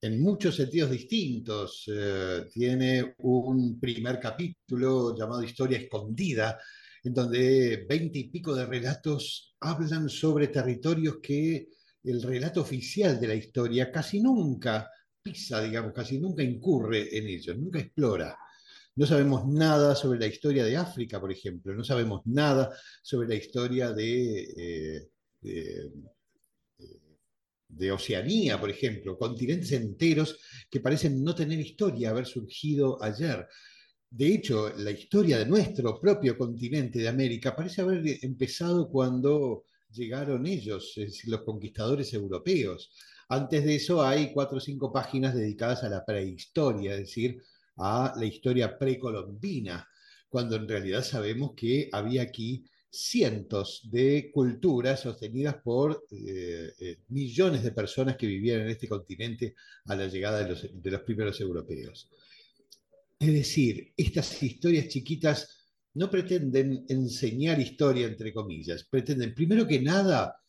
en 0.03 0.21
muchos 0.21 0.57
sentidos 0.57 0.91
distintos. 0.91 1.85
Eh, 1.87 2.45
tiene 2.51 3.15
un 3.19 3.79
primer 3.79 4.19
capítulo 4.19 5.15
llamado 5.17 5.43
Historia 5.43 5.77
Escondida, 5.77 6.59
en 7.03 7.13
donde 7.13 7.85
veinte 7.87 8.19
y 8.19 8.29
pico 8.29 8.53
de 8.53 8.65
relatos 8.65 9.55
hablan 9.61 10.09
sobre 10.09 10.49
territorios 10.49 11.19
que 11.21 11.69
el 12.03 12.21
relato 12.21 12.61
oficial 12.61 13.17
de 13.17 13.27
la 13.27 13.35
historia 13.35 13.91
casi 13.93 14.19
nunca 14.19 14.91
pisa, 15.23 15.61
digamos, 15.63 15.93
casi 15.93 16.19
nunca 16.19 16.43
incurre 16.43 17.17
en 17.17 17.27
ellos, 17.27 17.57
nunca 17.57 17.79
explora. 17.79 18.37
No 18.95 19.05
sabemos 19.07 19.47
nada 19.47 19.95
sobre 19.95 20.19
la 20.19 20.27
historia 20.27 20.65
de 20.65 20.77
África, 20.77 21.19
por 21.19 21.31
ejemplo, 21.31 21.73
no 21.73 21.83
sabemos 21.83 22.21
nada 22.25 22.69
sobre 23.01 23.27
la 23.27 23.35
historia 23.35 23.91
de, 23.91 24.43
eh, 24.55 25.09
de, 25.41 25.91
de, 27.69 27.91
Oceanía, 27.91 28.59
por 28.59 28.69
ejemplo, 28.69 29.17
continentes 29.17 29.71
enteros 29.71 30.37
que 30.69 30.79
parecen 30.79 31.23
no 31.23 31.33
tener 31.33 31.59
historia, 31.59 32.11
haber 32.11 32.27
surgido 32.27 33.01
ayer. 33.01 33.47
De 34.11 34.27
hecho, 34.27 34.71
la 34.77 34.91
historia 34.91 35.39
de 35.39 35.47
nuestro 35.47 35.99
propio 35.99 36.37
continente 36.37 36.99
de 36.99 37.07
América 37.07 37.55
parece 37.55 37.81
haber 37.81 38.03
empezado 38.23 38.87
cuando 38.89 39.65
llegaron 39.91 40.45
ellos, 40.45 40.93
es 40.97 41.13
decir, 41.13 41.31
los 41.31 41.41
conquistadores 41.41 42.13
europeos. 42.13 42.91
Antes 43.33 43.65
de 43.65 43.73
eso 43.73 44.03
hay 44.03 44.31
cuatro 44.31 44.57
o 44.57 44.61
cinco 44.61 44.93
páginas 44.93 45.33
dedicadas 45.33 45.83
a 45.83 45.89
la 45.89 46.05
prehistoria, 46.05 46.93
es 46.93 46.99
decir, 46.99 47.41
a 47.77 48.13
la 48.15 48.25
historia 48.25 48.77
precolombina, 48.77 49.87
cuando 50.29 50.55
en 50.55 50.67
realidad 50.67 51.03
sabemos 51.03 51.53
que 51.55 51.89
había 51.91 52.21
aquí 52.21 52.63
cientos 52.91 53.89
de 53.89 54.29
culturas 54.31 54.99
sostenidas 54.99 55.55
por 55.63 56.05
eh, 56.11 56.73
eh, 56.79 56.97
millones 57.07 57.63
de 57.63 57.71
personas 57.71 58.17
que 58.17 58.27
vivían 58.27 58.61
en 58.61 58.69
este 58.69 58.87
continente 58.87 59.55
a 59.85 59.95
la 59.95 60.05
llegada 60.05 60.43
de 60.43 60.49
los, 60.49 60.69
de 60.71 60.91
los 60.91 61.01
primeros 61.01 61.41
europeos. 61.41 62.07
Es 63.17 63.33
decir, 63.33 63.93
estas 63.97 64.43
historias 64.43 64.89
chiquitas 64.89 65.71
no 65.95 66.07
pretenden 66.11 66.85
enseñar 66.87 67.59
historia, 67.59 68.05
entre 68.05 68.31
comillas, 68.31 68.83
pretenden, 68.83 69.33
primero 69.33 69.65
que 69.65 69.81
nada, 69.81 70.42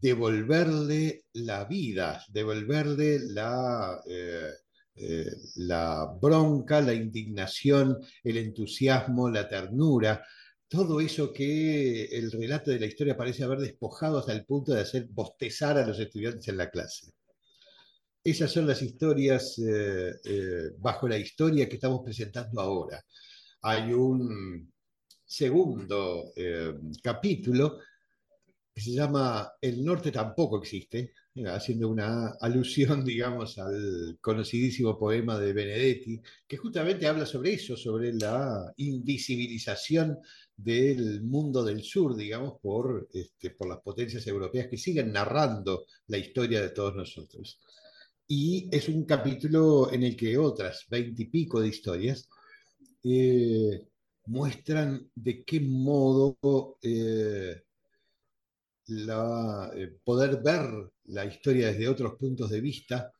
devolverle 0.00 1.24
la 1.34 1.64
vida, 1.64 2.24
devolverle 2.28 3.18
la, 3.30 4.00
eh, 4.06 4.52
eh, 4.94 5.30
la 5.56 6.06
bronca, 6.20 6.80
la 6.80 6.94
indignación, 6.94 7.98
el 8.22 8.36
entusiasmo, 8.36 9.28
la 9.28 9.48
ternura, 9.48 10.24
todo 10.68 11.00
eso 11.00 11.32
que 11.32 12.04
el 12.04 12.30
relato 12.30 12.70
de 12.70 12.78
la 12.78 12.86
historia 12.86 13.16
parece 13.16 13.42
haber 13.42 13.58
despojado 13.58 14.18
hasta 14.18 14.32
el 14.32 14.44
punto 14.44 14.72
de 14.72 14.82
hacer 14.82 15.08
bostezar 15.10 15.78
a 15.78 15.86
los 15.86 15.98
estudiantes 15.98 16.46
en 16.48 16.58
la 16.58 16.70
clase. 16.70 17.12
Esas 18.22 18.52
son 18.52 18.66
las 18.66 18.82
historias 18.82 19.58
eh, 19.58 20.72
bajo 20.78 21.08
la 21.08 21.16
historia 21.16 21.68
que 21.68 21.76
estamos 21.76 22.02
presentando 22.04 22.60
ahora. 22.60 23.02
Hay 23.62 23.92
un 23.92 24.70
segundo 25.24 26.32
capítulo 27.02 27.78
que 28.78 28.84
se 28.84 28.92
llama 28.92 29.54
El 29.60 29.84
norte 29.84 30.12
tampoco 30.12 30.58
existe, 30.58 31.12
haciendo 31.46 31.88
una 31.88 32.36
alusión, 32.40 33.04
digamos, 33.04 33.58
al 33.58 34.18
conocidísimo 34.20 34.96
poema 34.96 35.36
de 35.36 35.52
Benedetti, 35.52 36.22
que 36.46 36.56
justamente 36.56 37.08
habla 37.08 37.26
sobre 37.26 37.54
eso, 37.54 37.76
sobre 37.76 38.12
la 38.12 38.72
invisibilización 38.76 40.18
del 40.56 41.22
mundo 41.24 41.64
del 41.64 41.82
sur, 41.82 42.14
digamos, 42.14 42.60
por, 42.62 43.08
este, 43.12 43.50
por 43.50 43.68
las 43.68 43.80
potencias 43.80 44.24
europeas 44.28 44.68
que 44.68 44.76
siguen 44.76 45.10
narrando 45.12 45.84
la 46.06 46.18
historia 46.18 46.62
de 46.62 46.70
todos 46.70 46.94
nosotros. 46.94 47.58
Y 48.28 48.68
es 48.70 48.88
un 48.88 49.04
capítulo 49.04 49.92
en 49.92 50.04
el 50.04 50.16
que 50.16 50.38
otras 50.38 50.86
veintipico 50.88 51.60
de 51.60 51.68
historias 51.68 52.28
eh, 53.02 53.88
muestran 54.26 55.10
de 55.16 55.42
qué 55.42 55.58
modo 55.58 56.38
eh, 56.80 57.62
la, 58.88 59.70
eh, 59.74 59.98
poder 60.02 60.42
ver 60.42 60.90
la 61.06 61.24
historia 61.24 61.68
desde 61.68 61.88
otros 61.88 62.14
puntos 62.14 62.50
de 62.50 62.60
vista 62.60 63.12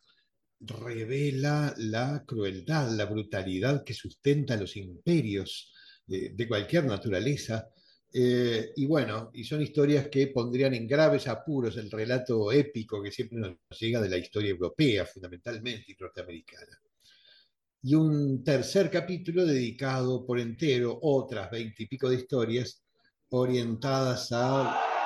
revela 0.61 1.75
la 1.79 2.25
crueldad, 2.27 2.91
la 2.93 3.05
brutalidad 3.05 3.85
que 3.85 3.95
sustenta 3.95 4.57
los 4.57 4.77
imperios 4.77 5.73
de, 6.07 6.49
cualquier 6.49 6.85
naturaleza. 6.85 7.69
Eh, 8.13 8.73
y 8.77 8.87
bueno, 8.87 9.31
y 9.35 9.45
son 9.45 9.61
historias 9.61 10.09
que 10.09 10.29
pondrían 10.29 10.75
en 10.75 10.89
graves 10.89 11.29
apuros 11.29 11.77
el 11.77 11.91
relato 11.91 12.51
épico 12.51 13.03
que 13.03 13.13
siempre 13.13 13.39
nos 13.39 13.57
llega 13.79 14.01
de 14.01 14.09
la 14.09 14.17
historia 14.17 14.51
europea, 14.51 15.05
fundamentalmente, 15.05 15.93
y 15.93 15.97
norteamericana. 16.01 16.81
Y 17.83 17.95
un 17.95 18.43
tercer 18.43 18.91
capítulo 18.91 19.45
dedicado 19.45 20.27
por 20.27 20.41
entero, 20.41 20.99
otras 21.03 21.51
veintipico 21.51 22.09
de 22.09 22.17
historias 22.17 22.83
orientadas 23.31 24.33
a 24.33 24.98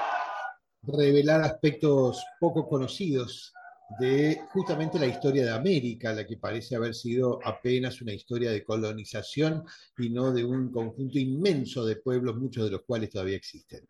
revelar 0.83 1.43
aspectos 1.43 2.25
poco 2.41 2.69
conocidos 2.69 3.53
de 3.99 4.41
justamente 4.53 4.99
la 4.99 5.07
historia 5.07 5.45
de 5.45 5.51
América, 5.51 6.13
la 6.13 6.27
que 6.27 6.39
parece 6.39 6.77
haber 6.77 6.95
sido 6.95 7.39
apenas 7.45 8.01
una 8.01 8.13
historia 8.13 8.51
de 8.51 8.65
colonización 8.65 9.65
y 9.99 10.09
no 10.09 10.33
de 10.33 10.45
un 10.45 10.71
conjunto 10.71 11.19
inmenso 11.19 11.85
de 11.85 11.97
pueblos, 11.97 12.37
muchos 12.37 12.65
de 12.65 12.71
los 12.71 12.83
cuales 12.83 13.11
todavía 13.11 13.37
existen. 13.37 13.87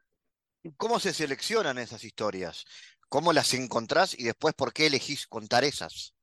¿Cómo 0.76 0.98
se 0.98 1.12
seleccionan 1.12 1.78
esas 1.78 2.04
historias? 2.04 2.64
¿Cómo 3.08 3.32
las 3.32 3.52
encontrás 3.54 4.18
y 4.18 4.24
después 4.24 4.54
por 4.54 4.72
qué 4.72 4.86
elegís 4.86 5.26
contar 5.26 5.64
esas? 5.64 6.14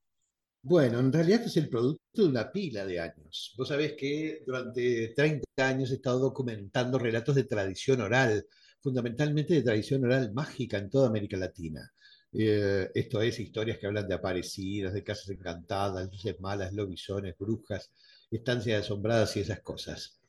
Bueno, 0.62 1.00
en 1.00 1.14
realidad 1.14 1.42
es 1.44 1.56
el 1.56 1.70
producto 1.70 2.02
de 2.22 2.28
una 2.28 2.52
pila 2.52 2.86
de 2.86 3.00
años. 3.00 3.54
Vos 3.58 3.70
sabés 3.70 3.94
que 3.94 4.44
durante 4.46 5.14
30 5.16 5.46
años 5.58 5.92
he 5.92 5.96
estado 5.96 6.20
documentando 6.20 7.00
relatos 7.00 7.36
de 7.36 7.46
tradición 7.46 8.02
oral, 8.02 8.46
fundamentalmente 8.82 9.54
de 9.54 9.62
tradición 9.64 10.06
oral 10.06 10.34
mágica 10.34 10.78
en 10.78 10.90
toda 10.90 11.08
América 11.08 11.38
Latina. 11.38 11.92
Eh, 12.32 12.90
esto 12.94 13.22
es, 13.22 13.40
historias 13.40 13.78
que 13.78 13.88
hablan 13.88 14.08
de 14.08 14.16
aparecidas, 14.16 14.94
de 14.94 15.04
casas 15.04 15.30
encantadas, 15.30 16.10
luces 16.12 16.40
malas, 16.40 16.74
lobisones, 16.74 17.36
brujas, 17.38 17.92
estancias 18.30 18.86
asombradas 18.86 19.36
y 19.38 19.42
esas 19.42 19.62
cosas. 19.62 20.20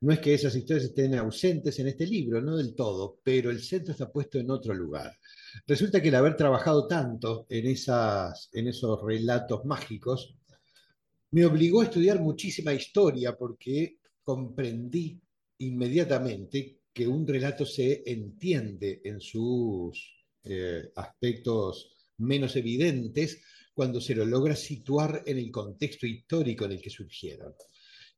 No 0.00 0.12
es 0.12 0.18
que 0.20 0.34
esas 0.34 0.54
historias 0.54 0.86
estén 0.86 1.14
ausentes 1.14 1.78
en 1.78 1.88
este 1.88 2.06
libro, 2.06 2.42
no 2.42 2.56
del 2.56 2.74
todo, 2.74 3.18
pero 3.22 3.50
el 3.50 3.62
centro 3.62 3.92
está 3.92 4.12
puesto 4.12 4.38
en 4.38 4.50
otro 4.50 4.74
lugar. 4.74 5.16
Resulta 5.66 6.02
que 6.02 6.08
el 6.08 6.14
haber 6.16 6.36
trabajado 6.36 6.86
tanto 6.86 7.46
en, 7.48 7.66
esas, 7.66 8.50
en 8.52 8.68
esos 8.68 9.02
relatos 9.02 9.64
mágicos 9.64 10.36
me 11.30 11.46
obligó 11.46 11.80
a 11.80 11.84
estudiar 11.84 12.20
muchísima 12.20 12.74
historia 12.74 13.36
porque 13.36 13.98
comprendí 14.22 15.18
inmediatamente 15.58 16.78
que 16.96 17.06
un 17.06 17.26
relato 17.26 17.66
se 17.66 18.02
entiende 18.06 19.02
en 19.04 19.20
sus 19.20 20.24
eh, 20.42 20.92
aspectos 20.96 21.94
menos 22.16 22.56
evidentes 22.56 23.42
cuando 23.74 24.00
se 24.00 24.14
lo 24.14 24.24
logra 24.24 24.56
situar 24.56 25.22
en 25.26 25.36
el 25.36 25.50
contexto 25.50 26.06
histórico 26.06 26.64
en 26.64 26.72
el 26.72 26.80
que 26.80 26.88
surgieron. 26.88 27.52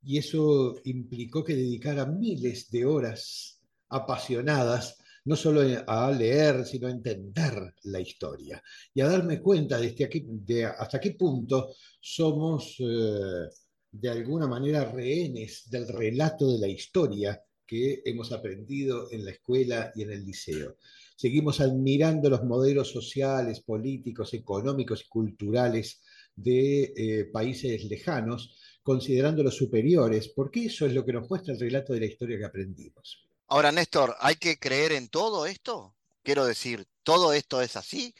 Y 0.05 0.19
eso 0.19 0.77
implicó 0.85 1.43
que 1.43 1.57
dedicara 1.57 2.07
miles 2.07 2.71
de 2.71 2.85
horas 2.85 3.61
apasionadas 3.89 4.97
no 5.25 5.35
solo 5.35 5.63
a 5.85 6.13
leer, 6.13 6.65
sino 6.65 6.87
a 6.87 6.93
entender 6.93 7.75
la 7.83 7.99
historia 7.99 8.63
y 8.95 9.01
a 9.01 9.09
darme 9.09 9.41
cuenta 9.41 9.81
de, 9.81 9.89
este 9.89 10.65
hasta 10.65 11.01
qué 11.01 11.15
punto 11.15 11.75
somos 12.01 12.77
eh, 12.79 13.49
de 13.91 14.09
alguna 14.09 14.47
manera 14.47 14.85
rehenes 14.85 15.69
del 15.69 15.89
relato 15.89 16.53
de 16.53 16.59
la 16.61 16.69
historia 16.69 17.43
que 17.69 18.03
hemos 18.07 18.33
aprendido 18.33 19.13
en 19.13 19.27
la 19.27 19.33
escuela 19.33 19.93
y 19.95 20.03
en 20.03 20.11
el 20.11 20.25
liceo. 20.25 20.77
Seguimos 21.15 21.61
admirando 21.61 22.31
los 22.31 22.43
modelos 22.45 22.91
sociales, 22.91 23.61
políticos, 23.61 24.33
económicos 24.33 25.05
y 25.05 25.09
culturales 25.09 26.01
de 26.35 26.95
eh, 26.97 27.25
países 27.27 27.85
lejanos, 27.85 28.57
considerándolos 28.83 29.55
superiores, 29.55 30.29
porque 30.29 30.65
eso 30.65 30.87
es 30.87 30.95
lo 30.95 31.05
que 31.05 31.13
nos 31.13 31.29
muestra 31.29 31.53
el 31.53 31.61
relato 31.61 31.93
de 31.93 32.01
la 32.01 32.07
historia 32.07 32.39
que 32.39 32.47
aprendimos. 32.47 33.29
Ahora, 33.49 33.71
Néstor, 33.71 34.17
¿hay 34.21 34.37
que 34.37 34.59
creer 34.59 34.93
en 34.93 35.09
todo 35.09 35.45
esto? 35.45 35.95
Quiero 36.23 36.47
decir, 36.47 36.87
¿todo 37.03 37.33
esto 37.33 37.61
es 37.61 37.77
así? 37.77 38.15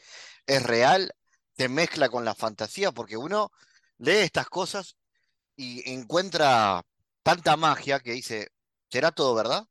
¿Es 0.45 0.61
real? 0.61 1.13
¿Se 1.57 1.69
mezcla 1.69 2.09
con 2.09 2.23
la 2.23 2.35
fantasía? 2.35 2.91
Porque 2.91 3.17
uno 3.17 3.51
lee 3.97 4.23
estas 4.23 4.47
cosas 4.47 4.95
y 5.55 5.89
encuentra 5.91 6.85
tanta 7.23 7.57
magia 7.57 7.99
que 7.99 8.13
dice, 8.13 8.49
¿Será 8.89 9.11
todo 9.11 9.35
verdad? 9.35 9.65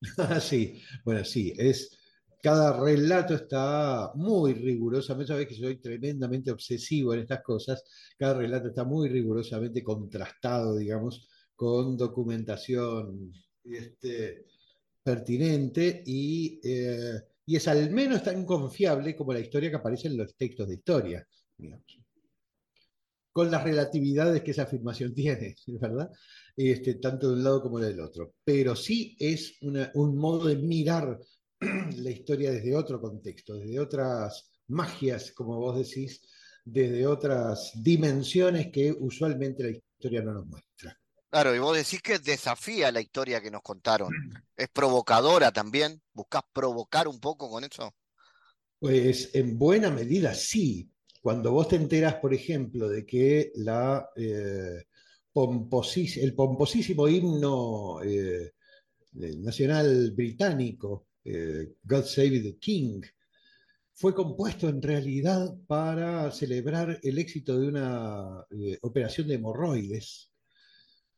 sí, 0.40 0.80
bueno, 1.04 1.24
sí, 1.24 1.52
es, 1.56 1.98
cada 2.42 2.78
relato 2.80 3.34
está 3.34 4.12
muy 4.14 4.54
rigurosamente, 4.54 5.32
sabes 5.32 5.48
que 5.48 5.54
soy 5.54 5.80
tremendamente 5.80 6.50
obsesivo 6.50 7.14
en 7.14 7.20
estas 7.20 7.42
cosas, 7.42 7.82
cada 8.18 8.34
relato 8.34 8.68
está 8.68 8.84
muy 8.84 9.08
rigurosamente 9.08 9.82
contrastado, 9.82 10.76
digamos, 10.76 11.28
con 11.54 11.96
documentación 11.96 13.32
este, 13.64 14.46
pertinente 15.02 16.02
y, 16.06 16.60
eh, 16.64 17.20
y, 17.46 17.56
es 17.56 17.68
al 17.68 17.90
menos 17.90 18.22
tan 18.22 18.44
confiable 18.44 19.14
como 19.14 19.32
la 19.32 19.40
historia 19.40 19.70
que 19.70 19.76
aparece 19.76 20.08
en 20.08 20.16
los 20.16 20.36
textos 20.36 20.68
de 20.68 20.74
historia, 20.74 21.26
digamos 21.56 22.02
con 23.32 23.50
las 23.50 23.64
relatividades 23.64 24.42
que 24.42 24.50
esa 24.50 24.62
afirmación 24.62 25.14
tiene, 25.14 25.56
¿verdad? 25.66 26.10
Este, 26.56 26.94
tanto 26.94 27.28
de 27.28 27.34
un 27.34 27.44
lado 27.44 27.62
como 27.62 27.78
del 27.78 28.00
otro. 28.00 28.34
Pero 28.44 28.76
sí 28.76 29.16
es 29.18 29.58
un 29.60 30.16
modo 30.16 30.46
de 30.46 30.56
mirar 30.56 31.18
la 31.96 32.10
historia 32.10 32.50
desde 32.50 32.76
otro 32.76 33.00
contexto, 33.00 33.54
desde 33.54 33.80
otras 33.80 34.50
magias, 34.68 35.32
como 35.32 35.58
vos 35.58 35.76
decís, 35.76 36.20
desde 36.64 37.06
otras 37.06 37.72
dimensiones 37.74 38.70
que 38.70 38.92
usualmente 38.92 39.64
la 39.64 39.70
historia 39.70 40.22
no 40.22 40.34
nos 40.34 40.46
muestra. 40.46 40.98
Claro, 41.30 41.54
y 41.54 41.58
vos 41.58 41.76
decís 41.76 42.02
que 42.02 42.18
desafía 42.18 42.92
la 42.92 43.00
historia 43.00 43.40
que 43.40 43.50
nos 43.50 43.62
contaron. 43.62 44.12
¿Es 44.54 44.68
provocadora 44.68 45.50
también? 45.50 46.02
¿Buscás 46.12 46.42
provocar 46.52 47.08
un 47.08 47.18
poco 47.18 47.48
con 47.48 47.64
eso? 47.64 47.94
Pues 48.78 49.34
en 49.34 49.58
buena 49.58 49.90
medida 49.90 50.34
sí, 50.34 50.91
cuando 51.22 51.52
vos 51.52 51.68
te 51.68 51.76
enteras, 51.76 52.16
por 52.16 52.34
ejemplo, 52.34 52.88
de 52.88 53.06
que 53.06 53.52
eh, 54.16 54.84
el 55.34 56.34
pomposísimo 56.34 57.08
himno 57.08 58.02
eh, 58.02 58.52
nacional 59.12 60.10
británico, 60.10 61.06
eh, 61.24 61.74
God 61.84 62.04
Save 62.06 62.40
the 62.40 62.58
King, 62.58 63.02
fue 63.94 64.12
compuesto 64.12 64.68
en 64.68 64.82
realidad 64.82 65.54
para 65.68 66.28
celebrar 66.32 66.98
el 67.04 67.18
éxito 67.18 67.56
de 67.56 67.68
una 67.68 68.44
operación 68.80 69.28
de 69.28 69.34
hemorroides, 69.34 70.28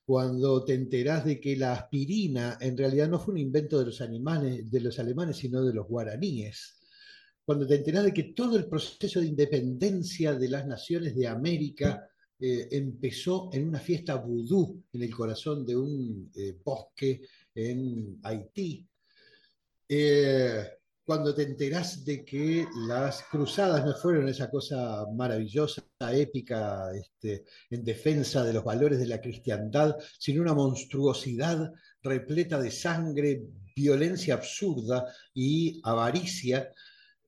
cuando 0.05 0.67
te 0.67 0.75
enterás 0.75 1.25
de 1.25 1.41
que 1.41 1.57
la 1.57 1.73
aspirina 1.73 2.59
en 2.61 2.77
realidad 2.77 3.09
no 3.09 3.19
fue 3.19 3.33
un 3.33 3.41
invento 3.41 3.79
de 3.79 3.87
los, 3.87 4.03
animales, 4.03 4.71
de 4.71 4.81
los 4.81 4.99
alemanes, 4.99 5.39
sino 5.39 5.65
de 5.65 5.73
los 5.73 5.89
guaraníes 5.89 6.84
cuando 7.45 7.67
te 7.67 7.77
enterás 7.77 8.05
de 8.05 8.15
que 8.15 8.33
todo 8.35 8.57
el 8.57 8.67
proceso 8.67 9.21
de 9.21 9.27
independencia 9.27 10.35
de 10.35 10.49
las 10.49 10.67
naciones 10.67 11.15
de 11.15 11.29
América 11.29 12.09
eh, 12.41 12.69
empezó 12.73 13.51
en 13.53 13.69
una 13.69 13.81
fiesta 13.81 14.17
vudú 14.17 14.83
en 14.93 15.03
el 15.03 15.15
corazón 15.15 15.65
de 15.65 15.77
un 15.77 16.31
eh, 16.35 16.57
bosque 16.65 17.23
en 17.55 18.19
Haití. 18.23 18.87
Eh, 19.89 20.65
cuando 21.05 21.35
te 21.35 21.43
enterás 21.43 22.03
de 22.05 22.25
que 22.25 22.67
las 22.87 23.25
cruzadas 23.25 23.85
no 23.85 23.95
fueron 23.95 24.27
esa 24.27 24.51
cosa 24.51 25.07
maravillosa, 25.13 25.85
épica, 26.01 26.91
este, 26.95 27.45
en 27.71 27.85
defensa 27.85 28.43
de 28.43 28.55
los 28.55 28.65
valores 28.65 28.99
de 28.99 29.07
la 29.07 29.21
cristiandad, 29.21 29.97
sino 30.19 30.41
una 30.41 30.55
monstruosidad 30.55 31.73
repleta 32.03 32.59
de 32.59 32.71
sangre, 32.71 33.43
violencia 33.77 34.35
absurda 34.35 35.07
y 35.35 35.81
avaricia, 35.85 36.73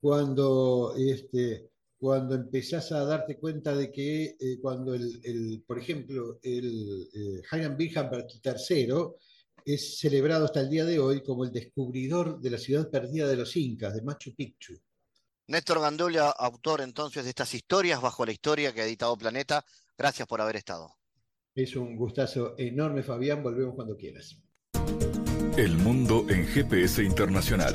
cuando, 0.07 0.95
este, 0.97 1.73
cuando 1.99 2.37
empezás 2.37 2.93
a 2.93 3.05
darte 3.05 3.41
cuenta 3.41 3.75
de 3.75 3.91
que 3.91 4.37
eh, 4.39 4.61
cuando, 4.63 4.95
el, 4.95 5.65
por 5.67 5.81
ejemplo, 5.81 6.39
el 6.45 7.09
eh, 7.13 7.43
Heinrich 7.51 7.97
III 7.97 8.95
es 9.65 9.99
celebrado 9.99 10.45
hasta 10.45 10.61
el 10.61 10.71
día 10.71 10.85
de 10.85 11.01
hoy 11.01 11.25
como 11.25 11.43
el 11.43 11.51
descubridor 11.51 12.39
de 12.41 12.51
la 12.51 12.59
ciudad 12.59 12.89
perdida 12.89 13.27
de 13.27 13.35
los 13.35 13.57
incas, 13.57 13.95
de 13.95 14.03
Machu 14.03 14.33
Picchu. 14.37 14.75
Néstor 15.49 15.81
Gandolia, 15.81 16.31
autor 16.31 16.83
entonces 16.83 17.25
de 17.25 17.31
estas 17.31 17.53
historias 17.53 18.01
bajo 18.01 18.25
la 18.25 18.31
historia 18.31 18.73
que 18.73 18.83
ha 18.83 18.87
editado 18.87 19.19
Planeta, 19.19 19.65
gracias 19.99 20.29
por 20.29 20.41
haber 20.41 20.55
estado. 20.55 20.95
Es 21.53 21.75
un 21.75 21.97
gustazo 21.97 22.55
enorme, 22.57 23.03
Fabián. 23.03 23.43
Volvemos 23.43 23.75
cuando 23.75 23.97
quieras. 23.97 24.41
El 25.57 25.77
mundo 25.79 26.27
en 26.29 26.47
GPS 26.47 27.03
internacional. 27.03 27.75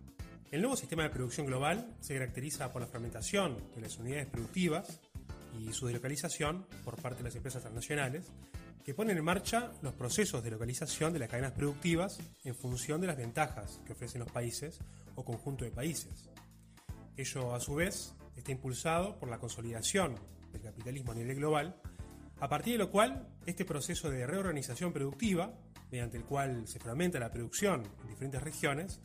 El 0.51 0.59
nuevo 0.59 0.75
sistema 0.75 1.03
de 1.03 1.09
producción 1.11 1.47
global 1.47 1.95
se 2.01 2.13
caracteriza 2.13 2.73
por 2.73 2.81
la 2.81 2.87
fragmentación 2.89 3.57
de 3.73 3.79
las 3.79 3.97
unidades 3.97 4.27
productivas 4.27 4.99
y 5.57 5.71
su 5.71 5.87
delocalización 5.87 6.67
por 6.83 7.01
parte 7.01 7.19
de 7.19 7.23
las 7.23 7.35
empresas 7.37 7.61
transnacionales, 7.61 8.33
que 8.83 8.93
ponen 8.93 9.17
en 9.17 9.23
marcha 9.23 9.71
los 9.81 9.93
procesos 9.93 10.43
de 10.43 10.51
localización 10.51 11.13
de 11.13 11.19
las 11.19 11.29
cadenas 11.29 11.53
productivas 11.53 12.19
en 12.43 12.53
función 12.53 12.99
de 12.99 13.07
las 13.07 13.15
ventajas 13.15 13.79
que 13.85 13.93
ofrecen 13.93 14.19
los 14.19 14.29
países 14.29 14.79
o 15.15 15.23
conjunto 15.23 15.63
de 15.63 15.71
países. 15.71 16.29
Ello, 17.15 17.55
a 17.55 17.61
su 17.61 17.75
vez, 17.75 18.13
está 18.35 18.51
impulsado 18.51 19.17
por 19.19 19.29
la 19.29 19.39
consolidación 19.39 20.15
del 20.51 20.63
capitalismo 20.63 21.13
a 21.13 21.15
nivel 21.15 21.37
global, 21.37 21.81
a 22.41 22.49
partir 22.49 22.73
de 22.73 22.79
lo 22.79 22.91
cual 22.91 23.25
este 23.45 23.63
proceso 23.63 24.09
de 24.09 24.27
reorganización 24.27 24.91
productiva, 24.91 25.53
mediante 25.89 26.17
el 26.17 26.25
cual 26.25 26.67
se 26.67 26.79
fragmenta 26.79 27.19
la 27.19 27.31
producción 27.31 27.83
en 28.01 28.09
diferentes 28.09 28.43
regiones, 28.43 28.99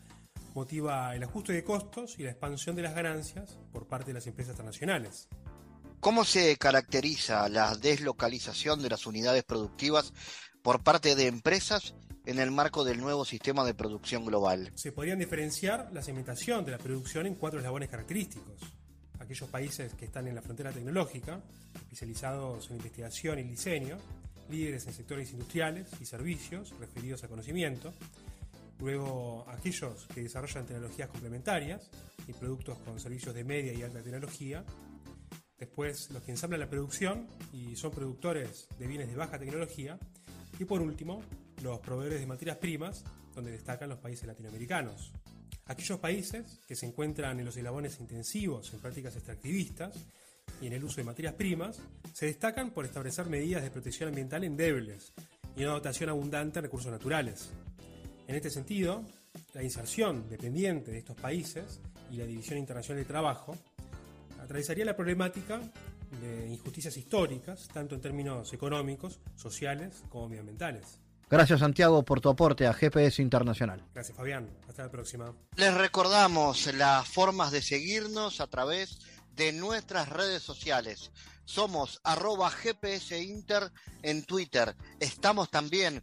motiva 0.56 1.14
el 1.14 1.22
ajuste 1.22 1.52
de 1.52 1.62
costos 1.62 2.18
y 2.18 2.22
la 2.22 2.30
expansión 2.30 2.74
de 2.74 2.82
las 2.82 2.94
ganancias 2.94 3.58
por 3.72 3.86
parte 3.86 4.06
de 4.06 4.14
las 4.14 4.26
empresas 4.26 4.54
transnacionales. 4.54 5.28
¿Cómo 6.00 6.24
se 6.24 6.56
caracteriza 6.56 7.46
la 7.50 7.74
deslocalización 7.74 8.80
de 8.80 8.88
las 8.88 9.06
unidades 9.06 9.44
productivas 9.44 10.14
por 10.62 10.82
parte 10.82 11.14
de 11.14 11.26
empresas 11.26 11.94
en 12.24 12.38
el 12.38 12.50
marco 12.52 12.84
del 12.84 13.02
nuevo 13.02 13.26
sistema 13.26 13.66
de 13.66 13.74
producción 13.74 14.24
global? 14.24 14.72
Se 14.76 14.92
podrían 14.92 15.18
diferenciar 15.18 15.90
la 15.92 16.02
segmentación 16.02 16.64
de 16.64 16.70
la 16.70 16.78
producción 16.78 17.26
en 17.26 17.34
cuatro 17.34 17.58
eslabones 17.58 17.90
característicos. 17.90 18.62
Aquellos 19.20 19.50
países 19.50 19.92
que 19.92 20.06
están 20.06 20.26
en 20.26 20.34
la 20.34 20.42
frontera 20.42 20.72
tecnológica, 20.72 21.38
especializados 21.74 22.70
en 22.70 22.76
investigación 22.76 23.38
y 23.40 23.42
diseño, 23.42 23.98
líderes 24.48 24.86
en 24.86 24.94
sectores 24.94 25.30
industriales 25.32 25.88
y 26.00 26.06
servicios 26.06 26.72
referidos 26.80 27.24
a 27.24 27.28
conocimiento, 27.28 27.92
Luego, 28.78 29.44
aquellos 29.48 30.06
que 30.14 30.22
desarrollan 30.22 30.66
tecnologías 30.66 31.08
complementarias 31.08 31.90
y 32.28 32.32
productos 32.32 32.78
con 32.78 33.00
servicios 33.00 33.34
de 33.34 33.44
media 33.44 33.72
y 33.72 33.82
alta 33.82 34.02
tecnología. 34.02 34.64
Después, 35.58 36.10
los 36.10 36.22
que 36.22 36.32
ensamblan 36.32 36.60
la 36.60 36.68
producción 36.68 37.26
y 37.52 37.76
son 37.76 37.90
productores 37.90 38.68
de 38.78 38.86
bienes 38.86 39.08
de 39.08 39.16
baja 39.16 39.38
tecnología. 39.38 39.98
Y 40.58 40.64
por 40.64 40.82
último, 40.82 41.22
los 41.62 41.80
proveedores 41.80 42.20
de 42.20 42.26
materias 42.26 42.58
primas, 42.58 43.04
donde 43.34 43.50
destacan 43.50 43.88
los 43.88 43.98
países 43.98 44.26
latinoamericanos. 44.26 45.12
Aquellos 45.66 45.98
países 45.98 46.60
que 46.68 46.76
se 46.76 46.86
encuentran 46.86 47.38
en 47.38 47.46
los 47.46 47.56
eslabones 47.56 47.98
intensivos 47.98 48.72
en 48.72 48.80
prácticas 48.80 49.16
extractivistas 49.16 49.94
y 50.60 50.66
en 50.66 50.74
el 50.74 50.84
uso 50.84 50.96
de 50.96 51.04
materias 51.04 51.34
primas, 51.34 51.80
se 52.12 52.26
destacan 52.26 52.70
por 52.70 52.84
establecer 52.84 53.26
medidas 53.26 53.62
de 53.62 53.70
protección 53.70 54.10
ambiental 54.10 54.44
endebles 54.44 55.12
y 55.56 55.64
una 55.64 55.72
dotación 55.72 56.10
abundante 56.10 56.60
de 56.60 56.66
recursos 56.66 56.92
naturales. 56.92 57.50
En 58.28 58.34
este 58.34 58.50
sentido, 58.50 59.04
la 59.54 59.62
inserción 59.62 60.28
dependiente 60.28 60.90
de 60.90 60.98
estos 60.98 61.16
países 61.16 61.80
y 62.10 62.16
la 62.16 62.26
División 62.26 62.58
Internacional 62.58 63.02
de 63.02 63.08
Trabajo 63.08 63.56
atravesaría 64.42 64.84
la 64.84 64.96
problemática 64.96 65.60
de 66.20 66.48
injusticias 66.48 66.96
históricas, 66.96 67.68
tanto 67.72 67.94
en 67.94 68.00
términos 68.00 68.52
económicos, 68.52 69.20
sociales 69.36 70.02
como 70.08 70.28
medioambientales. 70.28 70.98
Gracias 71.30 71.60
Santiago 71.60 72.04
por 72.04 72.20
tu 72.20 72.28
aporte 72.28 72.66
a 72.66 72.72
GPS 72.72 73.22
Internacional. 73.22 73.84
Gracias 73.94 74.16
Fabián, 74.16 74.48
hasta 74.68 74.84
la 74.84 74.90
próxima. 74.90 75.32
Les 75.56 75.74
recordamos 75.74 76.72
las 76.74 77.06
formas 77.08 77.52
de 77.52 77.62
seguirnos 77.62 78.40
a 78.40 78.48
través 78.48 78.98
de 79.36 79.52
nuestras 79.52 80.08
redes 80.08 80.42
sociales. 80.42 81.12
Somos 81.44 82.00
arroba 82.02 82.50
GPS 82.50 83.22
Inter 83.22 83.70
en 84.02 84.24
Twitter. 84.24 84.74
Estamos 84.98 85.48
también 85.48 86.02